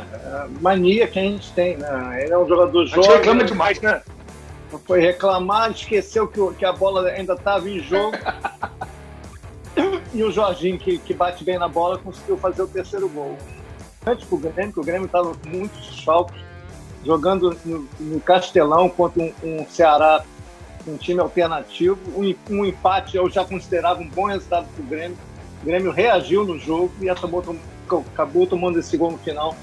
mania 0.60 1.06
que 1.06 1.18
a 1.18 1.22
gente 1.22 1.50
tem, 1.52 1.78
né? 1.78 2.24
Ele 2.24 2.34
é 2.34 2.38
um 2.38 2.46
jogador 2.46 2.84
jovem. 2.84 3.00
A 3.00 3.04
gente 3.04 3.16
reclama 3.16 3.44
demais, 3.44 3.80
né? 3.80 4.02
Foi 4.84 5.00
reclamar, 5.00 5.70
esqueceu 5.70 6.28
que, 6.28 6.40
que 6.58 6.64
a 6.66 6.72
bola 6.74 7.08
ainda 7.08 7.32
estava 7.32 7.70
em 7.70 7.80
jogo. 7.80 8.18
e 10.12 10.22
o 10.22 10.30
Jorginho, 10.30 10.78
que, 10.78 10.98
que 10.98 11.12
bate 11.12 11.44
bem 11.44 11.58
na 11.58 11.68
bola, 11.68 11.98
conseguiu 11.98 12.36
fazer 12.36 12.62
o 12.62 12.66
terceiro 12.66 13.08
gol. 13.08 13.36
Antes 14.06 14.26
pro 14.26 14.36
Grêmio, 14.36 14.72
que 14.72 14.80
o 14.80 14.84
Grêmio 14.84 15.06
estava 15.06 15.34
com 15.34 15.48
muitos 15.48 15.86
desfalques, 15.88 16.40
jogando 17.04 17.56
no, 17.64 17.88
no, 17.98 18.20
Castelão 18.20 18.88
contra 18.88 19.22
um, 19.22 19.32
um 19.42 19.66
Ceará, 19.66 20.24
um 20.86 20.96
time 20.96 21.20
alternativo. 21.20 21.98
Um, 22.14 22.34
um, 22.50 22.64
empate 22.64 23.16
eu 23.16 23.28
já 23.28 23.44
considerava 23.44 24.00
um 24.00 24.08
bom 24.08 24.26
resultado 24.26 24.66
para 24.74 24.84
o 24.84 24.86
Grêmio. 24.86 25.16
O 25.62 25.66
Grêmio 25.66 25.90
reagiu 25.90 26.44
no 26.44 26.58
jogo 26.58 26.92
e 27.00 27.08
acabou, 27.08 27.42
acabou 28.12 28.46
tomando 28.46 28.78
esse 28.78 28.96
gol 28.96 29.12
no 29.12 29.18
final 29.18 29.56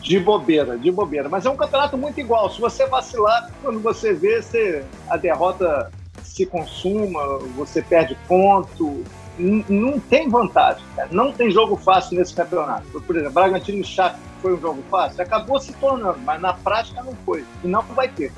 de 0.00 0.20
bobeira, 0.20 0.78
de 0.78 0.90
bobeira. 0.90 1.28
Mas 1.28 1.46
é 1.46 1.50
um 1.50 1.56
campeonato 1.56 1.96
muito 1.96 2.20
igual. 2.20 2.50
Se 2.50 2.60
você 2.60 2.86
vacilar, 2.86 3.50
quando 3.62 3.80
você 3.80 4.12
vê, 4.12 4.40
você, 4.40 4.84
a 5.08 5.16
derrota 5.16 5.90
se 6.24 6.46
consuma, 6.46 7.38
você 7.56 7.82
perde 7.82 8.16
ponto. 8.26 9.04
N 9.38 9.64
não 9.68 9.98
tem 9.98 10.28
vantagem, 10.28 10.84
cara. 10.94 11.08
não 11.10 11.32
tem 11.32 11.50
jogo 11.50 11.76
fácil 11.76 12.16
nesse 12.16 12.34
campeonato. 12.34 13.00
Por 13.00 13.16
exemplo, 13.16 13.34
Bragantino 13.34 13.80
e 13.80 13.84
Chaco 13.84 14.18
foi 14.40 14.54
um 14.54 14.60
jogo 14.60 14.82
fácil, 14.90 15.22
acabou 15.22 15.58
se 15.58 15.72
tornando, 15.72 16.18
mas 16.20 16.40
na 16.40 16.52
prática 16.52 17.02
não 17.02 17.14
foi. 17.24 17.44
E 17.62 17.66
não 17.66 17.82
vai 17.82 18.08
ter. 18.08 18.32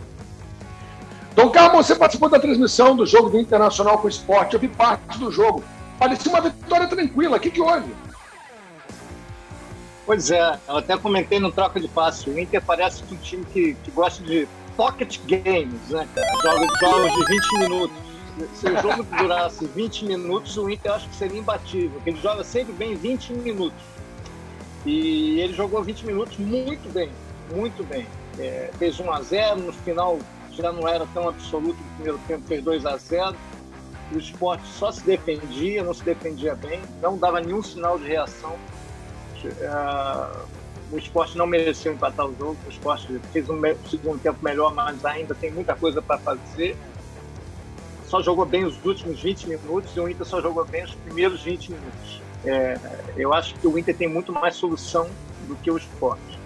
Dom 1.35 1.51
Carlos, 1.51 1.87
você 1.87 1.95
participou 1.95 2.31
da 2.31 2.39
transmissão 2.39 2.97
do 2.97 3.05
jogo 3.05 3.29
do 3.29 3.39
Internacional 3.39 3.99
com 3.99 4.07
o 4.07 4.09
esporte. 4.09 4.55
Eu 4.55 4.61
vi 4.61 4.69
parte 4.69 5.19
do 5.19 5.31
jogo. 5.31 5.63
Parecia 5.99 6.33
uma 6.33 6.41
vitória 6.41 6.87
tranquila. 6.87 7.37
O 7.37 7.41
que, 7.41 7.51
que 7.51 7.61
houve? 7.61 7.95
Pois 10.07 10.31
é, 10.31 10.59
eu 10.69 10.77
até 10.79 10.97
comentei 10.97 11.39
no 11.39 11.53
troca 11.53 11.79
de 11.79 11.89
passe. 11.89 12.31
O 12.31 12.39
Inter 12.39 12.63
parece 12.65 13.03
um 13.11 13.17
time 13.17 13.45
que, 13.45 13.75
que 13.75 13.91
gosta 13.91 14.23
de 14.23 14.49
pocket 14.77 15.19
games, 15.27 15.89
né, 15.89 16.07
Jogos, 16.43 16.81
jogos 16.81 17.13
de 17.13 17.25
20 17.25 17.59
minutos. 17.61 17.97
Se 18.55 18.69
o 18.69 18.83
jogo 18.83 19.03
durasse 19.03 19.67
20 19.67 20.05
minutos, 20.05 20.57
o 20.59 20.69
Inter 20.69 20.93
acho 20.93 21.09
que 21.09 21.17
seria 21.17 21.39
imbatível, 21.39 21.93
porque 21.93 22.11
ele 22.11 22.21
joga 22.21 22.45
sempre 22.45 22.75
bem 22.75 22.95
20 22.95 23.33
minutos. 23.33 23.83
E 24.85 25.41
ele 25.41 25.55
jogou 25.55 25.83
20 25.83 26.07
minutos 26.07 26.37
muito 26.39 26.93
bem, 26.93 27.11
muito 27.55 27.83
bem. 27.85 28.07
É, 28.39 28.71
fez 28.79 29.01
1 29.01 29.11
a 29.11 29.23
0 29.23 29.61
no 29.63 29.73
final 29.73 30.19
já 30.57 30.73
não 30.73 30.89
era 30.89 31.07
tão 31.13 31.29
absoluto 31.29 31.79
no 31.79 31.95
primeiro 31.95 32.19
tempo, 32.27 32.47
fez 32.47 32.65
2 32.65 32.87
a 32.87 32.97
0 32.97 33.37
O 34.13 34.19
esporte 34.19 34.67
só 34.67 34.91
se 34.91 35.03
defendia, 35.05 35.83
não 35.83 35.95
se 35.95 36.03
defendia 36.03 36.55
bem, 36.55 36.81
não 37.03 37.19
dava 37.19 37.41
nenhum 37.41 37.63
sinal 37.63 37.99
de 37.99 38.07
reação. 38.07 38.57
Uh, 39.45 40.47
o 40.91 40.99
esporte 40.99 41.37
não 41.37 41.47
mereceu 41.47 41.93
empatar 41.93 42.27
o 42.27 42.35
jogo, 42.37 42.57
o 42.67 42.71
esporte 42.71 43.21
fez 43.33 43.49
um 43.49 43.61
segundo 43.89 44.21
tempo 44.21 44.39
melhor, 44.43 44.75
mas 44.75 45.05
ainda 45.05 45.35
tem 45.35 45.51
muita 45.51 45.75
coisa 45.75 46.01
para 46.01 46.19
fazer. 46.19 46.77
Só 48.07 48.23
jogou 48.23 48.47
bem 48.47 48.65
os 48.65 48.83
últimos 48.85 49.21
20 49.21 49.49
minutos 49.49 49.97
e 49.97 50.01
o 50.01 50.09
Inter 50.09 50.25
só 50.25 50.41
jogou 50.41 50.65
bem 50.65 50.85
os 50.85 50.95
primeiros 50.95 51.43
20 51.43 51.73
minutos. 51.73 52.21
É, 52.45 52.79
eu 53.17 53.35
acho 53.35 53.55
que 53.57 53.67
o 53.67 53.77
Inter 53.77 53.97
tem 53.97 54.07
muito 54.07 54.33
mais 54.33 54.55
solução 54.55 55.09
do 55.49 55.57
que 55.57 55.71
o 55.71 55.77
esporte. 55.77 56.39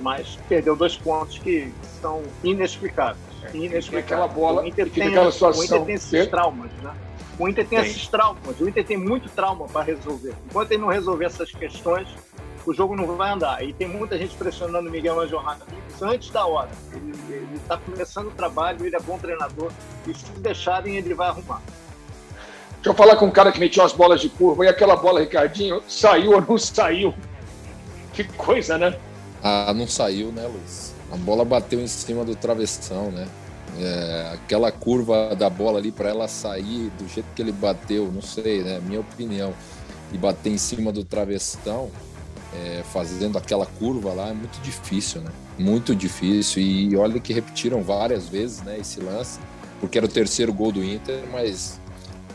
Mas 0.00 0.38
perdeu 0.48 0.76
dois 0.76 0.96
pontos 0.96 1.38
que 1.38 1.72
são 2.00 2.22
inexplicáveis. 2.44 3.18
É, 3.42 3.56
inexplicáveis. 3.56 4.04
Aquela 4.04 4.28
bola, 4.28 4.62
o 4.62 4.66
Inter 4.66 4.88
tem, 4.88 5.08
aquela 5.08 5.32
situação, 5.32 5.60
o 5.60 5.64
Inter 5.64 5.84
tem 5.84 5.94
esses 5.96 6.26
traumas, 6.28 6.70
né? 6.82 6.94
O 7.38 7.48
Inter 7.48 7.66
tem, 7.66 7.80
tem, 7.80 7.90
esses 7.90 8.06
traumas, 8.06 8.60
o 8.60 8.68
Inter 8.68 8.84
tem 8.84 8.96
muito 8.96 9.28
trauma 9.28 9.66
para 9.66 9.82
resolver. 9.82 10.34
Enquanto 10.48 10.70
ele 10.70 10.80
não 10.80 10.88
resolver 10.88 11.24
essas 11.24 11.50
questões, 11.50 12.08
o 12.66 12.74
jogo 12.74 12.96
não 12.96 13.16
vai 13.16 13.32
andar. 13.32 13.64
E 13.64 13.72
tem 13.72 13.88
muita 13.88 14.18
gente 14.18 14.34
pressionando 14.34 14.88
o 14.88 14.92
Miguel 14.92 15.20
Angel 15.20 15.38
Ramírez 15.38 16.02
antes 16.02 16.30
da 16.30 16.44
hora. 16.44 16.68
Ele 16.92 17.46
está 17.54 17.76
começando 17.76 18.26
o 18.26 18.32
trabalho, 18.32 18.84
ele 18.84 18.96
é 18.96 19.00
bom 19.00 19.18
treinador, 19.18 19.70
e 20.06 20.12
se 20.12 20.30
deixarem, 20.40 20.96
ele 20.96 21.14
vai 21.14 21.28
arrumar. 21.28 21.62
Deixa 22.74 22.90
eu 22.90 22.94
falar 22.94 23.16
com 23.16 23.26
um 23.26 23.30
cara 23.30 23.50
que 23.50 23.58
metia 23.58 23.82
umas 23.82 23.92
bolas 23.92 24.20
de 24.20 24.28
curva, 24.28 24.64
e 24.64 24.68
aquela 24.68 24.96
bola, 24.96 25.20
Ricardinho, 25.20 25.82
saiu 25.88 26.32
ou 26.32 26.40
não 26.40 26.58
saiu? 26.58 27.14
Que 28.12 28.24
coisa, 28.24 28.76
né? 28.78 28.98
Ah, 29.42 29.72
não 29.74 29.86
saiu, 29.86 30.32
né, 30.32 30.46
Luiz? 30.46 30.94
A 31.12 31.16
bola 31.16 31.44
bateu 31.44 31.80
em 31.80 31.86
cima 31.86 32.24
do 32.24 32.34
travessão, 32.34 33.10
né? 33.10 33.26
É, 33.78 34.30
aquela 34.34 34.72
curva 34.72 35.36
da 35.36 35.50
bola 35.50 35.78
ali 35.78 35.92
para 35.92 36.08
ela 36.08 36.26
sair 36.26 36.90
do 36.98 37.06
jeito 37.06 37.26
que 37.34 37.42
ele 37.42 37.52
bateu, 37.52 38.10
não 38.10 38.22
sei, 38.22 38.62
né? 38.62 38.80
Minha 38.82 39.00
opinião. 39.00 39.52
E 40.12 40.16
bater 40.18 40.50
em 40.50 40.58
cima 40.58 40.90
do 40.92 41.04
travessão, 41.04 41.90
é, 42.56 42.82
fazendo 42.82 43.36
aquela 43.36 43.66
curva 43.66 44.12
lá 44.12 44.28
é 44.28 44.32
muito 44.32 44.60
difícil, 44.62 45.20
né? 45.20 45.30
Muito 45.58 45.94
difícil. 45.94 46.62
E 46.62 46.96
olha 46.96 47.20
que 47.20 47.32
repetiram 47.32 47.82
várias 47.82 48.28
vezes, 48.28 48.62
né? 48.62 48.78
Esse 48.78 49.00
lance, 49.00 49.38
porque 49.80 49.98
era 49.98 50.06
o 50.06 50.10
terceiro 50.10 50.52
gol 50.52 50.72
do 50.72 50.82
Inter, 50.82 51.22
mas 51.30 51.80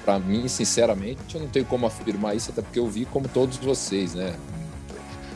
para 0.03 0.19
mim, 0.19 0.47
sinceramente, 0.47 1.35
eu 1.35 1.41
não 1.41 1.47
tenho 1.47 1.65
como 1.65 1.85
afirmar 1.85 2.35
isso, 2.35 2.51
até 2.51 2.61
porque 2.61 2.79
eu 2.79 2.87
vi 2.87 3.05
como 3.05 3.27
todos 3.27 3.57
vocês, 3.57 4.13
né? 4.13 4.35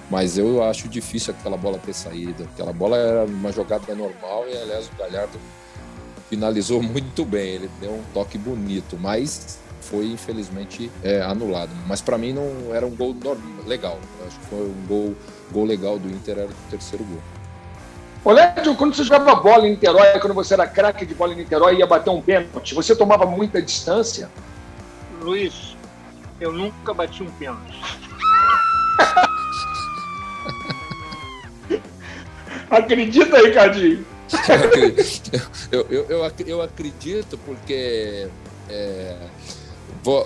Mas 0.10 0.38
eu 0.38 0.64
acho 0.64 0.88
difícil 0.88 1.34
aquela 1.34 1.58
bola 1.58 1.80
ter 1.80 1.94
saído. 1.94 2.44
Aquela 2.44 2.72
bola 2.72 2.98
era 2.98 3.26
uma 3.26 3.52
jogada 3.52 3.94
normal 3.96 4.46
e, 4.48 4.56
aliás, 4.56 4.88
o 4.88 4.96
Galhardo 4.98 5.40
finalizou 6.30 6.82
muito 6.84 7.26
bem. 7.26 7.56
Ele 7.56 7.70
deu 7.80 7.92
um 7.92 8.04
toque 8.14 8.38
bonito, 8.38 8.98
mas 9.00 9.60
foi 9.90 10.06
infelizmente 10.08 10.92
é, 11.04 11.22
anulado. 11.22 11.70
Mas 11.88 12.02
para 12.02 12.18
mim 12.18 12.34
não 12.34 12.74
era 12.74 12.86
um 12.86 12.96
gol 12.96 13.16
legal. 13.66 14.00
Eu 14.20 14.28
acho 14.28 14.40
que 14.40 14.46
foi 14.46 14.60
um 14.60 14.86
gol, 14.88 15.16
gol 15.52 15.66
legal 15.66 16.00
do 16.00 16.10
Inter, 16.10 16.40
era 16.40 16.48
o 16.48 16.70
terceiro 16.70 17.06
gol. 17.06 17.22
Ô, 18.26 18.76
quando 18.76 18.96
você 18.96 19.04
jogava 19.04 19.36
bola 19.36 19.68
em 19.68 19.72
Niterói, 19.72 20.20
quando 20.20 20.34
você 20.34 20.56
era 20.56 20.66
craque 20.66 21.06
de 21.06 21.14
bola 21.14 21.34
em 21.34 21.38
Niterói 21.38 21.76
e 21.76 21.80
ia 21.80 21.86
bater 21.86 22.10
um 22.10 22.22
pênalti, 22.22 22.74
você 22.74 22.96
tomava 22.96 23.26
muita 23.26 23.62
distância? 23.62 24.32
Luiz, 25.22 25.78
eu 26.42 26.52
nunca 26.52 26.92
bati 26.92 27.22
um 27.22 27.30
pênalti. 27.32 27.80
Acredita, 32.70 33.38
Ricardinho? 33.38 34.04
Eu, 35.72 35.86
eu, 35.90 36.06
eu, 36.10 36.32
eu 36.48 36.62
acredito 36.62 37.38
porque 37.40 38.28
é, 38.70 39.16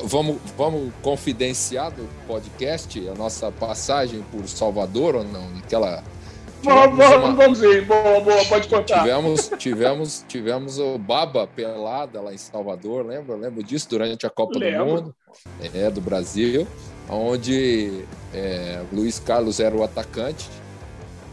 Vamos, 0.03 0.37
vamos 0.57 0.91
confidenciar 1.01 1.89
do 1.89 2.05
podcast 2.27 2.99
a 3.07 3.13
nossa 3.13 3.49
passagem 3.49 4.21
por 4.29 4.45
Salvador 4.45 5.15
ou 5.15 5.23
não? 5.23 5.47
Aquela. 5.57 6.03
Vamos, 6.61 6.97
vamos, 6.97 7.37
vamos 7.37 7.63
ir. 7.63 7.85
Boa, 7.85 8.19
boa, 8.19 8.43
pode 8.43 8.67
contar. 8.67 8.99
Tivemos, 8.99 9.51
tivemos, 9.57 10.25
tivemos 10.27 10.79
o 10.79 10.97
Baba 10.97 11.47
pelada 11.47 12.19
lá 12.19 12.33
em 12.33 12.37
Salvador, 12.37 13.05
lembra? 13.05 13.37
Lembro 13.37 13.63
disso 13.63 13.87
durante 13.89 14.25
a 14.27 14.29
Copa 14.29 14.59
Lembro. 14.59 14.85
do 14.85 14.91
Mundo, 14.91 15.15
é, 15.73 15.89
do 15.89 16.01
Brasil, 16.01 16.67
onde 17.09 18.03
é, 18.33 18.81
Luiz 18.91 19.17
Carlos 19.17 19.61
era 19.61 19.73
o 19.73 19.81
atacante 19.81 20.49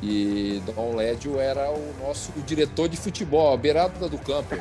e 0.01 0.63
Dom 0.67 0.95
Lédio 0.95 1.41
era 1.41 1.69
o 1.69 1.95
nosso 2.01 2.31
diretor 2.47 2.89
de 2.89 2.97
futebol, 2.97 3.53
a 3.53 3.57
beirada 3.57 4.09
do 4.09 4.19
campo. 4.19 4.55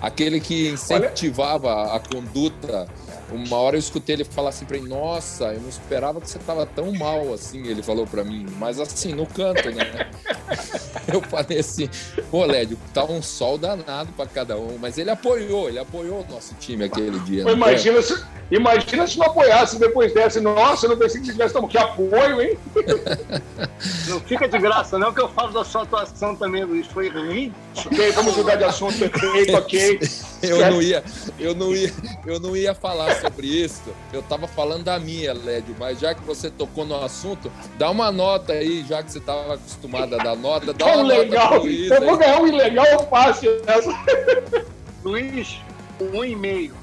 Aquele 0.00 0.38
que 0.38 0.68
incentivava 0.68 1.96
a 1.96 1.98
conduta 1.98 2.86
uma 3.30 3.56
hora 3.56 3.76
eu 3.76 3.80
escutei 3.80 4.16
ele 4.16 4.24
falar 4.24 4.50
assim 4.50 4.64
pra 4.64 4.78
mim, 4.78 4.88
nossa, 4.88 5.52
eu 5.52 5.60
não 5.60 5.68
esperava 5.68 6.20
que 6.20 6.28
você 6.28 6.38
tava 6.38 6.64
tão 6.64 6.92
mal 6.92 7.32
assim, 7.32 7.66
ele 7.66 7.82
falou 7.82 8.06
pra 8.06 8.24
mim, 8.24 8.46
mas 8.58 8.80
assim, 8.80 9.12
no 9.12 9.26
canto, 9.26 9.70
né? 9.70 10.10
eu 11.12 11.20
falei 11.22 11.58
assim, 11.58 11.88
pô, 12.30 12.44
Lédio, 12.44 12.78
tá 12.92 13.04
um 13.04 13.22
sol 13.22 13.58
danado 13.58 14.12
pra 14.12 14.26
cada 14.26 14.56
um, 14.56 14.78
mas 14.80 14.98
ele 14.98 15.10
apoiou, 15.10 15.68
ele 15.68 15.78
apoiou 15.78 16.24
o 16.26 16.32
nosso 16.32 16.54
time 16.54 16.84
aquele 16.84 17.18
dia. 17.20 17.44
Pô, 17.44 17.50
imagina, 17.50 18.00
se, 18.00 18.24
imagina 18.50 19.06
se 19.06 19.18
não 19.18 19.26
apoiasse 19.26 19.78
depois 19.78 20.12
dessa, 20.14 20.40
nossa, 20.40 20.86
eu 20.86 20.90
não 20.90 20.96
pensei 20.96 21.20
que 21.20 21.26
você 21.26 21.32
tivesse 21.32 21.54
tão 21.54 21.68
que 21.68 21.78
apoio, 21.78 22.40
hein? 22.40 22.58
não 24.08 24.20
fica 24.20 24.48
de 24.48 24.58
graça, 24.58 24.98
não, 24.98 25.12
que 25.12 25.20
eu 25.20 25.28
falo 25.28 25.52
da 25.52 25.64
sua 25.64 25.82
atuação 25.82 26.34
também, 26.34 26.64
Luiz, 26.64 26.86
foi 26.86 27.08
ridículo 27.08 27.67
ok? 27.86 28.12
Vamos 28.12 28.36
mudar 28.36 28.56
de 28.56 28.64
assunto, 28.64 28.98
perfeito, 28.98 29.56
ok. 29.56 30.00
Eu 30.40 30.58
não 30.70 30.80
ia, 30.80 31.02
eu 31.36 31.52
não 31.52 31.74
ia, 31.74 31.92
eu 32.24 32.38
não 32.38 32.56
ia 32.56 32.72
falar 32.72 33.12
sobre 33.20 33.48
isso. 33.48 33.92
Eu 34.12 34.20
estava 34.20 34.46
falando 34.46 34.84
da 34.84 34.96
minha, 34.96 35.32
Lédio, 35.32 35.74
mas 35.76 35.98
já 35.98 36.14
que 36.14 36.22
você 36.22 36.48
tocou 36.48 36.84
no 36.84 36.94
assunto, 37.02 37.50
dá 37.76 37.90
uma 37.90 38.12
nota 38.12 38.52
aí, 38.52 38.84
já 38.88 39.02
que 39.02 39.10
você 39.10 39.18
estava 39.18 39.54
acostumada 39.54 40.14
a 40.14 40.22
dar 40.22 40.36
nota, 40.36 40.72
dá 40.72 40.86
uma 40.86 40.96
um 40.98 41.06
legal. 41.06 41.50
nota 41.54 41.64
Luiz, 41.64 41.90
Eu 41.90 42.02
vou 42.02 42.16
ganhar 42.16 42.40
um 42.40 42.46
ilegal 42.46 43.08
fácil 43.08 43.60
nessa. 43.66 43.90
Luiz, 45.02 45.58
um 46.00 46.24
e 46.24 46.36
meio. 46.36 46.74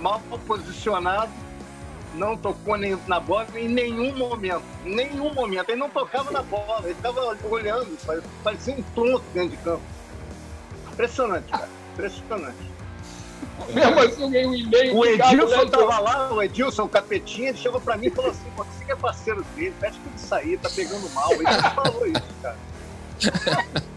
Mal 0.00 0.20
posicionado, 0.44 1.30
não 2.14 2.36
tocou 2.36 2.76
nem 2.76 2.98
na 3.06 3.20
bola 3.20 3.46
em 3.54 3.68
nenhum 3.68 4.16
momento. 4.16 4.62
Nenhum 4.84 5.32
momento. 5.32 5.70
Ele 5.70 5.78
não 5.78 5.88
tocava 5.88 6.30
na 6.30 6.42
bola, 6.42 6.80
ele 6.82 6.92
estava 6.92 7.36
olhando, 7.48 7.96
parecia 8.42 8.74
um 8.74 8.82
tonto 8.94 9.24
dentro 9.32 9.50
de 9.50 9.56
campo. 9.58 9.82
Impressionante, 10.98 11.44
cara. 11.48 11.68
Impressionante. 11.92 12.56
Mesmo 13.72 14.00
assim, 14.00 14.22
eu 14.22 14.30
ganhei 14.30 14.46
um 14.46 14.54
e-mail. 14.54 14.96
O 14.96 15.06
Edilson 15.06 15.66
tava 15.66 15.98
lá, 16.00 16.32
o 16.32 16.42
Edilson, 16.42 16.84
o 16.84 16.88
capetinha, 16.88 17.50
ele 17.50 17.58
chegou 17.58 17.80
pra 17.80 17.96
mim 17.96 18.08
e 18.08 18.10
falou 18.10 18.32
assim: 18.32 18.48
você 18.56 18.84
que 18.84 18.90
é 18.90 18.96
parceiro 18.96 19.44
dele, 19.54 19.72
pede 19.78 19.96
pra 19.98 20.10
ele 20.10 20.18
sair, 20.18 20.58
tá 20.58 20.68
pegando 20.70 21.08
mal. 21.10 21.32
Ele 21.32 21.44
falou 21.44 22.06
isso, 22.06 22.22
cara. 22.42 22.56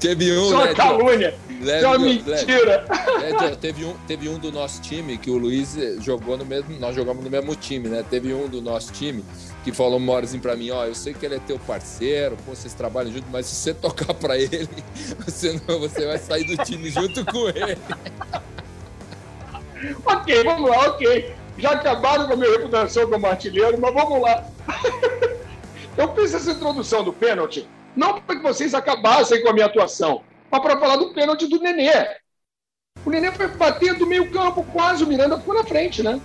Teve 0.00 0.32
um, 0.32 0.44
Isso 0.44 0.52
é 0.52 0.56
uma 0.56 0.64
Lédio, 0.64 0.76
calúnia. 0.76 1.34
Isso 1.48 1.70
é 1.70 1.86
uma 1.86 2.06
Lédio, 2.06 2.24
mentira. 2.24 2.86
Lédio, 3.20 3.56
teve, 3.56 3.84
um, 3.84 3.94
teve 4.06 4.28
um 4.28 4.38
do 4.38 4.52
nosso 4.52 4.80
time 4.80 5.18
que 5.18 5.30
o 5.30 5.36
Luiz 5.36 5.76
jogou 6.00 6.36
no 6.36 6.44
mesmo. 6.44 6.78
Nós 6.78 6.94
jogamos 6.94 7.22
no 7.22 7.30
mesmo 7.30 7.54
time, 7.56 7.88
né? 7.88 8.04
Teve 8.08 8.32
um 8.32 8.48
do 8.48 8.62
nosso 8.62 8.92
time 8.92 9.24
que 9.70 9.76
falou 9.76 10.00
horazinho 10.08 10.42
pra 10.42 10.56
mim: 10.56 10.70
Ó, 10.70 10.86
eu 10.86 10.94
sei 10.94 11.12
que 11.12 11.24
ele 11.26 11.34
é 11.34 11.38
teu 11.38 11.58
parceiro, 11.58 12.36
pô, 12.44 12.54
vocês 12.54 12.72
trabalham 12.72 13.12
junto, 13.12 13.26
mas 13.30 13.46
se 13.46 13.54
você 13.54 13.74
tocar 13.74 14.14
pra 14.14 14.36
ele, 14.38 14.68
você, 15.24 15.60
não, 15.68 15.78
você 15.78 16.06
vai 16.06 16.18
sair 16.18 16.44
do 16.44 16.64
time 16.64 16.90
junto 16.90 17.24
com 17.24 17.48
ele. 17.48 17.76
Ok, 20.04 20.42
vamos 20.42 20.68
lá, 20.68 20.88
ok. 20.88 21.32
Já 21.56 21.70
acabaram 21.70 22.26
com 22.26 22.32
a 22.32 22.36
minha 22.36 22.50
reputação 22.50 23.08
como 23.08 23.28
artilheiro, 23.28 23.80
mas 23.80 23.94
vamos 23.94 24.20
lá. 24.20 24.44
Eu 25.96 26.12
fiz 26.16 26.34
essa 26.34 26.50
introdução 26.50 27.04
do 27.04 27.12
pênalti, 27.12 27.64
não 27.94 28.20
para 28.20 28.34
que 28.34 28.42
vocês 28.42 28.74
acabassem 28.74 29.40
com 29.40 29.50
a 29.50 29.52
minha 29.52 29.66
atuação, 29.66 30.24
mas 30.50 30.60
para 30.60 30.80
falar 30.80 30.96
do 30.96 31.14
pênalti 31.14 31.46
do 31.46 31.60
Nenê. 31.60 31.92
O 33.06 33.10
Nenê 33.10 33.30
foi 33.30 33.46
bater 33.46 33.94
do 33.94 34.04
meio 34.04 34.32
campo, 34.32 34.64
quase 34.72 35.04
o 35.04 35.06
Miranda 35.06 35.38
ficou 35.38 35.54
na 35.54 35.62
frente, 35.62 36.02
né? 36.02 36.20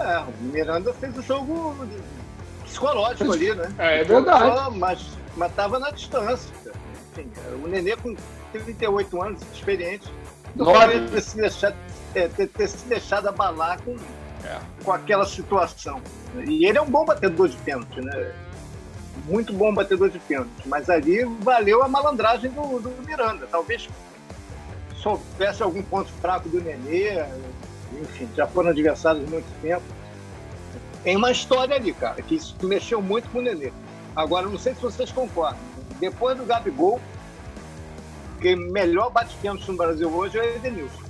É, 0.00 0.18
o 0.20 0.44
Miranda 0.44 0.92
fez 0.94 1.16
o 1.16 1.22
jogo 1.22 1.76
psicológico 2.64 3.32
ali, 3.32 3.54
né? 3.54 3.70
É, 3.78 4.00
é 4.00 4.04
verdade. 4.04 4.56
Só, 4.56 4.70
Mas, 4.70 5.06
mas 5.36 5.54
tava 5.54 5.78
na 5.78 5.90
distância. 5.90 6.50
Enfim, 7.12 7.30
o 7.62 7.68
Nenê 7.68 7.96
com 7.96 8.16
38 8.52 9.22
anos, 9.22 9.42
experiente, 9.52 10.10
não 10.54 10.66
poderia 10.66 11.06
ter 11.08 11.20
se 11.20 11.36
deixado, 11.36 11.76
é, 12.14 12.28
ter, 12.28 12.46
ter 12.48 12.68
se 12.68 12.86
deixado 12.86 13.28
abalar 13.28 13.80
com, 13.82 13.96
com 14.82 14.92
aquela 14.92 15.26
situação. 15.26 16.00
E 16.46 16.64
ele 16.64 16.78
é 16.78 16.82
um 16.82 16.90
bom 16.90 17.04
batedor 17.04 17.48
de 17.48 17.56
pênalti, 17.58 18.00
né? 18.00 18.32
Muito 19.26 19.52
bom 19.52 19.74
batedor 19.74 20.08
de 20.08 20.18
pênalti. 20.20 20.50
Mas 20.64 20.88
ali 20.88 21.24
valeu 21.40 21.82
a 21.82 21.88
malandragem 21.88 22.50
do, 22.50 22.80
do 22.80 22.90
Miranda. 23.06 23.46
Talvez 23.50 23.88
soubesse 24.96 25.62
algum 25.62 25.82
ponto 25.82 26.10
fraco 26.20 26.48
do 26.48 26.60
Nenê, 26.60 27.24
enfim, 28.00 28.28
já 28.36 28.46
foram 28.46 28.70
adversários 28.70 29.24
há 29.26 29.30
muito 29.30 29.46
tempo. 29.62 29.82
Tem 31.02 31.16
uma 31.16 31.30
história 31.32 31.76
ali, 31.76 31.92
cara, 31.92 32.20
que 32.22 32.34
isso 32.34 32.54
mexeu 32.62 33.00
muito 33.00 33.28
com 33.30 33.38
o 33.38 33.42
Nenê. 33.42 33.72
Agora, 34.14 34.46
não 34.46 34.58
sei 34.58 34.74
se 34.74 34.82
vocês 34.82 35.10
concordam. 35.10 35.58
Depois 35.98 36.36
do 36.36 36.44
Gabigol, 36.44 37.00
quem 38.40 38.56
melhor 38.56 39.10
bate 39.10 39.34
pênalti 39.40 39.68
no 39.70 39.76
Brasil 39.76 40.10
hoje 40.12 40.38
é 40.38 40.42
o 40.42 40.44
Edenilson. 40.56 41.02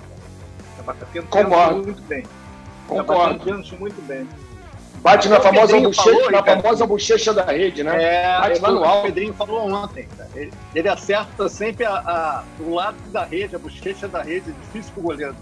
Tá 0.77 0.83
batendo 0.83 1.27
Concordo. 1.27 1.83
muito 1.85 2.03
bem. 2.03 2.23
Tá 2.23 2.29
Concordo. 2.89 3.23
batendo 3.35 3.45
pênalti 3.45 3.77
muito 3.77 4.03
bem. 4.07 4.29
Bate 5.03 5.29
na 5.31 5.39
O 5.39 5.43
famosa, 5.43 5.81
bochecha, 5.81 6.03
falou, 6.13 6.31
na 6.31 6.43
famosa 6.45 6.87
bochecha 6.87 7.33
da 7.33 7.45
rede, 7.45 7.83
né? 7.83 8.03
É, 8.03 8.39
Bate 8.41 8.61
o. 8.63 9.03
Pedrinho 9.03 9.33
falou 9.33 9.67
ontem. 9.73 10.07
cara. 10.17 10.29
Ele, 10.35 10.53
ele 10.75 10.89
acerta 10.89 11.49
sempre 11.49 11.87
a, 11.87 11.95
a- 11.95 12.45
o 12.61 12.75
lado 12.75 12.97
da 13.11 13.25
rede, 13.25 13.57
a 13.57 13.59
bochecha 13.59 14.07
da 14.07 14.21
rede, 14.23 14.51
é 14.51 14.53
difícil 14.63 14.93
pro 14.93 15.03
goleiro. 15.05 15.35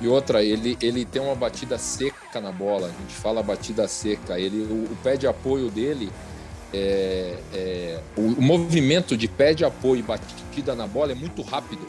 E 0.00 0.06
outra, 0.06 0.44
ele, 0.44 0.78
ele 0.80 1.04
tem 1.04 1.20
uma 1.20 1.34
batida 1.34 1.76
seca 1.76 2.40
na 2.40 2.52
bola. 2.52 2.86
A 2.86 3.02
gente 3.02 3.14
fala 3.14 3.42
batida 3.42 3.88
seca. 3.88 4.38
Ele, 4.38 4.62
o, 4.62 4.92
o 4.92 4.96
pé 5.02 5.16
de 5.16 5.26
apoio 5.26 5.70
dele, 5.70 6.10
é, 6.72 7.36
é- 7.52 8.00
o, 8.16 8.22
o 8.22 8.42
movimento 8.42 9.16
de 9.16 9.26
pé 9.26 9.54
de 9.54 9.64
apoio 9.64 10.00
e 10.00 10.02
batida 10.02 10.74
na 10.74 10.86
bola 10.86 11.12
é 11.12 11.14
muito 11.14 11.42
rápido. 11.42 11.82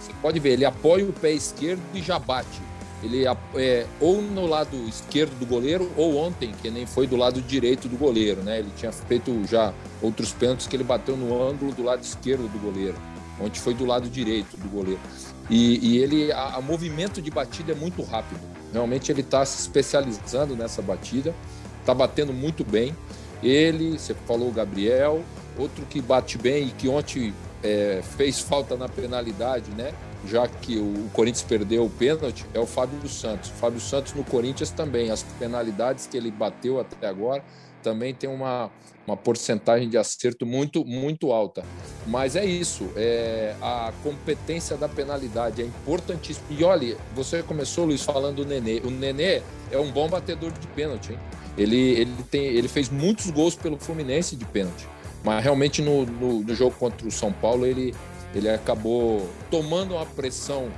Você 0.00 0.12
pode 0.22 0.38
ver, 0.40 0.52
ele 0.52 0.64
apoia 0.64 1.04
o 1.04 1.12
pé 1.12 1.32
esquerdo 1.32 1.82
e 1.94 2.00
já 2.00 2.18
bate. 2.18 2.60
Ele 3.02 3.24
é, 3.56 3.86
ou 3.98 4.20
no 4.20 4.46
lado 4.46 4.76
esquerdo 4.86 5.38
do 5.38 5.46
goleiro, 5.46 5.90
ou 5.96 6.16
ontem, 6.16 6.52
que 6.60 6.70
nem 6.70 6.86
foi 6.86 7.06
do 7.06 7.16
lado 7.16 7.40
direito 7.40 7.88
do 7.88 7.96
goleiro, 7.96 8.42
né? 8.42 8.58
Ele 8.58 8.70
tinha 8.76 8.92
feito 8.92 9.42
já 9.46 9.72
outros 10.02 10.32
pênaltis 10.32 10.66
que 10.66 10.76
ele 10.76 10.84
bateu 10.84 11.16
no 11.16 11.42
ângulo 11.42 11.72
do 11.72 11.82
lado 11.82 12.02
esquerdo 12.02 12.46
do 12.50 12.58
goleiro. 12.58 12.96
Ontem 13.40 13.58
foi 13.58 13.72
do 13.72 13.86
lado 13.86 14.08
direito 14.08 14.56
do 14.58 14.68
goleiro. 14.68 15.00
E, 15.48 15.94
e 15.94 15.98
ele, 15.98 16.32
a, 16.32 16.56
a 16.56 16.60
movimento 16.60 17.20
de 17.20 17.30
batida 17.30 17.72
é 17.72 17.74
muito 17.74 18.02
rápido. 18.02 18.40
Realmente 18.72 19.10
ele 19.10 19.22
está 19.22 19.44
se 19.44 19.60
especializando 19.60 20.54
nessa 20.54 20.80
batida, 20.80 21.34
está 21.80 21.94
batendo 21.94 22.32
muito 22.32 22.64
bem. 22.64 22.96
Ele, 23.42 23.98
você 23.98 24.14
falou 24.26 24.48
o 24.48 24.52
Gabriel, 24.52 25.24
outro 25.58 25.84
que 25.86 26.00
bate 26.00 26.38
bem 26.38 26.68
e 26.68 26.70
que 26.70 26.88
ontem 26.88 27.34
é, 27.62 28.02
fez 28.16 28.40
falta 28.40 28.76
na 28.76 28.88
penalidade, 28.88 29.70
né? 29.72 29.92
Já 30.26 30.46
que 30.46 30.76
o 30.76 31.08
Corinthians 31.12 31.42
perdeu 31.42 31.84
o 31.84 31.90
pênalti, 31.90 32.44
é 32.52 32.60
o 32.60 32.66
Fábio 32.66 33.08
Santos. 33.08 33.50
O 33.50 33.54
Fábio 33.54 33.80
Santos 33.80 34.12
no 34.12 34.22
Corinthians 34.22 34.70
também, 34.70 35.10
as 35.10 35.22
penalidades 35.38 36.06
que 36.06 36.16
ele 36.16 36.30
bateu 36.30 36.78
até 36.78 37.08
agora 37.08 37.42
também 37.82 38.14
tem 38.14 38.28
uma, 38.28 38.70
uma 39.06 39.16
porcentagem 39.16 39.88
de 39.88 39.98
acerto 39.98 40.46
muito, 40.46 40.84
muito 40.84 41.32
alta. 41.32 41.64
Mas 42.06 42.36
é 42.36 42.44
isso, 42.44 42.90
é, 42.96 43.54
a 43.60 43.92
competência 44.02 44.76
da 44.76 44.88
penalidade 44.88 45.62
é 45.62 45.64
importantíssima. 45.64 46.46
E 46.50 46.64
olha, 46.64 46.96
você 47.14 47.42
começou, 47.42 47.84
Luiz, 47.84 48.02
falando 48.02 48.36
do 48.36 48.46
Nenê. 48.46 48.80
O 48.84 48.90
Nenê 48.90 49.42
é 49.70 49.78
um 49.78 49.90
bom 49.90 50.08
batedor 50.08 50.52
de 50.52 50.66
pênalti, 50.68 51.12
hein? 51.12 51.18
Ele, 51.58 51.76
ele, 51.76 52.14
tem, 52.30 52.44
ele 52.46 52.68
fez 52.68 52.88
muitos 52.88 53.28
gols 53.30 53.54
pelo 53.54 53.78
Fluminense 53.78 54.36
de 54.36 54.44
pênalti. 54.44 54.88
Mas 55.22 55.42
realmente 55.42 55.82
no, 55.82 56.06
no, 56.06 56.40
no 56.40 56.54
jogo 56.54 56.74
contra 56.78 57.06
o 57.06 57.10
São 57.10 57.32
Paulo 57.32 57.66
ele, 57.66 57.94
ele 58.34 58.48
acabou 58.48 59.28
tomando 59.50 59.94
uma 59.94 60.06
pressão 60.06 60.68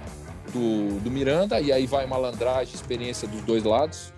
do, 0.52 0.98
do 1.00 1.10
Miranda 1.10 1.60
e 1.60 1.70
aí 1.70 1.86
vai 1.86 2.06
malandragem, 2.06 2.74
experiência 2.74 3.28
dos 3.28 3.42
dois 3.42 3.62
lados. 3.62 4.12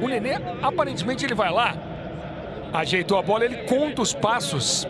O 0.00 0.08
Nenê, 0.08 0.34
aparentemente, 0.62 1.24
ele 1.24 1.34
vai 1.34 1.50
lá, 1.50 1.74
ajeitou 2.72 3.18
a 3.18 3.22
bola, 3.22 3.44
ele 3.44 3.58
conta 3.64 4.02
os 4.02 4.14
passos. 4.14 4.86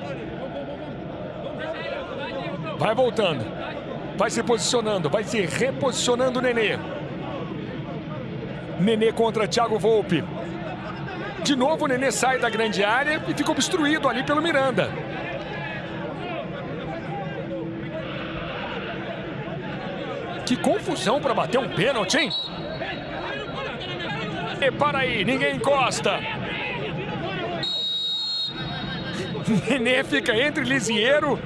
Vai 2.79 2.95
voltando, 2.95 3.45
vai 4.17 4.31
se 4.31 4.43
posicionando, 4.43 5.11
vai 5.11 5.25
se 5.25 5.41
reposicionando 5.41 6.39
o 6.39 6.43
Nenê. 6.43 6.79
Nenê 8.79 9.13
contra 9.13 9.47
Thiago 9.47 9.79
Volpe. 9.79 10.25
De 11.43 11.57
novo 11.57 11.85
o 11.85 11.89
Nenê 11.89 12.11
sai 12.11 12.39
da 12.39 12.49
grande 12.49 12.85
área 12.85 13.23
e 13.29 13.35
fica 13.35 13.51
obstruído 13.51 14.09
ali 14.09 14.23
pelo 14.23 14.41
Miranda. 14.41 14.91
Que 20.47 20.57
confusão 20.57 21.21
para 21.21 21.33
bater 21.33 21.59
um 21.59 21.69
pênalti, 21.69 22.17
hein? 22.17 22.31
Para 24.69 24.99
aí, 25.01 25.25
ninguém 25.25 25.57
encosta. 25.57 26.19
Nenê 29.69 30.05
fica 30.05 30.37
entre 30.37 30.65
Lisieiro 30.65 31.39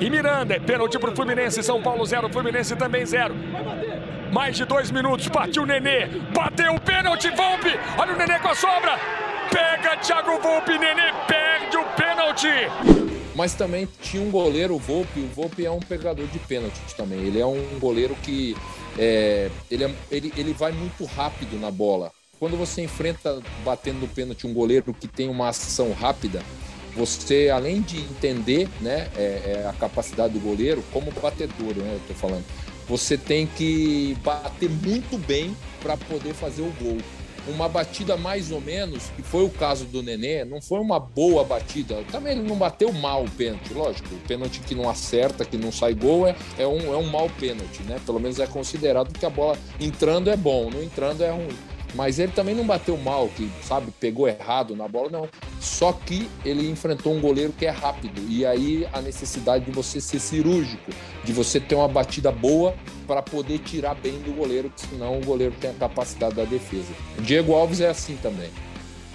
e 0.00 0.10
Miranda. 0.10 0.54
É 0.54 0.58
pênalti 0.58 0.98
para 0.98 1.10
o 1.10 1.16
Fluminense. 1.16 1.62
São 1.62 1.80
Paulo 1.82 2.04
0, 2.04 2.28
Fluminense 2.28 2.76
também 2.76 3.04
0. 3.06 3.34
Mais 4.32 4.56
de 4.56 4.64
dois 4.64 4.90
minutos, 4.90 5.28
partiu 5.28 5.62
o 5.62 5.66
Nenê. 5.66 6.06
Bateu 6.34 6.74
o 6.74 6.80
pênalti, 6.80 7.30
Volpe. 7.30 7.78
Olha 7.96 8.12
o 8.12 8.16
Nenê 8.16 8.38
com 8.38 8.48
a 8.48 8.54
sobra. 8.54 8.98
Pega 9.50 9.96
Thiago 9.96 10.38
Volpe, 10.40 10.78
Nenê 10.78 11.12
perde 11.26 11.76
o 11.76 11.84
pênalti. 11.96 12.48
Mas 13.34 13.54
também 13.54 13.88
tinha 14.02 14.22
um 14.22 14.30
goleiro, 14.30 14.74
o 14.74 14.78
Volpe. 14.78 15.20
O 15.20 15.28
Volpe 15.28 15.64
é 15.64 15.70
um 15.70 15.80
pegador 15.80 16.26
de 16.26 16.38
pênalti 16.40 16.78
também. 16.96 17.20
Ele 17.20 17.40
é 17.40 17.46
um 17.46 17.78
goleiro 17.78 18.14
que 18.16 18.54
é, 18.98 19.48
ele, 19.70 19.84
é- 19.84 19.94
ele, 20.10 20.32
ele 20.36 20.52
vai 20.52 20.72
muito 20.72 21.04
rápido 21.04 21.58
na 21.58 21.70
bola. 21.70 22.10
Quando 22.38 22.56
você 22.56 22.82
enfrenta 22.82 23.40
batendo 23.64 24.00
no 24.00 24.08
pênalti 24.08 24.46
um 24.46 24.54
goleiro 24.54 24.94
que 24.94 25.08
tem 25.08 25.28
uma 25.28 25.48
ação 25.48 25.92
rápida, 25.92 26.40
você, 26.94 27.50
além 27.52 27.80
de 27.80 27.98
entender 27.98 28.68
né, 28.80 29.08
é, 29.16 29.62
é 29.62 29.66
a 29.68 29.72
capacidade 29.72 30.34
do 30.34 30.40
goleiro, 30.40 30.82
como 30.92 31.10
batedor, 31.12 31.74
né, 31.76 31.94
eu 31.94 32.00
tô 32.08 32.14
falando, 32.14 32.44
você 32.88 33.18
tem 33.18 33.46
que 33.46 34.16
bater 34.24 34.70
muito 34.70 35.18
bem 35.18 35.54
para 35.80 35.96
poder 35.96 36.32
fazer 36.32 36.62
o 36.62 36.72
gol. 36.80 36.98
uma 37.46 37.68
batida 37.68 38.16
mais 38.16 38.50
ou 38.50 38.60
menos, 38.60 39.04
que 39.16 39.22
foi 39.22 39.44
o 39.44 39.50
caso 39.50 39.84
do 39.84 40.02
Nenê, 40.02 40.44
não 40.44 40.60
foi 40.60 40.80
uma 40.80 40.98
boa 40.98 41.44
batida. 41.44 42.02
Também 42.10 42.32
ele 42.32 42.48
não 42.48 42.56
bateu 42.56 42.92
mal 42.92 43.24
o 43.24 43.30
pênalti, 43.30 43.72
lógico. 43.72 44.14
O 44.14 44.18
pênalti 44.26 44.60
que 44.60 44.74
não 44.74 44.88
acerta, 44.88 45.44
que 45.44 45.56
não 45.56 45.72
sai 45.72 45.94
gol, 45.94 46.26
é, 46.26 46.36
é, 46.58 46.66
um, 46.66 46.92
é 46.92 46.96
um 46.96 47.06
mau 47.06 47.28
pênalti, 47.38 47.82
né? 47.84 48.00
Pelo 48.04 48.20
menos 48.20 48.38
é 48.38 48.46
considerado 48.46 49.12
que 49.12 49.24
a 49.24 49.30
bola 49.30 49.56
entrando 49.80 50.30
é 50.30 50.36
bom, 50.36 50.70
não 50.70 50.82
entrando 50.82 51.22
é 51.22 51.30
ruim. 51.30 51.56
Mas 51.94 52.18
ele 52.18 52.32
também 52.32 52.54
não 52.54 52.66
bateu 52.66 52.96
mal, 52.96 53.28
que, 53.28 53.50
sabe, 53.62 53.90
pegou 53.98 54.28
errado 54.28 54.76
na 54.76 54.86
bola, 54.86 55.08
não. 55.10 55.28
Só 55.60 55.92
que 55.92 56.28
ele 56.44 56.68
enfrentou 56.68 57.14
um 57.14 57.20
goleiro 57.20 57.52
que 57.52 57.66
é 57.66 57.70
rápido. 57.70 58.20
E 58.28 58.44
aí 58.44 58.86
a 58.92 59.00
necessidade 59.00 59.64
de 59.64 59.70
você 59.70 60.00
ser 60.00 60.18
cirúrgico, 60.18 60.92
de 61.24 61.32
você 61.32 61.58
ter 61.58 61.74
uma 61.74 61.88
batida 61.88 62.30
boa 62.30 62.74
para 63.06 63.22
poder 63.22 63.58
tirar 63.60 63.94
bem 63.94 64.18
do 64.18 64.32
goleiro, 64.32 64.70
senão 64.76 65.18
o 65.18 65.24
goleiro 65.24 65.54
tem 65.60 65.70
a 65.70 65.74
capacidade 65.74 66.34
da 66.34 66.44
defesa. 66.44 66.92
O 67.16 67.22
Diego 67.22 67.54
Alves 67.54 67.80
é 67.80 67.88
assim 67.88 68.16
também. 68.16 68.50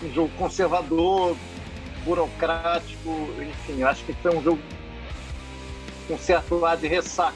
Um 0.01 0.11
jogo 0.11 0.31
conservador, 0.37 1.37
burocrático, 2.03 3.29
enfim, 3.39 3.83
acho 3.83 4.03
que 4.03 4.13
foi 4.13 4.35
um 4.35 4.43
jogo 4.43 4.59
com 6.07 6.17
certo 6.17 6.55
lado 6.55 6.81
de 6.81 6.87
ressaca. 6.87 7.35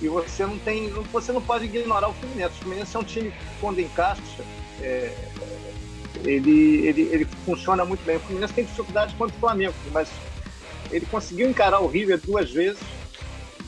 E 0.00 0.08
você 0.08 0.44
não 0.44 0.58
tem, 0.58 0.90
você 1.12 1.32
não 1.32 1.40
pode 1.40 1.64
ignorar 1.64 2.08
o 2.08 2.12
Fluminense. 2.12 2.52
O 2.52 2.64
Fluminense 2.64 2.94
é 2.94 3.00
um 3.00 3.04
time 3.04 3.30
que, 3.30 3.60
quando 3.60 3.80
encaixa, 3.80 4.44
é, 4.82 5.12
ele, 6.24 6.86
ele, 6.86 7.02
ele 7.02 7.24
funciona 7.44 7.84
muito 7.84 8.04
bem. 8.04 8.16
O 8.16 8.20
Fluminense 8.20 8.54
tem 8.54 8.64
dificuldade 8.64 9.14
contra 9.14 9.36
o 9.36 9.40
Flamengo, 9.40 9.74
mas 9.92 10.08
ele 10.90 11.06
conseguiu 11.06 11.48
encarar 11.48 11.80
o 11.80 11.86
River 11.86 12.20
duas 12.24 12.50
vezes 12.50 12.80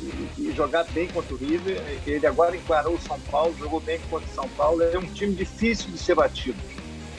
e, 0.00 0.42
e, 0.42 0.52
jogar 0.56 0.84
bem 0.84 1.08
contra 1.08 1.34
o 1.34 1.38
River. 1.38 1.82
Ele 2.06 2.26
agora 2.26 2.56
encarou 2.56 2.94
o 2.94 3.00
São 3.00 3.18
Paulo, 3.30 3.54
jogou 3.58 3.80
bem 3.80 3.98
contra 4.10 4.28
o 4.28 4.34
São 4.34 4.48
Paulo. 4.50 4.82
É 4.82 4.98
um 4.98 5.06
time 5.06 5.34
difícil 5.34 5.90
de 5.90 5.98
ser 5.98 6.14
batido 6.14 6.58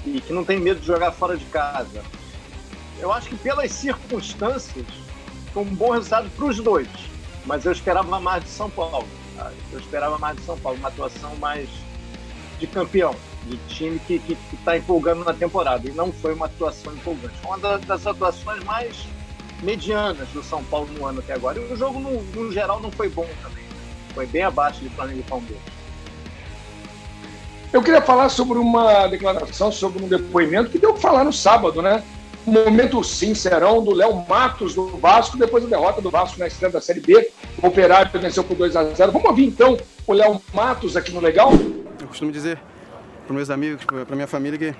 e 0.05 0.21
que 0.21 0.33
não 0.33 0.43
tem 0.43 0.59
medo 0.59 0.79
de 0.79 0.87
jogar 0.87 1.11
fora 1.11 1.37
de 1.37 1.45
casa. 1.45 2.03
Eu 2.99 3.11
acho 3.11 3.29
que 3.29 3.35
pelas 3.37 3.71
circunstâncias 3.71 4.85
foi 5.53 5.63
um 5.63 5.75
bom 5.75 5.91
resultado 5.91 6.29
para 6.29 6.45
os 6.45 6.59
dois, 6.59 6.87
mas 7.45 7.65
eu 7.65 7.71
esperava 7.71 8.19
mais 8.19 8.43
de 8.43 8.49
São 8.49 8.69
Paulo. 8.69 9.07
Eu 9.71 9.79
esperava 9.79 10.17
mais 10.17 10.35
de 10.37 10.43
São 10.43 10.57
Paulo, 10.59 10.77
uma 10.77 10.89
atuação 10.89 11.33
mais 11.37 11.69
de 12.59 12.67
campeão 12.67 13.15
de 13.49 13.57
time 13.67 13.99
que 13.99 14.37
está 14.53 14.77
empolgando 14.77 15.23
na 15.25 15.33
temporada. 15.33 15.87
E 15.87 15.91
não 15.91 16.11
foi 16.11 16.33
uma 16.33 16.45
atuação 16.45 16.93
empolgante. 16.93 17.33
Foi 17.41 17.57
uma 17.57 17.77
das 17.79 18.05
atuações 18.05 18.63
mais 18.63 19.07
medianas 19.63 20.27
do 20.29 20.43
São 20.43 20.63
Paulo 20.63 20.87
no 20.97 21.05
ano 21.05 21.19
até 21.19 21.33
agora. 21.33 21.59
E 21.59 21.73
o 21.73 21.75
jogo, 21.75 21.99
no, 21.99 22.21
no 22.21 22.51
geral, 22.51 22.79
não 22.79 22.91
foi 22.91 23.09
bom 23.09 23.27
também. 23.41 23.63
Foi 24.13 24.25
bem 24.25 24.43
abaixo 24.43 24.79
de 24.81 24.89
Flamengo 24.89 25.19
e 25.19 25.23
Palmeiras. 25.23 25.61
Eu 27.71 27.83
queria 27.83 28.01
falar 28.01 28.29
sobre 28.29 28.57
uma 28.57 29.07
declaração, 29.07 29.71
sobre 29.71 30.03
um 30.03 30.07
depoimento 30.07 30.69
que 30.69 30.79
deu 30.79 30.93
que 30.93 31.01
falar 31.01 31.23
no 31.23 31.33
sábado, 31.33 31.81
né? 31.81 32.03
Um 32.47 32.51
momento 32.51 33.03
sincerão 33.03 33.83
do 33.83 33.93
Léo 33.93 34.25
Matos 34.27 34.73
do 34.73 34.87
Vasco, 34.97 35.37
depois 35.37 35.63
da 35.63 35.69
derrota 35.69 36.01
do 36.01 36.09
Vasco 36.09 36.39
na 36.39 36.47
estreia 36.47 36.71
da 36.71 36.81
Série 36.81 36.99
B. 36.99 37.29
O 37.61 37.67
Operário 37.67 38.09
venceu 38.19 38.43
por 38.43 38.55
2 38.55 38.75
a 38.75 38.85
0 38.85 39.11
Vamos 39.11 39.29
ouvir 39.29 39.45
então 39.45 39.77
o 40.07 40.13
Léo 40.13 40.41
Matos 40.51 40.97
aqui 40.97 41.11
no 41.11 41.19
Legal? 41.19 41.51
Eu 42.01 42.07
costumo 42.07 42.31
dizer 42.31 42.59
para 43.29 43.35
meus 43.35 43.51
amigos, 43.51 43.85
para 43.85 44.15
minha 44.15 44.25
família, 44.25 44.57
que 44.57 44.75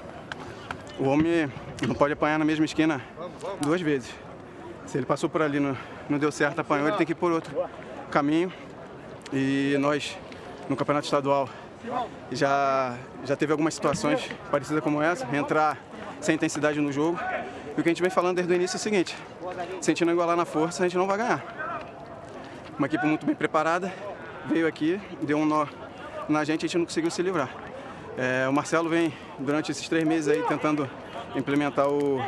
o 0.97 1.07
homem 1.07 1.51
não 1.88 1.93
pode 1.93 2.13
apanhar 2.13 2.39
na 2.39 2.45
mesma 2.45 2.65
esquina 2.65 2.99
duas 3.62 3.79
vezes. 3.79 4.12
Se 4.88 4.97
ele 4.97 5.05
passou 5.05 5.29
por 5.29 5.43
ali, 5.43 5.59
não, 5.59 5.77
não 6.09 6.17
deu 6.17 6.31
certo, 6.31 6.57
apanhou, 6.57 6.88
ele 6.88 6.97
tem 6.97 7.05
que 7.05 7.12
ir 7.12 7.15
por 7.15 7.31
outro 7.31 7.55
caminho. 8.09 8.51
E 9.31 9.75
nós, 9.79 10.17
no 10.67 10.75
campeonato 10.75 11.05
estadual, 11.05 11.47
já, 12.31 12.97
já 13.23 13.35
teve 13.35 13.51
algumas 13.51 13.75
situações 13.75 14.27
parecidas 14.49 14.83
como 14.83 14.99
essa, 14.99 15.27
entrar 15.38 15.77
sem 16.19 16.33
intensidade 16.33 16.81
no 16.81 16.91
jogo. 16.91 17.19
E 17.77 17.79
o 17.79 17.83
que 17.83 17.89
a 17.89 17.91
gente 17.91 18.01
vem 18.01 18.09
falando 18.09 18.38
desde 18.38 18.51
o 18.51 18.55
início 18.55 18.77
é 18.77 18.79
o 18.79 18.81
seguinte, 18.81 19.15
se 19.79 19.91
a 19.91 20.12
igualar 20.12 20.35
na 20.35 20.45
força, 20.45 20.83
a 20.83 20.88
gente 20.88 20.97
não 20.97 21.05
vai 21.05 21.17
ganhar. 21.17 21.45
Uma 22.79 22.88
equipe 22.88 23.05
muito 23.05 23.27
bem 23.27 23.35
preparada, 23.35 23.93
veio 24.47 24.65
aqui, 24.65 24.99
deu 25.21 25.38
um 25.38 25.45
nó 25.45 25.67
na 26.27 26.43
gente, 26.43 26.65
a 26.65 26.67
gente 26.67 26.79
não 26.79 26.85
conseguiu 26.85 27.12
se 27.12 27.21
livrar. 27.21 27.68
É, 28.17 28.47
o 28.47 28.53
Marcelo 28.53 28.89
vem 28.89 29.13
durante 29.37 29.71
esses 29.71 29.87
três 29.87 30.03
meses 30.03 30.27
aí 30.27 30.43
tentando 30.43 30.89
implementar 31.35 31.87
o 31.87 32.21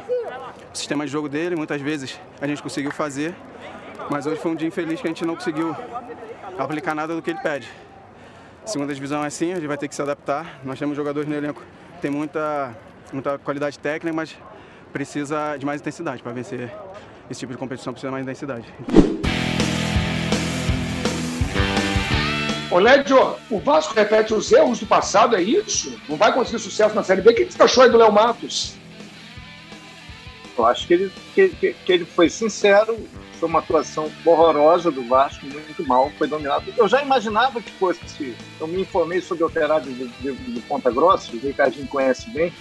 sistema 0.74 1.06
de 1.06 1.12
jogo 1.12 1.28
dele. 1.28 1.56
Muitas 1.56 1.82
vezes 1.82 2.20
a 2.40 2.48
gente 2.48 2.62
conseguiu 2.62 2.92
fazer, 2.92 3.36
mas 4.10 4.26
hoje 4.26 4.40
foi 4.40 4.52
um 4.52 4.56
dia 4.56 4.68
infeliz 4.68 5.02
que 5.02 5.08
a 5.08 5.10
gente 5.10 5.26
não 5.26 5.36
conseguiu 5.36 5.76
aplicar 6.58 6.96
nada 6.96 7.16
do 7.16 7.22
que 7.22 7.32
ele 7.32 7.40
pede. 7.40 7.68
Segunda 8.66 8.94
divisão 8.94 9.24
é 9.24 9.28
assim, 9.28 9.52
a 9.52 9.56
gente 9.56 9.68
vai 9.68 9.78
ter 9.78 9.88
que 9.88 9.96
se 9.96 10.02
adaptar. 10.02 10.60
Nós 10.64 10.78
temos 10.78 10.96
jogadores 10.96 11.28
no 11.28 11.36
elenco 11.36 11.62
que 11.96 12.02
tem 12.02 12.12
muita, 12.12 12.76
muita 13.12 13.38
qualidade 13.40 13.78
técnica, 13.80 14.16
mas 14.16 14.38
precisa 14.94 15.58
de 15.58 15.66
mais 15.66 15.82
intensidade 15.82 16.22
para 16.22 16.32
vencer 16.32 16.72
esse 17.30 17.40
tipo 17.40 17.52
de 17.52 17.58
competição, 17.58 17.94
precisa 17.94 18.10
de 18.10 18.12
mais 18.12 18.24
intensidade. 18.24 19.21
Ô, 22.72 22.80
Lédio, 22.80 23.36
o 23.50 23.60
Vasco 23.60 23.94
repete 23.94 24.34
os 24.34 24.50
erros 24.50 24.80
do 24.80 24.86
passado, 24.86 25.36
é 25.36 25.42
isso? 25.42 26.00
Não 26.08 26.16
vai 26.16 26.34
conseguir 26.34 26.60
sucesso 26.60 26.96
na 26.96 27.04
Série 27.04 27.22
B? 27.22 27.32
O 27.32 27.36
que 27.36 27.52
você 27.52 27.62
achou 27.62 27.84
aí 27.84 27.90
do 27.90 27.98
Léo 27.98 28.14
Matos? 28.14 28.76
Eu 30.58 30.66
acho 30.66 30.88
que 30.88 30.94
ele, 30.94 31.12
que, 31.36 31.50
que, 31.50 31.92
ele 31.92 32.06
foi 32.06 32.30
sincero, 32.30 32.98
foi 33.34 33.50
uma 33.50 33.60
atuação 33.60 34.10
horrorosa 34.26 34.90
do 34.90 35.06
Vasco, 35.06 35.46
muito 35.46 35.86
mal, 35.86 36.10
foi 36.18 36.30
dominado. 36.30 36.74
Eu 36.78 36.88
já 36.88 37.02
imaginava 37.02 37.62
que 37.62 37.72
fosse. 37.72 38.38
Eu 38.58 38.68
me 38.68 38.80
informei 38.80 39.20
sobre 39.20 39.44
o 39.44 39.48
operário 39.48 39.92
de, 39.92 40.08
de, 40.08 40.32
de 40.32 40.62
Ponta 40.62 40.90
Grossa, 40.90 41.36
o 41.36 41.40
Ricardinho 41.40 41.88
conhece 41.88 42.30
bem. 42.30 42.54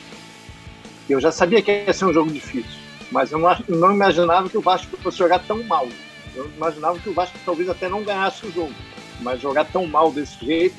Eu 1.09 1.21
já 1.21 1.31
sabia 1.31 1.63
que 1.63 1.71
ia 1.71 1.93
ser 1.93 2.07
um 2.07 2.13
jogo 2.13 2.33
difícil, 2.33 2.81
mas 3.13 3.31
eu 3.31 3.39
não, 3.39 3.57
não 3.69 3.93
imaginava 3.93 4.49
que 4.49 4.59
o 4.59 4.61
Vasco 4.61 4.97
fosse 4.97 5.19
jogar 5.19 5.39
tão 5.39 5.63
mal. 5.63 5.89
Eu 6.35 6.51
imaginava 6.57 6.99
que 6.99 7.09
o 7.09 7.15
Vasco 7.15 7.39
talvez 7.45 7.69
até 7.69 7.89
não 7.89 8.03
ganhasse 8.03 8.45
o 8.45 8.51
jogo 8.51 8.75
mas 9.21 9.41
jogar 9.41 9.65
tão 9.67 9.87
mal 9.87 10.11
desse 10.13 10.45
jeito 10.45 10.77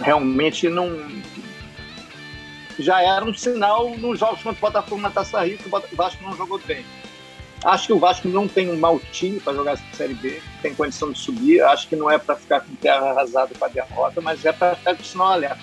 realmente 0.00 0.68
não. 0.68 0.88
Já 2.78 3.02
era 3.02 3.24
um 3.24 3.34
sinal 3.34 3.90
nos 3.96 4.18
jogos 4.18 4.42
contra 4.42 4.58
o 4.58 4.70
Botafogo 4.70 5.00
na 5.00 5.10
Taça 5.10 5.42
Rio 5.42 5.58
que 5.58 5.68
o 5.68 5.96
Vasco 5.96 6.22
não 6.22 6.36
jogou 6.36 6.58
bem. 6.58 6.84
Acho 7.64 7.86
que 7.86 7.92
o 7.92 7.98
Vasco 7.98 8.26
não 8.26 8.48
tem 8.48 8.70
um 8.70 8.76
mau 8.76 8.98
time 9.12 9.38
para 9.38 9.52
jogar 9.52 9.72
essa 9.72 9.84
Série 9.92 10.14
B, 10.14 10.42
tem 10.60 10.74
condição 10.74 11.12
de 11.12 11.18
subir. 11.18 11.62
Acho 11.62 11.86
que 11.86 11.94
não 11.94 12.10
é 12.10 12.18
para 12.18 12.34
ficar 12.34 12.60
com 12.60 12.74
terra 12.74 13.10
arrasada 13.10 13.54
com 13.56 13.64
a 13.64 13.68
derrota, 13.68 14.20
mas 14.20 14.44
é 14.44 14.52
para 14.52 14.74
ficar 14.74 14.96
com 14.96 15.04
sinal 15.04 15.28
alerta, 15.28 15.60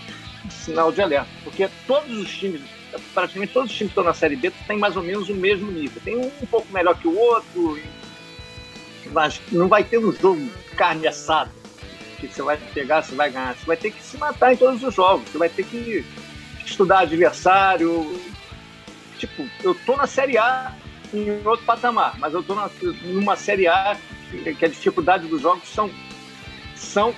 sinal 0.50 0.92
de 0.92 1.02
alerta. 1.02 1.30
Porque 1.44 1.70
todos 1.86 2.18
os 2.18 2.30
times, 2.30 2.62
praticamente 3.14 3.52
todos 3.52 3.70
os 3.70 3.78
times 3.78 3.92
que 3.92 4.00
estão 4.00 4.04
na 4.06 4.14
Série 4.14 4.38
B 4.38 4.50
têm 4.66 4.78
mais 4.78 4.96
ou 4.96 5.04
menos 5.04 5.28
o 5.28 5.34
mesmo 5.34 5.70
nível. 5.70 6.02
Tem 6.02 6.16
um 6.16 6.32
um 6.42 6.46
pouco 6.46 6.72
melhor 6.72 6.98
que 6.98 7.08
o 7.08 7.18
outro, 7.18 7.78
mas 9.12 9.42
não 9.52 9.68
vai 9.68 9.84
ter 9.84 9.98
um 9.98 10.14
jogo 10.14 10.50
carne 10.78 11.06
assada 11.06 11.59
que 12.28 12.36
você 12.36 12.42
vai 12.42 12.58
pegar, 12.58 13.02
você 13.02 13.16
vai 13.16 13.32
ganhar. 13.32 13.56
Você 13.56 13.66
vai 13.66 13.78
ter 13.78 13.92
que 13.92 14.02
se 14.02 14.18
matar 14.18 14.54
em 14.54 14.58
todos 14.58 14.84
os 14.84 14.94
jogos. 14.94 15.30
Você 15.30 15.38
vai 15.38 15.50
ter 15.50 15.64
que 15.64 16.06
estudar 16.66 17.00
adversário. 17.00 18.20
Tipo, 19.18 19.48
eu 19.64 19.76
tô 19.86 19.96
na 19.96 20.08
Série 20.08 20.38
A 20.38 20.74
em 21.14 21.46
outro 21.46 21.66
patamar, 21.66 22.18
mas 22.20 22.34
eu 22.34 22.44
tô 22.44 22.56
na, 22.56 22.70
numa 23.04 23.36
Série 23.36 23.68
A 23.68 23.98
que 24.58 24.66
a 24.66 24.68
dificuldade 24.68 25.28
dos 25.28 25.42
jogos 25.42 25.68
são, 25.68 25.90
são 26.76 27.14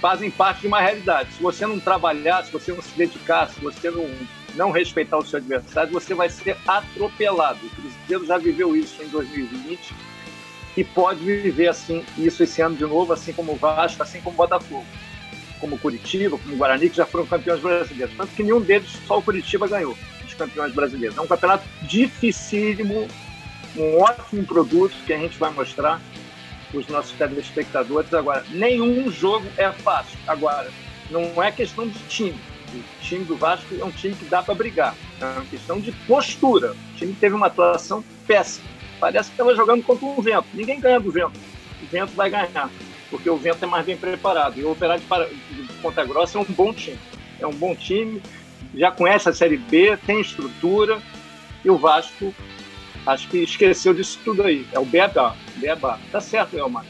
fazem 0.00 0.30
parte 0.30 0.62
de 0.62 0.66
uma 0.66 0.80
realidade. 0.80 1.32
Se 1.32 1.42
você 1.42 1.66
não 1.66 1.78
trabalhar, 1.78 2.44
se 2.44 2.52
você 2.52 2.72
não 2.72 2.82
se 2.82 2.96
dedicar, 2.96 3.48
se 3.48 3.60
você 3.60 3.90
não, 3.90 4.08
não 4.54 4.70
respeitar 4.70 5.18
o 5.18 5.24
seu 5.24 5.38
adversário, 5.38 5.92
você 5.92 6.14
vai 6.14 6.28
ser 6.28 6.56
atropelado. 6.66 7.58
O 7.64 7.70
Cruzeiro 7.70 8.26
já 8.26 8.38
viveu 8.38 8.74
isso 8.76 9.02
em 9.02 9.08
2020 9.08 9.94
e 10.76 10.82
pode 10.82 11.24
viver 11.24 11.68
assim 11.68 12.04
isso 12.18 12.42
esse 12.42 12.60
ano 12.60 12.76
de 12.76 12.84
novo, 12.84 13.12
assim 13.12 13.32
como 13.32 13.52
o 13.52 13.56
Vasco, 13.56 14.02
assim 14.02 14.20
como 14.20 14.34
o 14.34 14.36
Botafogo, 14.36 14.84
como 15.60 15.76
o 15.76 15.78
Curitiba, 15.78 16.36
como 16.36 16.54
o 16.54 16.58
Guarani, 16.58 16.90
que 16.90 16.96
já 16.96 17.06
foram 17.06 17.26
campeões 17.26 17.60
brasileiros. 17.60 18.16
Tanto 18.16 18.34
que 18.34 18.42
nenhum 18.42 18.60
deles, 18.60 18.90
só 19.06 19.18
o 19.18 19.22
Curitiba 19.22 19.68
ganhou 19.68 19.96
os 20.24 20.34
campeões 20.34 20.72
brasileiros. 20.72 21.16
É 21.16 21.20
um 21.20 21.26
campeonato 21.26 21.64
dificílimo, 21.82 23.08
um 23.76 24.00
ótimo 24.00 24.44
produto 24.44 24.94
que 25.06 25.12
a 25.12 25.18
gente 25.18 25.38
vai 25.38 25.52
mostrar 25.52 26.00
para 26.70 26.80
os 26.80 26.88
nossos 26.88 27.12
telespectadores. 27.12 28.12
Agora, 28.12 28.44
nenhum 28.50 29.10
jogo 29.10 29.46
é 29.56 29.70
fácil. 29.70 30.18
Agora, 30.26 30.70
não 31.10 31.42
é 31.42 31.52
questão 31.52 31.86
de 31.86 31.98
time. 32.08 32.38
O 32.74 32.82
time 33.00 33.24
do 33.24 33.36
Vasco 33.36 33.72
é 33.78 33.84
um 33.84 33.92
time 33.92 34.16
que 34.16 34.24
dá 34.24 34.42
para 34.42 34.54
brigar. 34.54 34.96
É 35.20 35.24
uma 35.24 35.44
questão 35.44 35.78
de 35.78 35.92
postura. 35.92 36.72
O 36.72 36.96
time 36.96 37.12
teve 37.14 37.34
uma 37.34 37.46
atuação 37.46 38.02
péssima 38.26 38.73
Parece 39.04 39.28
que 39.28 39.34
estava 39.34 39.54
jogando 39.54 39.82
contra 39.82 40.06
um 40.06 40.18
vento. 40.18 40.46
Ninguém 40.54 40.80
ganha 40.80 40.98
do 40.98 41.12
vento. 41.12 41.38
O 41.82 41.86
vento 41.92 42.12
vai 42.14 42.30
ganhar, 42.30 42.70
porque 43.10 43.28
o 43.28 43.36
vento 43.36 43.62
é 43.62 43.66
mais 43.66 43.84
bem 43.84 43.98
preparado. 43.98 44.58
E 44.58 44.64
o 44.64 44.72
Operário 44.72 45.02
de, 45.50 45.72
Ponta 45.82 46.02
Grossa 46.06 46.38
é 46.38 46.40
um 46.40 46.44
bom 46.44 46.72
time. 46.72 46.98
É 47.38 47.46
um 47.46 47.52
bom 47.52 47.74
time, 47.74 48.22
já 48.74 48.90
conhece 48.90 49.28
a 49.28 49.34
Série 49.34 49.58
B, 49.58 49.98
tem 50.06 50.22
estrutura. 50.22 51.02
E 51.62 51.68
o 51.68 51.76
Vasco, 51.76 52.34
acho 53.06 53.28
que 53.28 53.42
esqueceu 53.42 53.92
disso 53.92 54.18
tudo 54.24 54.42
aí. 54.42 54.66
É 54.72 54.78
o 54.78 54.86
Beabá. 54.86 55.36
Beabá. 55.56 55.98
Tá 56.10 56.18
certo, 56.18 56.56
Elmar. 56.56 56.86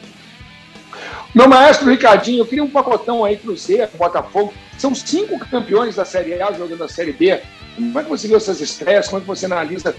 Meu 1.33 1.49
maestro 1.49 1.89
Ricardinho, 1.89 2.39
eu 2.39 2.45
queria 2.45 2.63
um 2.63 2.69
pacotão 2.69 3.25
aí 3.25 3.35
Cruzeiro, 3.35 3.91
Botafogo. 3.97 4.53
São 4.77 4.95
cinco 4.95 5.37
campeões 5.37 5.97
da 5.97 6.05
Série 6.05 6.41
A 6.41 6.49
jogando 6.53 6.85
a 6.85 6.87
Série 6.87 7.11
B. 7.11 7.41
Como 7.75 7.99
é 7.99 8.03
que 8.03 8.09
você 8.09 8.25
viu 8.25 8.37
essas 8.37 8.61
estresses? 8.61 9.09
Como 9.09 9.17
é 9.17 9.21
que 9.21 9.27
você 9.27 9.47
analisa 9.47 9.93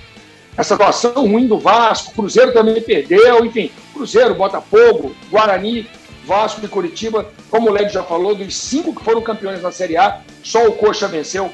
essa 0.57 0.74
situação 0.74 1.12
ruim 1.26 1.46
do 1.46 1.59
Vasco? 1.59 2.12
Cruzeiro 2.14 2.52
também 2.52 2.80
perdeu, 2.80 3.44
enfim. 3.44 3.70
Cruzeiro, 3.92 4.34
Botafogo, 4.34 5.14
Guarani, 5.30 5.88
Vasco 6.24 6.64
e 6.64 6.68
Curitiba. 6.68 7.30
Como 7.50 7.68
o 7.68 7.72
Led 7.72 7.92
já 7.92 8.02
falou, 8.02 8.34
dos 8.34 8.57
cinco 8.57 8.94
que 8.94 9.04
foram 9.04 9.22
campeões 9.22 9.62
na 9.62 9.70
Série 9.70 9.96
A, 9.96 10.22
só 10.42 10.66
o 10.66 10.72
Coxa 10.72 11.07
venceu. 11.07 11.50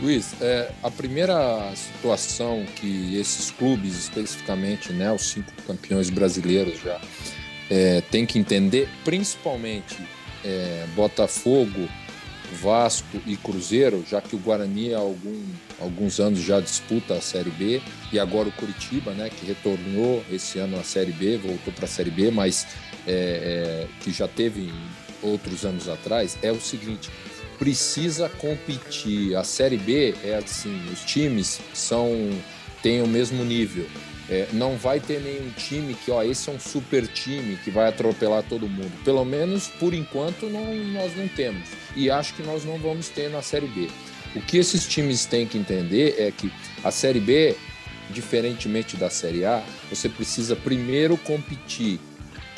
Luiz, 0.00 0.40
é, 0.40 0.70
a 0.80 0.90
primeira 0.90 1.72
situação 1.74 2.64
que 2.76 3.18
esses 3.18 3.50
clubes, 3.50 3.98
especificamente, 3.98 4.92
né, 4.92 5.12
os 5.12 5.30
cinco 5.30 5.50
campeões 5.66 6.08
brasileiros 6.08 6.80
já, 6.80 7.00
é, 7.68 8.00
tem 8.08 8.24
que 8.24 8.38
entender, 8.38 8.88
principalmente 9.04 9.98
é, 10.44 10.86
Botafogo, 10.94 11.88
Vasco 12.52 13.20
e 13.26 13.36
Cruzeiro, 13.36 14.04
já 14.08 14.20
que 14.20 14.34
o 14.34 14.38
Guarani 14.38 14.94
há 14.94 14.98
algum, 14.98 15.42
alguns 15.80 16.18
anos 16.20 16.40
já 16.40 16.60
disputa 16.60 17.14
a 17.14 17.20
Série 17.20 17.50
B, 17.50 17.80
e 18.12 18.18
agora 18.18 18.48
o 18.48 18.52
Curitiba, 18.52 19.12
né, 19.12 19.30
que 19.30 19.46
retornou 19.46 20.24
esse 20.30 20.58
ano 20.58 20.78
à 20.78 20.82
Série 20.82 21.12
B, 21.12 21.36
voltou 21.36 21.72
para 21.72 21.84
a 21.84 21.88
Série 21.88 22.10
B, 22.10 22.30
mas 22.30 22.66
é, 23.06 23.86
é, 23.86 23.86
que 24.02 24.12
já 24.12 24.26
teve 24.26 24.72
outros 25.22 25.64
anos 25.64 25.88
atrás, 25.88 26.38
é 26.42 26.52
o 26.52 26.60
seguinte: 26.60 27.10
precisa 27.58 28.28
competir. 28.28 29.36
A 29.36 29.44
Série 29.44 29.76
B 29.76 30.14
é 30.24 30.36
assim, 30.36 30.80
os 30.92 31.00
times 31.04 31.60
são 31.74 32.30
têm 32.82 33.02
o 33.02 33.06
mesmo 33.06 33.44
nível. 33.44 33.86
É, 34.30 34.46
não 34.52 34.76
vai 34.76 35.00
ter 35.00 35.20
nenhum 35.20 35.50
time 35.50 35.94
que, 35.94 36.10
ó, 36.10 36.22
esse 36.22 36.50
é 36.50 36.52
um 36.52 36.60
super 36.60 37.06
time 37.06 37.56
que 37.64 37.70
vai 37.70 37.88
atropelar 37.88 38.42
todo 38.42 38.68
mundo. 38.68 38.92
Pelo 39.02 39.24
menos 39.24 39.68
por 39.68 39.94
enquanto 39.94 40.46
não, 40.46 40.74
nós 40.92 41.16
não 41.16 41.26
temos. 41.28 41.68
E 41.96 42.10
acho 42.10 42.34
que 42.34 42.42
nós 42.42 42.64
não 42.64 42.78
vamos 42.78 43.08
ter 43.08 43.30
na 43.30 43.40
Série 43.40 43.66
B. 43.68 43.88
O 44.36 44.40
que 44.42 44.58
esses 44.58 44.86
times 44.86 45.24
têm 45.24 45.46
que 45.46 45.56
entender 45.56 46.16
é 46.18 46.30
que 46.30 46.52
a 46.84 46.90
Série 46.90 47.20
B, 47.20 47.56
diferentemente 48.10 48.96
da 48.96 49.08
Série 49.08 49.46
A, 49.46 49.62
você 49.88 50.08
precisa 50.08 50.54
primeiro 50.54 51.16
competir, 51.16 51.98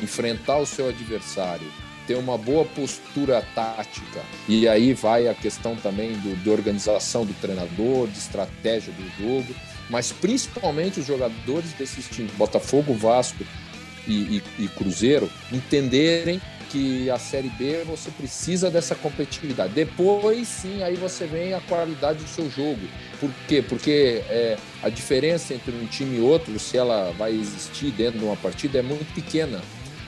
enfrentar 0.01 0.57
o 0.57 0.65
seu 0.65 0.89
adversário, 0.89 1.67
ter 2.05 2.15
uma 2.15 2.37
boa 2.37 2.65
postura 2.65 3.41
tática. 3.55 4.21
E 4.49 4.67
aí 4.67 4.93
vai 4.93 5.29
a 5.29 5.33
questão 5.33 5.77
também 5.77 6.11
do, 6.17 6.35
de 6.43 6.49
organização 6.49 7.25
do 7.25 7.33
treinador, 7.35 8.07
de 8.07 8.17
estratégia 8.17 8.91
do 8.91 9.23
jogo, 9.23 9.55
mas 9.91 10.11
principalmente 10.11 11.01
os 11.01 11.05
jogadores 11.05 11.73
desses 11.73 12.07
times, 12.07 12.31
Botafogo, 12.31 12.93
Vasco 12.93 13.45
e, 14.07 14.13
e, 14.13 14.43
e 14.59 14.67
Cruzeiro, 14.69 15.29
entenderem 15.51 16.41
que 16.71 17.09
a 17.09 17.19
Série 17.19 17.49
B 17.49 17.83
você 17.85 18.09
precisa 18.09 18.71
dessa 18.71 18.95
competitividade. 18.95 19.73
Depois, 19.73 20.47
sim, 20.47 20.81
aí 20.81 20.95
você 20.95 21.25
vem 21.25 21.53
a 21.53 21.59
qualidade 21.59 22.23
do 22.23 22.29
seu 22.29 22.49
jogo. 22.49 22.79
Por 23.19 23.29
quê? 23.45 23.61
Porque 23.61 24.23
é, 24.29 24.57
a 24.81 24.87
diferença 24.87 25.53
entre 25.53 25.73
um 25.75 25.85
time 25.85 26.17
e 26.17 26.21
outro, 26.21 26.57
se 26.57 26.77
ela 26.77 27.11
vai 27.17 27.33
existir 27.33 27.91
dentro 27.91 28.19
de 28.19 28.25
uma 28.25 28.37
partida, 28.37 28.79
é 28.79 28.81
muito 28.81 29.13
pequena. 29.13 29.61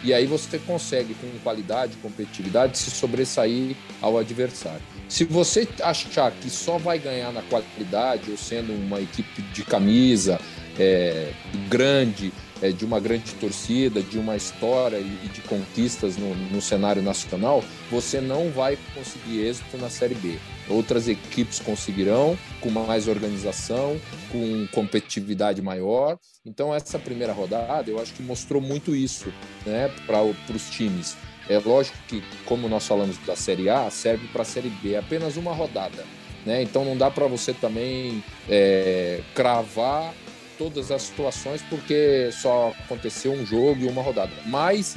E 0.04 0.14
aí 0.14 0.26
você 0.26 0.60
consegue, 0.60 1.14
com 1.14 1.28
qualidade, 1.44 1.96
competitividade, 2.02 2.78
se 2.78 2.92
sobressair 2.92 3.76
ao 4.02 4.18
adversário. 4.18 4.82
Se 5.08 5.24
você 5.24 5.68
achar 5.82 6.32
que 6.32 6.50
só 6.50 6.78
vai 6.78 7.00
ganhar 7.00 7.32
na 7.32 7.42
qualidade, 7.44 8.30
ou 8.30 8.38
sendo 8.38 8.74
uma 8.74 9.00
equipe 9.00 9.42
de 9.42 9.64
camisa 9.64 10.40
é, 10.78 11.32
grande, 11.70 12.34
é, 12.64 12.72
de 12.72 12.86
uma 12.86 12.98
grande 12.98 13.34
torcida, 13.34 14.02
de 14.02 14.18
uma 14.18 14.38
história 14.38 14.98
e, 14.98 15.28
de 15.28 15.42
conquistas 15.42 16.16
no, 16.16 16.34
no 16.34 16.62
cenário 16.62 17.02
nacional, 17.02 17.62
você 17.92 18.22
não 18.22 18.50
vai 18.52 18.78
conseguir 18.96 19.42
êxito 19.42 19.78
na 19.78 19.90
Série 19.90 20.16
B. 20.16 20.40
Outras 20.70 21.10
equipes 21.10 21.60
conseguirão, 21.60 22.38
com 22.62 22.70
mais 22.70 23.10
organização, 23.10 24.00
com 24.32 24.66
competitividade 24.72 25.62
maior. 25.62 26.18
Então, 26.46 26.74
essa 26.74 26.98
primeira 26.98 27.34
rodada, 27.34 27.92
eu 27.92 28.02
acho 28.02 28.14
que 28.14 28.24
mostrou 28.24 28.62
muito 28.62 28.96
isso 28.96 29.28
né, 29.66 29.92
para 30.08 30.24
os 30.24 30.70
times. 30.70 31.18
É 31.50 31.60
lógico 31.60 31.98
que, 32.08 32.24
como 32.46 32.70
nós 32.70 32.88
falamos 32.88 33.18
da 33.26 33.36
Série 33.36 33.70
A, 33.70 33.90
serve 33.90 34.26
para 34.30 34.44
a 34.44 34.46
Série 34.46 34.70
B, 34.70 34.94
é 34.94 35.00
apenas 35.00 35.36
uma 35.36 35.54
rodada. 35.54 36.06
Né? 36.46 36.64
Então, 36.64 36.86
não 36.86 36.96
dá 36.96 37.12
para 37.12 37.28
você 37.28 37.54
também 37.54 38.24
é, 38.50 39.22
cravar 39.36 40.14
todas 40.58 40.92
as 40.92 41.04
situações 41.04 41.62
porque 41.70 42.30
só 42.32 42.74
aconteceu 42.86 43.32
um 43.32 43.46
jogo 43.46 43.82
e 43.82 43.88
uma 43.88 44.02
rodada. 44.02 44.32
Mas 44.46 44.96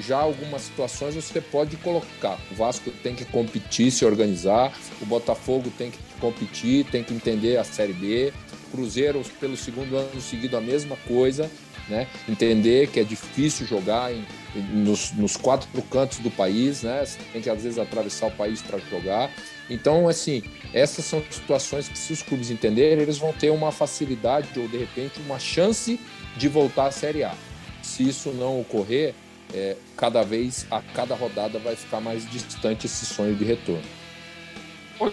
já 0.00 0.18
algumas 0.18 0.62
situações 0.62 1.14
você 1.14 1.40
pode 1.40 1.76
colocar. 1.76 2.38
O 2.50 2.54
Vasco 2.54 2.90
tem 3.02 3.14
que 3.14 3.24
competir, 3.24 3.90
se 3.90 4.04
organizar, 4.04 4.72
o 5.00 5.06
Botafogo 5.06 5.72
tem 5.76 5.90
que 5.90 5.98
competir, 6.20 6.84
tem 6.86 7.02
que 7.02 7.14
entender 7.14 7.56
a 7.56 7.64
Série 7.64 7.92
B, 7.92 8.32
Cruzeiro 8.70 9.22
pelo 9.40 9.56
segundo 9.56 9.96
ano 9.96 10.20
seguido 10.20 10.56
a 10.56 10.60
mesma 10.60 10.96
coisa, 11.08 11.50
né? 11.88 12.06
Entender 12.28 12.88
que 12.88 13.00
é 13.00 13.04
difícil 13.04 13.66
jogar 13.66 14.12
em, 14.12 14.24
nos, 14.72 15.12
nos, 15.12 15.36
quatro 15.36 15.68
cantos 15.82 16.18
do 16.18 16.30
país, 16.30 16.82
né? 16.82 17.04
Você 17.04 17.18
tem 17.32 17.42
que 17.42 17.50
às 17.50 17.62
vezes 17.62 17.78
atravessar 17.78 18.26
o 18.26 18.30
país 18.30 18.62
para 18.62 18.78
jogar. 18.78 19.30
Então, 19.68 20.08
assim, 20.08 20.42
essas 20.72 21.04
são 21.04 21.22
situações 21.30 21.88
que 21.88 21.98
se 21.98 22.12
os 22.12 22.22
clubes 22.22 22.50
entenderem, 22.50 23.02
eles 23.02 23.18
vão 23.18 23.32
ter 23.32 23.50
uma 23.50 23.72
facilidade 23.72 24.48
ou 24.58 24.68
de 24.68 24.76
repente 24.76 25.20
uma 25.20 25.38
chance 25.38 26.00
de 26.36 26.48
voltar 26.48 26.86
à 26.86 26.90
Série 26.90 27.24
A. 27.24 27.34
Se 27.82 28.08
isso 28.08 28.30
não 28.30 28.60
ocorrer, 28.60 29.14
é, 29.52 29.76
cada 29.96 30.22
vez, 30.22 30.66
a 30.70 30.80
cada 30.80 31.14
rodada, 31.14 31.58
vai 31.58 31.76
ficar 31.76 32.00
mais 32.00 32.28
distante 32.30 32.86
esse 32.86 33.06
sonho 33.06 33.34
de 33.34 33.44
retorno. 33.44 33.82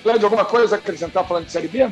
Led, 0.05 0.23
alguma 0.23 0.45
coisa 0.45 0.75
a 0.75 0.79
acrescentar 0.79 1.27
falando 1.27 1.45
de 1.45 1.51
Série 1.51 1.67
B? 1.67 1.91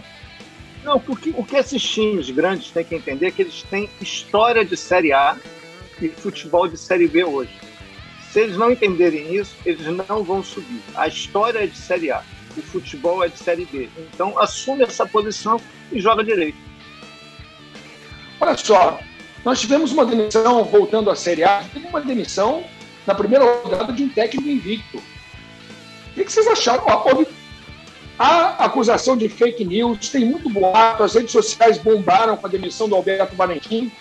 Não, 0.83 0.99
porque 0.99 1.33
o 1.37 1.43
que 1.43 1.55
esses 1.55 1.81
times 1.83 2.29
grandes 2.29 2.71
têm 2.71 2.83
que 2.83 2.95
entender 2.95 3.27
é 3.27 3.31
que 3.31 3.41
eles 3.41 3.63
têm 3.63 3.89
história 3.99 4.65
de 4.65 4.75
Série 4.75 5.13
A 5.13 5.37
e 6.01 6.09
futebol 6.09 6.67
de 6.67 6.77
Série 6.77 7.07
B 7.07 7.23
hoje. 7.23 7.51
Se 8.31 8.39
eles 8.39 8.57
não 8.57 8.71
entenderem 8.71 9.35
isso, 9.35 9.55
eles 9.65 9.85
não 10.07 10.23
vão 10.23 10.43
subir. 10.43 10.81
A 10.95 11.07
história 11.07 11.59
é 11.59 11.67
de 11.67 11.77
Série 11.77 12.11
A, 12.11 12.23
o 12.57 12.61
futebol 12.61 13.23
é 13.23 13.27
de 13.27 13.37
Série 13.37 13.65
B. 13.65 13.89
Então, 14.13 14.39
assume 14.39 14.83
essa 14.83 15.05
posição 15.05 15.59
e 15.91 15.99
joga 15.99 16.23
direito. 16.23 16.57
Olha 18.39 18.57
só, 18.57 18.99
nós 19.43 19.59
tivemos 19.59 19.91
uma 19.91 20.05
demissão, 20.05 20.63
voltando 20.63 21.09
à 21.09 21.15
Série 21.15 21.43
A, 21.43 21.63
teve 21.73 21.87
uma 21.87 22.01
demissão 22.01 22.63
na 23.05 23.13
primeira 23.13 23.43
rodada 23.43 23.91
de 23.91 24.03
um 24.03 24.09
técnico 24.09 24.47
invicto. 24.47 24.97
O 24.97 25.03
que 26.13 26.31
vocês 26.31 26.47
acharam? 26.47 26.85
A 28.17 28.65
acusação 28.65 29.17
de 29.17 29.27
fake 29.27 29.65
news, 29.65 30.09
tem 30.09 30.23
muito 30.23 30.49
boato, 30.49 31.03
as 31.03 31.15
redes 31.15 31.31
sociais 31.31 31.77
bombaram 31.77 32.37
com 32.37 32.45
a 32.45 32.49
demissão 32.49 32.87
do 32.87 32.95
Alberto 32.95 33.35
Valentim. 33.35 33.91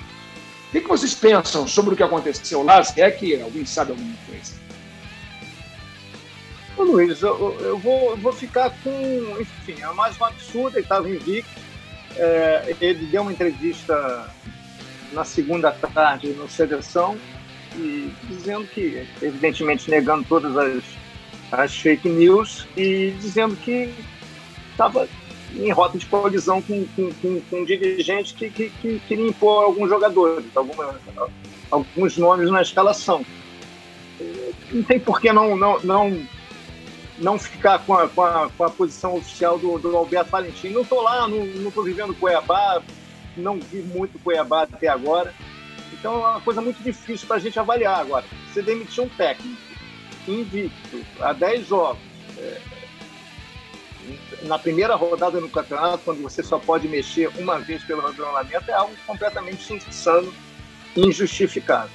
O 0.71 0.73
que 0.73 0.87
vocês 0.87 1.15
pensam 1.15 1.67
sobre 1.67 1.95
o 1.95 1.97
que 1.97 2.03
aconteceu 2.03 2.63
lá? 2.63 2.83
Se 2.85 3.01
é 3.01 3.11
que 3.11 3.41
alguém 3.43 3.67
sabe 3.67 3.91
alguma 3.91 4.15
coisa? 4.29 4.55
Ô 6.77 6.85
Luiz, 6.85 7.21
eu, 7.21 7.59
eu, 7.61 7.77
vou, 7.79 8.11
eu 8.11 8.17
vou 8.17 8.33
ficar 8.33 8.71
com. 8.85 9.37
Enfim, 9.41 9.83
é 9.83 9.93
mais 9.93 10.19
um 10.21 10.25
absurdo, 10.25 10.77
ele 10.77 10.85
estava 10.85 11.11
invicto. 11.11 11.51
É, 12.17 12.77
ele 12.81 13.07
deu 13.07 13.23
uma 13.23 13.33
entrevista 13.33 14.33
na 15.13 15.25
segunda 15.25 15.73
tarde 15.73 16.29
no 16.29 16.49
Seleção 16.49 17.19
e 17.77 18.13
dizendo 18.29 18.65
que, 18.67 19.07
evidentemente, 19.21 19.91
negando 19.91 20.25
todas 20.29 20.57
as, 20.57 20.85
as 21.51 21.77
fake 21.77 22.09
news 22.09 22.67
e 22.77 23.11
dizendo 23.21 23.57
que 23.57 23.93
estava 24.71 25.09
em 25.57 25.71
rota 25.71 25.99
de 25.99 26.07
colisão 26.07 26.63
com, 26.63 26.87
com, 26.95 27.13
com, 27.15 27.41
com 27.41 27.61
um 27.61 27.65
dirigente 27.65 28.35
que, 28.35 28.51
que, 28.51 28.71
que, 28.71 29.01
queria 29.01 29.29
impor 29.29 29.65
alguns 29.65 29.89
jogadores, 29.89 30.45
alguma, 30.55 31.01
alguns 31.71 32.17
nomes 32.17 32.51
na 32.51 32.63
escalação. 32.63 33.25
Não 34.71 34.83
tem 34.83 35.01
por 35.01 35.21
que 35.21 35.33
não, 35.33 35.57
não, 35.57 35.81
não, 35.81 36.27
não 37.19 37.39
ficar 37.39 37.81
com 37.81 37.95
a, 37.95 38.09
com, 38.09 38.23
a, 38.23 38.51
com 38.51 38.65
a 38.65 38.71
posição 38.71 39.17
oficial 39.17 39.59
do, 39.59 39.79
do 39.79 39.97
Alberto 39.97 40.31
Valentim. 40.31 40.69
Não 40.69 40.83
estou 40.83 41.03
lá, 41.03 41.27
não 41.27 41.45
estou 41.69 41.83
vivendo 41.83 42.15
Cuiabá, 42.15 42.83
não 43.37 43.59
vi 43.59 43.83
muito 43.83 44.19
Cuiabá 44.19 44.63
até 44.63 44.89
agora. 44.89 45.35
Então 45.93 46.15
é 46.15 46.31
uma 46.31 46.41
coisa 46.41 46.61
muito 46.61 46.83
difícil 46.83 47.27
para 47.27 47.37
a 47.37 47.41
gente 47.41 47.59
avaliar 47.59 48.01
agora. 48.01 48.25
Você 48.53 48.63
demitiu 48.63 49.05
um 49.05 49.09
técnico 49.09 49.61
invicto 50.29 51.05
há 51.21 51.33
10 51.33 51.67
jogos, 51.67 51.99
é, 52.39 52.61
na 54.43 54.59
primeira 54.59 54.95
rodada 54.95 55.41
no 55.41 55.49
campeonato, 55.49 56.03
quando 56.05 56.23
você 56.23 56.43
só 56.43 56.59
pode 56.59 56.89
mexer 56.89 57.31
uma 57.39 57.59
vez 57.59 57.83
pelo 57.85 58.07
regulamento, 58.07 58.71
é 58.71 58.75
algo 58.75 58.95
completamente 59.07 59.73
insano 59.73 60.33
e 60.97 61.07
injustificado. 61.07 61.91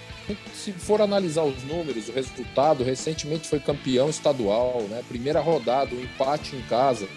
Se 0.54 0.72
for 0.72 1.02
analisar 1.02 1.44
os 1.44 1.64
números, 1.64 2.10
o 2.10 2.12
resultado, 2.12 2.84
recentemente 2.84 3.48
foi 3.48 3.60
campeão 3.60 4.10
estadual, 4.10 4.82
né? 4.90 5.04
Primeira 5.08 5.40
rodada, 5.40 5.94
um 5.94 6.02
empate 6.02 6.56
em 6.56 6.62
casa, 6.64 7.08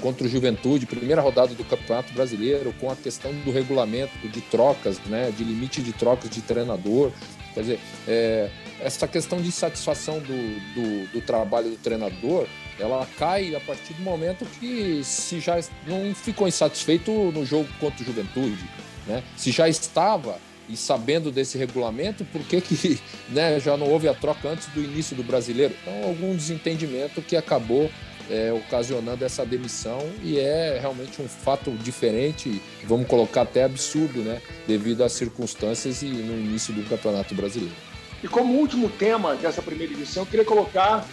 contra 0.00 0.26
o 0.26 0.28
Juventude, 0.28 0.86
primeira 0.86 1.20
rodada 1.20 1.54
do 1.54 1.64
Campeonato 1.64 2.12
Brasileiro, 2.14 2.72
com 2.80 2.90
a 2.90 2.96
questão 2.96 3.32
do 3.40 3.50
regulamento 3.50 4.28
de 4.28 4.40
trocas, 4.40 4.98
né, 5.06 5.30
de 5.36 5.42
limite 5.42 5.82
de 5.82 5.92
trocas 5.92 6.30
de 6.30 6.42
treinador, 6.42 7.12
Quer 7.56 7.60
dizer, 7.62 7.80
é, 8.06 8.50
essa 8.82 9.08
questão 9.08 9.40
de 9.40 9.48
insatisfação 9.48 10.18
do, 10.18 10.26
do, 10.26 11.12
do, 11.12 11.20
trabalho 11.22 11.70
do 11.70 11.76
treinador, 11.76 12.46
ela 12.78 13.06
cai 13.18 13.54
a 13.54 13.60
partir 13.60 13.94
do 13.94 14.02
momento 14.02 14.44
que 14.58 15.02
se 15.02 15.40
já 15.40 15.58
não 15.86 16.14
ficou 16.14 16.46
insatisfeito 16.46 17.10
no 17.10 17.44
jogo 17.44 17.68
contra 17.80 18.02
o 18.02 18.06
Juventude, 18.06 18.64
né? 19.06 19.22
Se 19.36 19.50
já 19.50 19.68
estava 19.68 20.38
e 20.68 20.76
sabendo 20.76 21.30
desse 21.30 21.56
regulamento, 21.56 22.24
por 22.24 22.42
que, 22.42 22.60
que 22.60 23.00
né, 23.30 23.58
já 23.60 23.76
não 23.76 23.88
houve 23.88 24.08
a 24.08 24.14
troca 24.14 24.48
antes 24.48 24.66
do 24.68 24.82
início 24.82 25.16
do 25.16 25.22
brasileiro? 25.22 25.74
Então, 25.82 26.04
algum 26.04 26.34
desentendimento 26.34 27.22
que 27.22 27.36
acabou 27.36 27.90
é, 28.28 28.52
ocasionando 28.52 29.24
essa 29.24 29.44
demissão 29.46 30.00
e 30.22 30.38
é 30.38 30.78
realmente 30.80 31.22
um 31.22 31.28
fato 31.28 31.70
diferente, 31.70 32.60
vamos 32.84 33.06
colocar 33.06 33.42
até 33.42 33.64
absurdo, 33.64 34.20
né, 34.20 34.40
devido 34.66 35.04
às 35.04 35.12
circunstâncias 35.12 36.02
e 36.02 36.06
no 36.06 36.34
início 36.34 36.74
do 36.74 36.82
Campeonato 36.88 37.34
Brasileiro. 37.34 37.74
E 38.22 38.28
como 38.28 38.54
último 38.54 38.88
tema 38.88 39.36
dessa 39.36 39.62
primeira 39.62 39.92
edição, 39.92 40.22
eu 40.22 40.26
queria 40.26 40.44
colocar 40.44 41.06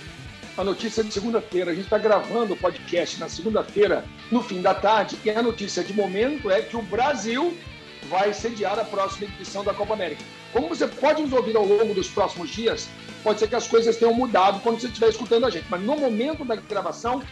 a 0.57 0.63
notícia 0.63 1.03
de 1.03 1.11
segunda-feira. 1.11 1.71
A 1.71 1.73
gente 1.73 1.85
está 1.85 1.97
gravando 1.97 2.53
o 2.53 2.57
podcast 2.57 3.19
na 3.19 3.27
segunda-feira, 3.27 4.05
no 4.31 4.41
fim 4.41 4.61
da 4.61 4.73
tarde, 4.73 5.17
e 5.23 5.29
a 5.29 5.41
notícia 5.41 5.83
de 5.83 5.93
momento 5.93 6.51
é 6.51 6.61
que 6.61 6.77
o 6.77 6.81
Brasil 6.81 7.57
vai 8.09 8.33
sediar 8.33 8.77
a 8.77 8.83
próxima 8.83 9.31
edição 9.35 9.63
da 9.63 9.73
Copa 9.73 9.93
América. 9.93 10.23
Como 10.51 10.69
você 10.69 10.87
pode 10.87 11.21
nos 11.21 11.33
ouvir 11.33 11.55
ao 11.55 11.65
longo 11.65 11.93
dos 11.93 12.07
próximos 12.07 12.49
dias, 12.49 12.87
pode 13.23 13.39
ser 13.39 13.47
que 13.47 13.55
as 13.55 13.67
coisas 13.67 13.97
tenham 13.97 14.13
mudado 14.13 14.59
quando 14.59 14.79
você 14.79 14.87
estiver 14.87 15.09
escutando 15.09 15.45
a 15.45 15.49
gente. 15.49 15.65
Mas 15.69 15.81
no 15.81 15.97
momento 15.97 16.45
da 16.45 16.55
gravação, 16.55 17.23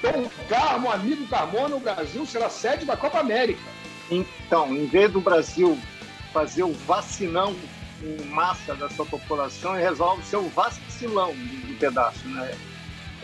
Tom 0.00 0.30
Carmo, 0.48 0.90
amigo 0.90 1.26
Carmona, 1.26 1.74
o 1.74 1.80
Brasil 1.80 2.24
será 2.26 2.48
sede 2.48 2.84
da 2.84 2.96
Copa 2.96 3.18
América. 3.18 3.60
Então, 4.10 4.74
em 4.76 4.86
vez 4.86 5.10
do 5.10 5.20
Brasil 5.20 5.76
fazer 6.32 6.62
o 6.62 6.72
vacinão 6.72 7.56
em 8.02 8.24
massa 8.26 8.74
da 8.74 8.88
sua 8.90 9.06
população, 9.06 9.74
ele 9.74 9.84
resolve 9.84 10.22
ser 10.24 10.36
o 10.36 10.48
vacilão 10.48 11.34
pedaço. 11.82 12.28
Né? 12.28 12.54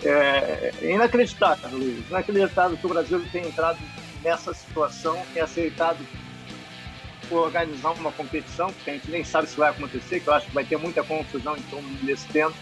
É, 0.03 0.73
é 0.83 0.93
inacreditável, 0.93 1.71
Luiz. 1.71 2.09
Inacreditável 2.09 2.77
que 2.77 2.87
o 2.87 2.89
Brasil 2.89 3.25
tenha 3.31 3.47
entrado 3.47 3.79
nessa 4.23 4.53
situação, 4.53 5.17
tenha 5.33 5.45
aceitado 5.45 5.99
organizar 7.31 7.91
uma 7.93 8.11
competição, 8.11 8.73
que 8.73 8.91
a 8.91 8.95
gente 8.95 9.11
nem 9.11 9.23
sabe 9.23 9.49
se 9.49 9.57
vai 9.57 9.71
acontecer, 9.71 10.21
que 10.21 10.29
eu 10.29 10.33
acho 10.33 10.47
que 10.47 10.55
vai 10.55 10.65
ter 10.65 10.79
muita 10.79 11.03
confusão 11.03 11.57
em 11.57 11.63
torno 11.63 11.89
desse 12.03 12.27
tempo. 12.29 12.57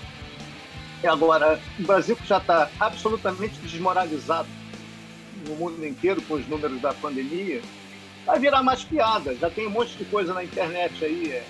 E 1.03 1.07
agora, 1.07 1.61
o 1.79 1.83
Brasil 1.83 2.17
que 2.17 2.27
já 2.27 2.39
está 2.39 2.69
absolutamente 2.81 3.55
desmoralizado 3.61 4.49
no 5.47 5.55
mundo 5.55 5.87
inteiro 5.87 6.21
com 6.23 6.35
os 6.35 6.47
números 6.49 6.81
da 6.81 6.93
pandemia, 6.95 7.63
vai 8.25 8.41
virar 8.41 8.63
mais 8.63 8.83
piada. 8.83 9.37
Já 9.37 9.49
tem 9.49 9.69
um 9.69 9.71
monte 9.71 9.97
de 9.97 10.05
coisa 10.07 10.35
na 10.35 10.43
internet 10.43 11.05
aí. 11.05 11.31
É, 11.31 11.45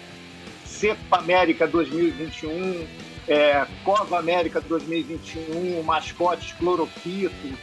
Cepa 0.67 1.19
América 1.19 1.67
2021, 1.67 2.87
é, 3.29 3.67
Cova 3.85 4.19
América 4.19 4.61
2021, 4.61 5.83
mascotes 5.83 6.53
cloroquito, 6.53 7.59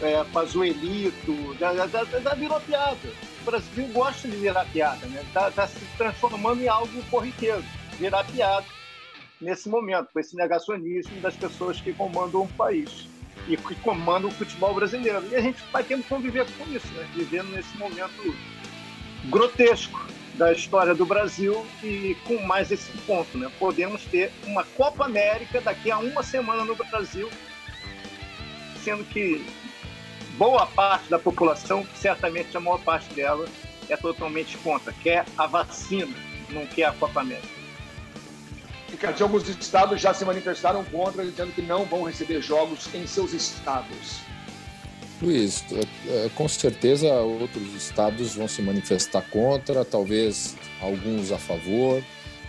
é, 0.00 0.22
pazuelito, 0.24 1.56
já, 1.58 1.74
já, 1.74 2.04
já, 2.04 2.34
virou 2.34 2.60
piada. 2.60 2.96
O 3.42 3.44
Brasil 3.44 3.86
gosta 3.88 4.28
de 4.28 4.36
virar 4.36 4.64
piada, 4.66 5.06
né? 5.06 5.22
Está 5.22 5.50
tá 5.50 5.66
se 5.66 5.84
transformando 5.96 6.62
em 6.62 6.68
algo 6.68 7.02
corriqueiro, 7.10 7.64
virar 7.98 8.24
piada 8.24 8.66
nesse 9.40 9.68
momento, 9.68 10.08
com 10.12 10.20
esse 10.20 10.36
negacionismo 10.36 11.20
das 11.20 11.34
pessoas 11.34 11.80
que 11.80 11.92
comandam 11.92 12.42
o 12.42 12.48
país 12.48 13.08
e 13.48 13.56
que 13.56 13.74
comandam 13.76 14.28
o 14.28 14.32
futebol 14.32 14.74
brasileiro. 14.74 15.24
E 15.30 15.36
a 15.36 15.40
gente 15.40 15.62
vai 15.72 15.82
tendo 15.82 16.02
que 16.02 16.08
conviver 16.08 16.46
com 16.56 16.64
isso, 16.72 16.92
né? 16.92 17.08
vivendo 17.14 17.50
nesse 17.50 17.76
momento 17.76 18.36
grotesco 19.26 20.00
da 20.38 20.52
história 20.52 20.94
do 20.94 21.04
Brasil 21.04 21.66
e 21.82 22.16
com 22.24 22.40
mais 22.46 22.70
esse 22.70 22.90
ponto, 22.98 23.36
né? 23.36 23.50
Podemos 23.58 24.04
ter 24.04 24.32
uma 24.46 24.64
Copa 24.64 25.04
América 25.04 25.60
daqui 25.60 25.90
a 25.90 25.98
uma 25.98 26.22
semana 26.22 26.64
no 26.64 26.76
Brasil, 26.76 27.28
sendo 28.82 29.04
que 29.04 29.44
boa 30.38 30.64
parte 30.64 31.10
da 31.10 31.18
população, 31.18 31.84
certamente 31.96 32.56
a 32.56 32.60
maior 32.60 32.78
parte 32.78 33.12
dela, 33.12 33.46
é 33.88 33.96
totalmente 33.96 34.56
contra, 34.58 34.92
quer 34.92 35.26
a 35.36 35.46
vacina, 35.46 36.14
não 36.50 36.64
quer 36.66 36.84
a 36.84 36.92
Copa 36.92 37.20
América. 37.20 37.58
Ricardo, 38.88 39.22
alguns 39.22 39.48
estados 39.48 40.00
já 40.00 40.14
se 40.14 40.24
manifestaram 40.24 40.84
contra, 40.84 41.24
dizendo 41.24 41.52
que 41.52 41.60
não 41.60 41.84
vão 41.84 42.04
receber 42.04 42.40
jogos 42.40 42.88
em 42.94 43.06
seus 43.06 43.32
estados. 43.32 44.20
Luiz, 45.20 45.64
é, 45.72 46.26
é, 46.26 46.30
com 46.34 46.46
certeza 46.48 47.12
outros 47.14 47.74
estados 47.74 48.34
vão 48.34 48.46
se 48.46 48.62
manifestar 48.62 49.22
contra, 49.22 49.84
talvez 49.84 50.56
alguns 50.80 51.32
a 51.32 51.38
favor. 51.38 52.02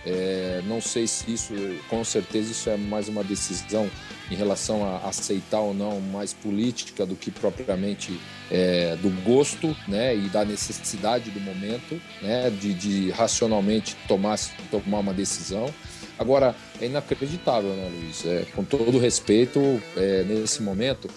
É, 0.06 0.62
não 0.66 0.80
sei 0.80 1.08
se 1.08 1.34
isso, 1.34 1.54
com 1.90 2.04
certeza, 2.04 2.52
isso 2.52 2.70
é 2.70 2.78
mais 2.78 3.10
uma 3.10 3.24
decisão 3.24 3.90
em 4.32 4.36
relação 4.36 4.86
a 4.86 5.10
aceitar 5.10 5.60
ou 5.60 5.74
não 5.74 6.00
mais 6.00 6.32
política 6.32 7.06
do 7.06 7.16
que 7.16 7.32
propriamente 7.32 8.20
é, 8.50 8.96
do 8.98 9.10
gosto 9.24 9.76
né, 9.88 10.16
e 10.16 10.30
da 10.30 10.46
necessidade 10.46 11.32
do 11.32 11.40
momento 11.42 12.00
né, 12.22 12.50
de, 12.50 12.74
de 12.74 13.12
racionalmente 13.12 13.98
tomar, 14.08 14.40
tomar 14.72 15.00
uma 15.00 15.14
decisão. 15.14 15.74
Agora, 16.18 16.56
é 16.82 16.86
inacreditável, 16.86 17.72
né, 17.72 17.90
Luiz? 17.94 18.26
É, 18.26 18.46
com 18.54 18.64
todo 18.64 19.00
respeito, 19.00 19.82
é, 19.96 20.24
nesse 20.24 20.62
momento, 20.62 21.10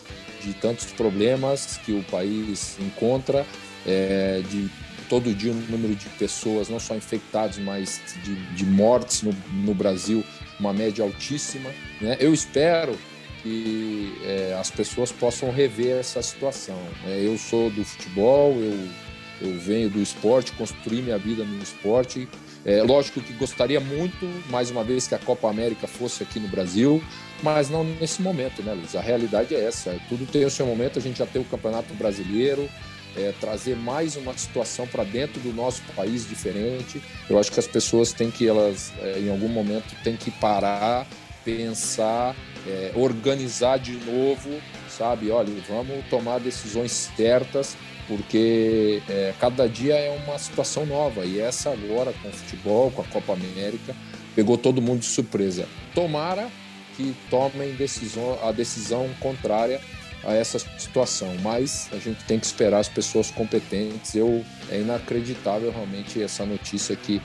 de 0.42 0.52
tantos 0.54 0.86
problemas 0.86 1.78
que 1.84 1.92
o 1.92 2.02
país 2.04 2.76
encontra, 2.80 3.46
é, 3.86 4.42
de 4.48 4.70
todo 5.08 5.34
dia 5.34 5.52
o 5.52 5.54
número 5.54 5.94
de 5.94 6.08
pessoas, 6.10 6.68
não 6.68 6.80
só 6.80 6.94
infectados, 6.94 7.58
mas 7.58 8.00
de, 8.24 8.34
de 8.54 8.64
mortes 8.64 9.22
no, 9.22 9.34
no, 9.52 9.74
Brasil, 9.74 10.24
uma 10.58 10.72
média 10.72 11.04
altíssima. 11.04 11.70
Né? 12.00 12.16
Eu 12.18 12.32
espero 12.32 12.98
que 13.42 14.14
é, 14.24 14.56
as 14.58 14.70
pessoas 14.70 15.12
possam 15.12 15.50
rever 15.50 15.98
essa 15.98 16.22
situação. 16.22 16.78
Né? 17.04 17.20
Eu 17.20 17.36
sou 17.36 17.68
do 17.70 17.84
futebol, 17.84 18.54
eu, 18.54 18.88
eu 19.42 19.58
venho 19.58 19.90
do 19.90 20.00
esporte, 20.00 20.52
construí 20.52 21.02
minha 21.02 21.18
vida 21.18 21.44
no 21.44 21.62
esporte. 21.62 22.28
É, 22.64 22.82
lógico 22.82 23.20
que 23.20 23.32
gostaria 23.32 23.80
muito, 23.80 24.24
mais 24.48 24.70
uma 24.70 24.84
vez, 24.84 25.08
que 25.08 25.14
a 25.14 25.18
Copa 25.18 25.50
América 25.50 25.86
fosse 25.86 26.22
aqui 26.22 26.38
no 26.38 26.48
Brasil, 26.48 27.02
mas 27.42 27.68
não 27.68 27.82
nesse 27.84 28.22
momento, 28.22 28.62
né, 28.62 28.72
Luiz? 28.72 28.94
A 28.94 29.00
realidade 29.00 29.54
é 29.54 29.64
essa. 29.64 29.98
Tudo 30.08 30.24
tem 30.26 30.44
o 30.44 30.50
seu 30.50 30.64
momento, 30.64 30.98
a 30.98 31.02
gente 31.02 31.18
já 31.18 31.26
tem 31.26 31.42
o 31.42 31.44
Campeonato 31.44 31.92
Brasileiro, 31.94 32.68
é, 33.16 33.32
trazer 33.40 33.76
mais 33.76 34.16
uma 34.16 34.36
situação 34.36 34.86
para 34.86 35.04
dentro 35.04 35.40
do 35.40 35.52
nosso 35.52 35.82
país 35.96 36.26
diferente. 36.26 37.02
Eu 37.28 37.38
acho 37.38 37.50
que 37.50 37.58
as 37.58 37.66
pessoas 37.66 38.12
têm 38.12 38.30
que, 38.30 38.46
elas, 38.46 38.92
é, 39.00 39.18
em 39.18 39.30
algum 39.30 39.48
momento, 39.48 39.94
têm 40.02 40.16
que 40.16 40.30
parar, 40.30 41.06
pensar, 41.44 42.36
é, 42.66 42.92
organizar 42.94 43.78
de 43.78 43.92
novo, 43.92 44.60
sabe? 44.88 45.30
Olha, 45.30 45.52
vamos 45.68 46.04
tomar 46.08 46.38
decisões 46.38 47.10
certas, 47.16 47.76
porque 48.06 49.02
é, 49.08 49.34
cada 49.40 49.68
dia 49.68 49.94
é 49.94 50.10
uma 50.24 50.38
situação 50.38 50.86
nova. 50.86 51.24
E 51.24 51.40
essa 51.40 51.70
agora, 51.70 52.12
com 52.22 52.28
o 52.28 52.32
futebol, 52.32 52.90
com 52.92 53.02
a 53.02 53.04
Copa 53.06 53.32
América, 53.32 53.94
pegou 54.34 54.56
todo 54.56 54.80
mundo 54.80 55.00
de 55.00 55.06
surpresa. 55.06 55.66
Tomara 55.94 56.48
que 56.96 57.14
tomem 57.30 57.74
decisão, 57.74 58.38
a 58.42 58.52
decisão 58.52 59.08
contrária 59.20 59.80
a 60.24 60.34
essa 60.34 60.58
situação, 60.78 61.34
mas 61.42 61.88
a 61.92 61.96
gente 61.96 62.22
tem 62.24 62.38
que 62.38 62.46
esperar 62.46 62.78
as 62.78 62.88
pessoas 62.88 63.30
competentes. 63.30 64.14
Eu 64.14 64.44
é 64.70 64.80
inacreditável 64.80 65.72
realmente 65.72 66.22
essa 66.22 66.46
notícia 66.46 66.94
que, 66.94 67.20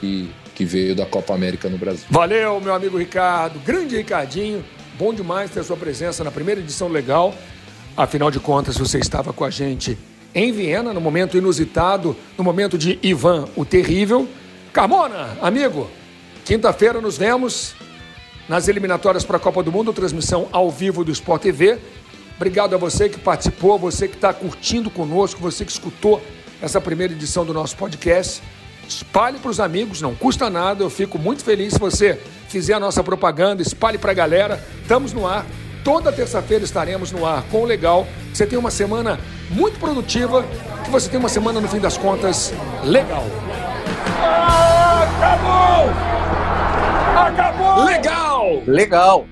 que, 0.00 0.30
que 0.54 0.64
veio 0.64 0.94
da 0.94 1.06
Copa 1.06 1.34
América 1.34 1.68
no 1.68 1.78
Brasil. 1.78 2.04
Valeu, 2.10 2.60
meu 2.60 2.74
amigo 2.74 2.98
Ricardo, 2.98 3.60
grande 3.60 3.96
Ricardinho, 3.96 4.64
bom 4.98 5.14
demais 5.14 5.50
ter 5.50 5.62
sua 5.62 5.76
presença 5.76 6.24
na 6.24 6.30
primeira 6.30 6.60
edição 6.60 6.88
legal. 6.88 7.34
Afinal 7.96 8.30
de 8.30 8.40
contas, 8.40 8.76
você 8.76 8.98
estava 8.98 9.32
com 9.32 9.44
a 9.44 9.50
gente 9.50 9.96
em 10.34 10.50
Viena, 10.50 10.92
no 10.92 11.00
momento 11.00 11.36
inusitado, 11.36 12.16
no 12.36 12.42
momento 12.42 12.78
de 12.78 12.98
Ivan 13.02 13.48
o 13.54 13.64
Terrível. 13.64 14.28
Carmona, 14.72 15.36
amigo, 15.42 15.90
quinta-feira 16.44 17.00
nos 17.00 17.18
vemos 17.18 17.74
nas 18.52 18.68
eliminatórias 18.68 19.24
para 19.24 19.38
a 19.38 19.40
Copa 19.40 19.62
do 19.62 19.72
Mundo, 19.72 19.94
transmissão 19.94 20.46
ao 20.52 20.70
vivo 20.70 21.02
do 21.02 21.10
Sport 21.10 21.40
TV. 21.40 21.78
Obrigado 22.36 22.74
a 22.74 22.76
você 22.76 23.08
que 23.08 23.18
participou, 23.18 23.78
você 23.78 24.06
que 24.06 24.14
está 24.14 24.30
curtindo 24.30 24.90
conosco, 24.90 25.40
você 25.40 25.64
que 25.64 25.72
escutou 25.72 26.22
essa 26.60 26.78
primeira 26.78 27.14
edição 27.14 27.46
do 27.46 27.54
nosso 27.54 27.74
podcast. 27.78 28.42
Espalhe 28.86 29.38
para 29.38 29.50
os 29.50 29.58
amigos, 29.58 30.02
não 30.02 30.14
custa 30.14 30.50
nada. 30.50 30.84
Eu 30.84 30.90
fico 30.90 31.18
muito 31.18 31.42
feliz 31.42 31.72
se 31.72 31.80
você 31.80 32.20
fizer 32.46 32.74
a 32.74 32.80
nossa 32.80 33.02
propaganda, 33.02 33.62
espalhe 33.62 33.96
para 33.96 34.10
a 34.10 34.14
galera. 34.14 34.62
Estamos 34.82 35.14
no 35.14 35.26
ar. 35.26 35.46
Toda 35.82 36.12
terça-feira 36.12 36.62
estaremos 36.62 37.10
no 37.10 37.24
ar 37.24 37.44
com 37.44 37.62
o 37.62 37.64
Legal. 37.64 38.06
Você 38.34 38.46
tem 38.46 38.58
uma 38.58 38.70
semana 38.70 39.18
muito 39.48 39.80
produtiva, 39.80 40.44
que 40.84 40.90
você 40.90 41.08
tem 41.08 41.18
uma 41.18 41.30
semana, 41.30 41.58
no 41.58 41.68
fim 41.68 41.80
das 41.80 41.96
contas, 41.96 42.52
legal. 42.84 43.24
acabou! 45.00 46.41
Acabou! 47.22 47.84
Legal! 47.84 48.62
Legal! 48.66 49.26